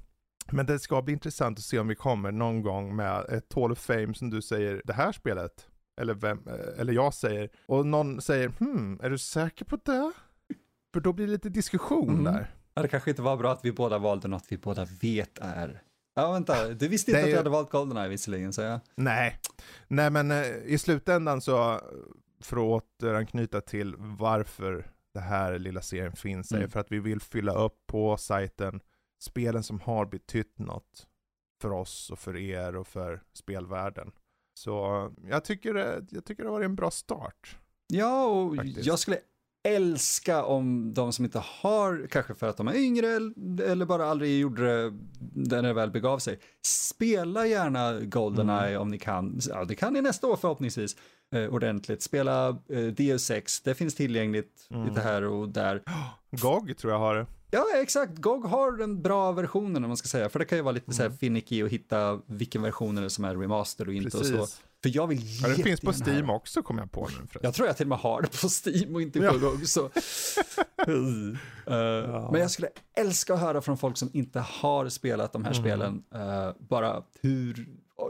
Men 0.46 0.66
det 0.66 0.78
ska 0.78 1.02
bli 1.02 1.12
intressant 1.12 1.58
att 1.58 1.64
se 1.64 1.78
om 1.78 1.88
vi 1.88 1.94
kommer 1.94 2.32
någon 2.32 2.62
gång 2.62 2.96
med 2.96 3.24
ett 3.28 3.52
Hall 3.54 3.72
of 3.72 3.78
Fame 3.78 4.14
som 4.14 4.30
du 4.30 4.42
säger, 4.42 4.82
det 4.84 4.92
här 4.92 5.12
spelet, 5.12 5.66
eller, 6.00 6.14
vem, 6.14 6.48
eller 6.78 6.92
jag 6.92 7.14
säger, 7.14 7.50
och 7.66 7.86
någon 7.86 8.20
säger, 8.20 8.48
hmm, 8.48 9.00
är 9.02 9.10
du 9.10 9.18
säker 9.18 9.64
på 9.64 9.76
det? 9.76 10.12
För 10.92 11.00
då 11.00 11.12
blir 11.12 11.26
det 11.26 11.32
lite 11.32 11.48
diskussion 11.48 12.08
mm. 12.08 12.24
där. 12.24 12.54
Ja, 12.74 12.82
det 12.82 12.88
kanske 12.88 13.10
inte 13.10 13.22
var 13.22 13.36
bra 13.36 13.52
att 13.52 13.64
vi 13.64 13.72
båda 13.72 13.98
valde 13.98 14.28
något 14.28 14.44
vi 14.48 14.58
båda 14.58 14.86
vet 15.00 15.38
är. 15.38 15.82
Ja, 16.14 16.32
vänta, 16.32 16.68
du 16.68 16.88
visste 16.88 17.10
inte 17.10 17.22
Nej, 17.22 17.30
att 17.30 17.34
du 17.34 17.36
hade 17.36 17.50
valt 17.50 17.70
Goldeneye 17.70 18.08
visserligen, 18.08 18.52
så 18.52 18.62
jag. 18.62 18.80
Nej, 18.94 19.38
Nej 19.88 20.10
men 20.10 20.30
eh, 20.30 20.46
i 20.64 20.78
slutändan 20.78 21.40
så, 21.40 21.80
för 22.40 22.56
att 22.56 22.82
återanknyta 23.00 23.60
till 23.60 23.94
varför 23.98 24.86
det 25.14 25.20
här 25.20 25.58
lilla 25.58 25.82
serien 25.82 26.16
finns, 26.16 26.52
mm. 26.52 26.64
är 26.64 26.68
för 26.68 26.80
att 26.80 26.92
vi 26.92 26.98
vill 26.98 27.20
fylla 27.20 27.52
upp 27.52 27.86
på 27.86 28.16
sajten 28.16 28.80
spelen 29.20 29.62
som 29.62 29.80
har 29.80 30.06
betytt 30.06 30.58
något 30.58 31.06
för 31.60 31.72
oss 31.72 32.10
och 32.10 32.18
för 32.18 32.36
er 32.36 32.76
och 32.76 32.86
för 32.86 33.22
spelvärlden. 33.32 34.12
Så 34.54 35.10
jag 35.28 35.44
tycker, 35.44 35.74
jag 36.10 36.24
tycker 36.24 36.44
det 36.44 36.50
var 36.50 36.60
en 36.60 36.76
bra 36.76 36.90
start. 36.90 37.58
Ja, 37.86 38.24
och 38.24 38.56
faktiskt. 38.56 38.86
jag 38.86 38.98
skulle 38.98 39.18
älska 39.68 40.44
om 40.44 40.94
de 40.94 41.12
som 41.12 41.24
inte 41.24 41.42
har, 41.62 42.06
kanske 42.10 42.34
för 42.34 42.48
att 42.48 42.56
de 42.56 42.68
är 42.68 42.74
yngre 42.74 43.06
eller 43.64 43.84
bara 43.84 44.06
aldrig 44.06 44.40
gjorde 44.40 44.90
det 44.90 45.62
när 45.62 45.68
det 45.68 45.72
väl 45.72 45.90
begav 45.90 46.18
sig, 46.18 46.38
spela 46.62 47.46
gärna 47.46 48.00
Goldeneye 48.00 48.70
mm. 48.70 48.82
om 48.82 48.88
ni 48.88 48.98
kan. 48.98 49.40
Ja, 49.48 49.64
det 49.64 49.74
kan 49.74 49.92
ni 49.92 50.02
nästa 50.02 50.26
år 50.26 50.36
förhoppningsvis 50.36 50.96
eh, 51.34 51.54
ordentligt. 51.54 52.02
Spela 52.02 52.48
eh, 52.48 52.86
Deus 52.86 53.24
6, 53.24 53.60
det 53.60 53.74
finns 53.74 53.94
tillgängligt 53.94 54.68
mm. 54.70 54.88
lite 54.88 55.00
här 55.00 55.24
och 55.24 55.48
där. 55.48 55.82
GOG 56.30 56.76
tror 56.76 56.92
jag 56.92 56.98
har 56.98 57.14
det. 57.14 57.26
Ja, 57.50 57.66
exakt. 57.74 58.18
GOG 58.18 58.44
har 58.44 58.72
den 58.72 59.02
bra 59.02 59.32
versionen 59.32 59.84
om 59.84 59.90
man 59.90 59.96
ska 59.96 60.08
säga, 60.08 60.28
för 60.28 60.38
det 60.38 60.44
kan 60.44 60.58
ju 60.58 60.62
vara 60.62 60.72
lite 60.72 60.86
mm. 60.86 60.94
så 60.96 61.02
här 61.02 61.06
mm. 61.06 61.18
finicky 61.18 61.62
att 61.62 61.70
hitta 61.70 62.20
vilken 62.26 62.62
version 62.62 63.10
som 63.10 63.24
är 63.24 63.36
remaster 63.36 63.88
och 63.88 63.94
inte 63.94 64.10
Precis. 64.10 64.32
och 64.34 64.48
så. 64.48 64.56
För 64.82 64.96
jag 64.96 65.06
vill 65.06 65.20
ja, 65.42 65.48
Det 65.48 65.62
finns 65.62 65.80
på 65.80 65.92
Steam 65.92 66.26
här. 66.26 66.34
också 66.34 66.62
kommer 66.62 66.82
jag 66.82 66.92
på 66.92 67.00
nu. 67.00 67.14
Förresten. 67.14 67.40
Jag 67.42 67.54
tror 67.54 67.66
jag 67.66 67.76
till 67.76 67.84
och 67.84 67.88
med 67.88 67.98
har 67.98 68.22
det 68.22 68.40
på 68.40 68.48
Steam 68.48 68.94
och 68.94 69.02
inte 69.02 69.18
på 69.18 69.24
ja. 69.24 69.32
GOG. 69.32 69.68
Så. 69.68 69.84
uh, 69.84 69.90
ja. 71.66 72.28
Men 72.32 72.40
jag 72.40 72.50
skulle 72.50 72.68
älska 72.96 73.34
att 73.34 73.40
höra 73.40 73.60
från 73.60 73.78
folk 73.78 73.96
som 73.96 74.10
inte 74.12 74.40
har 74.40 74.88
spelat 74.88 75.32
de 75.32 75.44
här 75.44 75.52
mm. 75.52 75.62
spelen, 75.62 76.02
uh, 76.14 76.52
bara 76.68 77.02
hur 77.20 77.66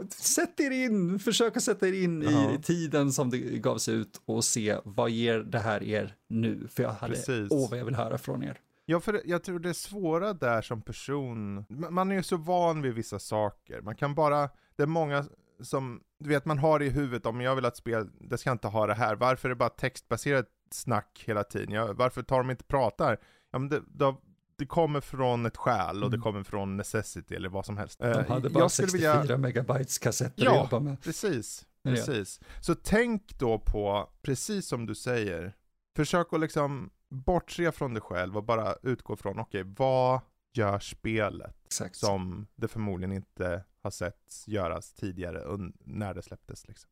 Sätt 0.09 0.59
er 0.59 0.71
in, 0.71 1.19
försök 1.19 1.57
att 1.57 1.63
sätta 1.63 1.87
er 1.87 1.93
in 1.93 2.21
ja. 2.21 2.51
i 2.53 2.61
tiden 2.61 3.13
som 3.13 3.29
det 3.29 3.37
gavs 3.37 3.89
ut 3.89 4.21
och 4.25 4.43
se 4.43 4.77
vad 4.83 5.09
ger 5.09 5.39
det 5.39 5.59
här 5.59 5.83
er 5.83 6.15
nu? 6.27 6.67
För 6.71 6.83
jag 6.83 6.89
hade, 6.91 7.13
Precis. 7.13 7.47
åh 7.49 7.69
vad 7.69 7.79
jag 7.79 7.85
vill 7.85 7.95
höra 7.95 8.17
från 8.17 8.43
er. 8.43 8.59
Ja, 8.85 8.99
för 8.99 9.21
jag 9.25 9.43
tror 9.43 9.59
det 9.59 9.73
svåra 9.73 10.33
där 10.33 10.61
som 10.61 10.81
person, 10.81 11.65
man 11.69 12.11
är 12.11 12.15
ju 12.15 12.23
så 12.23 12.37
van 12.37 12.81
vid 12.81 12.93
vissa 12.93 13.19
saker. 13.19 13.81
Man 13.81 13.95
kan 13.95 14.15
bara, 14.15 14.49
det 14.75 14.83
är 14.83 14.87
många 14.87 15.25
som, 15.63 16.01
du 16.19 16.29
vet 16.29 16.45
man 16.45 16.57
har 16.57 16.79
det 16.79 16.85
i 16.85 16.89
huvudet 16.89 17.25
om 17.25 17.41
jag 17.41 17.55
vill 17.55 17.65
att 17.65 17.77
spel, 17.77 18.09
det 18.19 18.37
ska 18.37 18.51
inte 18.51 18.67
ha 18.67 18.87
det 18.87 18.93
här. 18.93 19.15
Varför 19.15 19.47
är 19.47 19.49
det 19.49 19.55
bara 19.55 19.69
textbaserat 19.69 20.45
snack 20.71 21.23
hela 21.25 21.43
tiden? 21.43 21.71
Ja, 21.71 21.93
varför 21.93 22.23
tar 22.23 22.37
de 22.37 22.51
inte 22.51 22.63
pratar? 22.63 23.17
Ja, 23.51 23.59
men 23.59 23.69
det, 23.69 23.81
då, 23.87 24.21
det 24.57 24.65
kommer 24.65 25.01
från 25.01 25.45
ett 25.45 25.57
skäl 25.57 25.97
och 26.03 26.07
mm. 26.07 26.11
det 26.11 26.17
kommer 26.17 26.43
från 26.43 26.77
necessity 26.77 27.35
eller 27.35 27.49
vad 27.49 27.65
som 27.65 27.77
helst. 27.77 27.99
De 27.99 28.05
eh, 28.05 28.27
hade 28.27 28.49
bara 28.49 28.69
64 28.69 29.21
vilja... 29.21 29.37
megabytes 29.37 29.97
kassetter 29.97 30.43
ja, 30.43 30.51
att 30.51 30.71
jobba 30.71 30.83
med. 30.83 31.01
Precis, 31.01 31.65
precis. 31.83 32.39
Ja. 32.41 32.47
Så 32.61 32.75
tänk 32.75 33.39
då 33.39 33.59
på, 33.59 34.09
precis 34.21 34.67
som 34.67 34.85
du 34.85 34.95
säger, 34.95 35.55
försök 35.95 36.33
att 36.33 36.39
liksom 36.39 36.89
bortse 37.11 37.71
från 37.71 37.93
dig 37.93 38.01
själv 38.01 38.37
och 38.37 38.43
bara 38.43 38.75
utgå 38.83 39.15
från, 39.15 39.39
okej, 39.39 39.61
okay, 39.61 39.73
vad 39.77 40.21
gör 40.53 40.79
spelet? 40.79 41.55
Exakt. 41.65 41.95
Som 41.95 42.47
det 42.55 42.67
förmodligen 42.67 43.11
inte 43.11 43.63
har 43.83 43.91
setts 43.91 44.47
göras 44.47 44.93
tidigare 44.93 45.71
när 45.79 46.13
det 46.13 46.21
släpptes 46.21 46.67
liksom. 46.67 46.89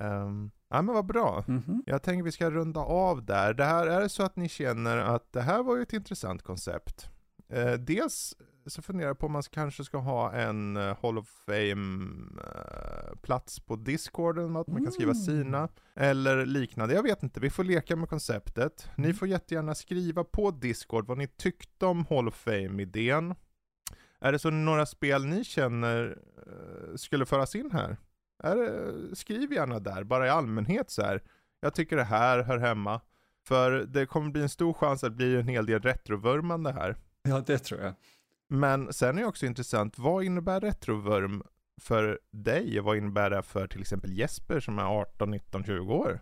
Um, 0.00 0.50
ja 0.68 0.82
men 0.82 0.94
vad 0.94 1.06
bra. 1.06 1.44
Mm 1.48 1.62
-hmm. 1.62 1.82
Jag 1.86 2.02
tänker 2.02 2.24
vi 2.24 2.32
ska 2.32 2.50
runda 2.50 2.80
av 2.80 3.24
där. 3.24 3.54
Det 3.54 3.64
här, 3.64 3.86
är 3.86 4.00
det 4.00 4.08
så 4.08 4.22
att 4.22 4.36
ni 4.36 4.48
känner 4.48 4.98
att 4.98 5.32
det 5.32 5.40
här 5.40 5.62
var 5.62 5.76
ju 5.76 5.82
ett 5.82 5.92
intressant 5.92 6.42
koncept? 6.42 7.10
Uh, 7.52 7.72
dels 7.72 8.36
så 8.66 8.82
funderar 8.82 9.08
jag 9.08 9.18
på 9.18 9.26
om 9.26 9.32
man 9.32 9.42
kanske 9.42 9.84
ska 9.84 9.98
ha 9.98 10.32
en 10.32 10.76
uh, 10.76 10.96
Hall 11.02 11.18
of 11.18 11.28
Fame-plats 11.46 12.78
uh, 13.58 13.64
på 13.64 13.76
Discorden, 13.76 14.56
att 14.56 14.66
man 14.66 14.84
kan 14.84 14.92
skriva 14.92 15.12
mm. 15.12 15.22
sina, 15.22 15.68
eller 15.94 16.46
liknande. 16.46 16.94
Jag 16.94 17.02
vet 17.02 17.22
inte, 17.22 17.40
vi 17.40 17.50
får 17.50 17.64
leka 17.64 17.96
med 17.96 18.08
konceptet. 18.08 18.88
Ni 18.96 19.04
mm. 19.04 19.16
får 19.16 19.28
jättegärna 19.28 19.74
skriva 19.74 20.24
på 20.24 20.50
Discord 20.50 21.06
vad 21.06 21.18
ni 21.18 21.26
tyckte 21.26 21.86
om 21.86 22.06
Hall 22.10 22.28
of 22.28 22.34
Fame-idén. 22.34 23.34
Är 24.20 24.32
det 24.32 24.38
så 24.38 24.50
några 24.50 24.86
spel 24.86 25.24
ni 25.24 25.44
känner 25.44 26.18
uh, 26.46 26.96
skulle 26.96 27.26
föras 27.26 27.54
in 27.54 27.70
här? 27.72 27.96
Är 28.42 29.14
skriv 29.14 29.52
gärna 29.52 29.78
där, 29.78 30.04
bara 30.04 30.26
i 30.26 30.30
allmänhet 30.30 30.90
så 30.90 31.02
här. 31.02 31.22
Jag 31.60 31.74
tycker 31.74 31.96
det 31.96 32.04
här 32.04 32.42
hör 32.42 32.58
hemma. 32.58 33.00
För 33.46 33.70
det 33.70 34.06
kommer 34.06 34.30
bli 34.30 34.42
en 34.42 34.48
stor 34.48 34.72
chans 34.72 35.04
att 35.04 35.10
det 35.10 35.16
blir 35.16 35.38
en 35.38 35.48
hel 35.48 35.66
del 35.66 35.80
retrovurmande 35.80 36.72
här. 36.72 36.96
Ja, 37.28 37.42
det 37.46 37.58
tror 37.58 37.80
jag. 37.80 37.94
Men 38.48 38.92
sen 38.92 39.18
är 39.18 39.22
det 39.22 39.28
också 39.28 39.46
intressant, 39.46 39.98
vad 39.98 40.24
innebär 40.24 40.60
retrovurm 40.60 41.42
för 41.80 42.20
dig? 42.30 42.80
Vad 42.80 42.96
innebär 42.96 43.30
det 43.30 43.42
för 43.42 43.66
till 43.66 43.80
exempel 43.80 44.18
Jesper 44.18 44.60
som 44.60 44.78
är 44.78 44.84
18, 44.84 45.30
19, 45.30 45.64
20 45.64 45.94
år? 45.94 46.20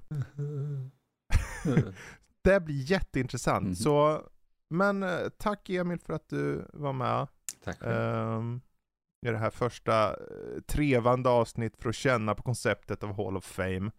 det 2.42 2.60
blir 2.60 2.90
jätteintressant. 2.90 3.64
Mm. 3.64 3.74
Så, 3.74 4.22
men 4.70 5.02
eh, 5.02 5.28
tack 5.38 5.70
Emil 5.70 5.98
för 5.98 6.12
att 6.12 6.28
du 6.28 6.64
var 6.72 6.92
med. 6.92 7.26
Tack 7.64 7.82
um, 7.82 8.60
i 9.26 9.30
det 9.30 9.38
här 9.38 9.50
första 9.50 10.10
eh, 10.10 10.60
trevande 10.66 11.28
avsnitt 11.28 11.76
för 11.76 11.88
att 11.88 11.94
känna 11.94 12.34
på 12.34 12.42
konceptet 12.42 13.02
av 13.02 13.16
Hall 13.16 13.36
of 13.36 13.44
Fame. 13.44 13.90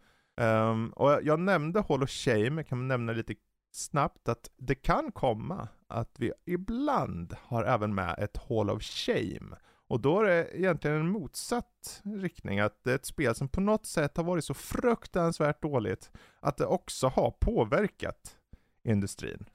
Um, 0.41 0.89
och 0.89 1.11
jag, 1.11 1.25
jag, 1.25 1.39
nämnde 1.39 1.83
Hall 1.89 2.03
of 2.03 2.09
Shame, 2.09 2.55
jag 2.61 2.67
kan 2.67 2.87
nämna 2.87 3.13
lite 3.13 3.35
snabbt 3.71 4.29
att 4.29 4.49
det 4.57 4.75
kan 4.75 5.11
komma 5.11 5.67
att 5.93 6.15
vi 6.19 6.31
ibland 6.45 7.35
har 7.41 7.63
även 7.63 7.95
med 7.95 8.15
ett 8.17 8.37
Hall 8.37 8.69
of 8.69 8.83
Shame. 8.83 9.55
Och 9.87 9.99
då 9.99 10.21
är 10.21 10.25
det 10.25 10.59
egentligen 10.59 10.97
en 10.97 11.09
motsatt 11.09 12.01
riktning, 12.03 12.59
att 12.59 12.83
det 12.83 12.91
är 12.91 12.95
ett 12.95 13.05
spel 13.05 13.35
som 13.35 13.49
på 13.49 13.61
något 13.61 13.85
sätt 13.85 14.17
har 14.17 14.23
varit 14.23 14.45
så 14.45 14.53
fruktansvärt 14.53 15.61
dåligt 15.61 16.11
att 16.39 16.57
det 16.57 16.65
också 16.65 17.07
har 17.07 17.31
påverkat 17.31 18.37
industrin. 18.83 19.45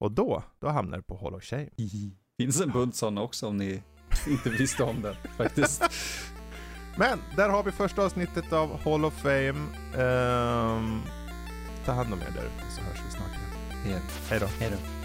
Och 0.00 0.12
då, 0.12 0.42
då 0.58 0.68
hamnar 0.68 0.96
det 0.96 1.02
på 1.02 1.16
Hall 1.16 1.34
of 1.34 1.44
Shame. 1.44 1.68
Finns 2.38 2.60
en 2.60 2.70
bunt 2.70 2.96
sådana 2.96 3.22
också 3.22 3.48
om 3.48 3.56
ni 3.56 3.82
inte 4.28 4.50
visste 4.50 4.82
om 4.82 5.02
det 5.02 5.14
faktiskt. 5.36 5.82
Men 6.98 7.18
där 7.36 7.48
har 7.48 7.62
vi 7.62 7.72
första 7.72 8.04
avsnittet 8.04 8.52
av 8.52 8.80
Hall 8.80 9.04
of 9.04 9.14
Fame. 9.14 9.60
Um, 9.94 11.02
ta 11.84 11.92
hand 11.92 12.12
om 12.12 12.20
er 12.20 12.32
där 12.34 12.50
så 12.70 12.80
hörs 12.80 12.98
vi 13.06 13.10
snart 13.10 13.86
igen. 13.86 14.02
Hej 14.28 14.40
då. 14.40 14.46
Hej 14.46 14.70
då. 14.70 15.01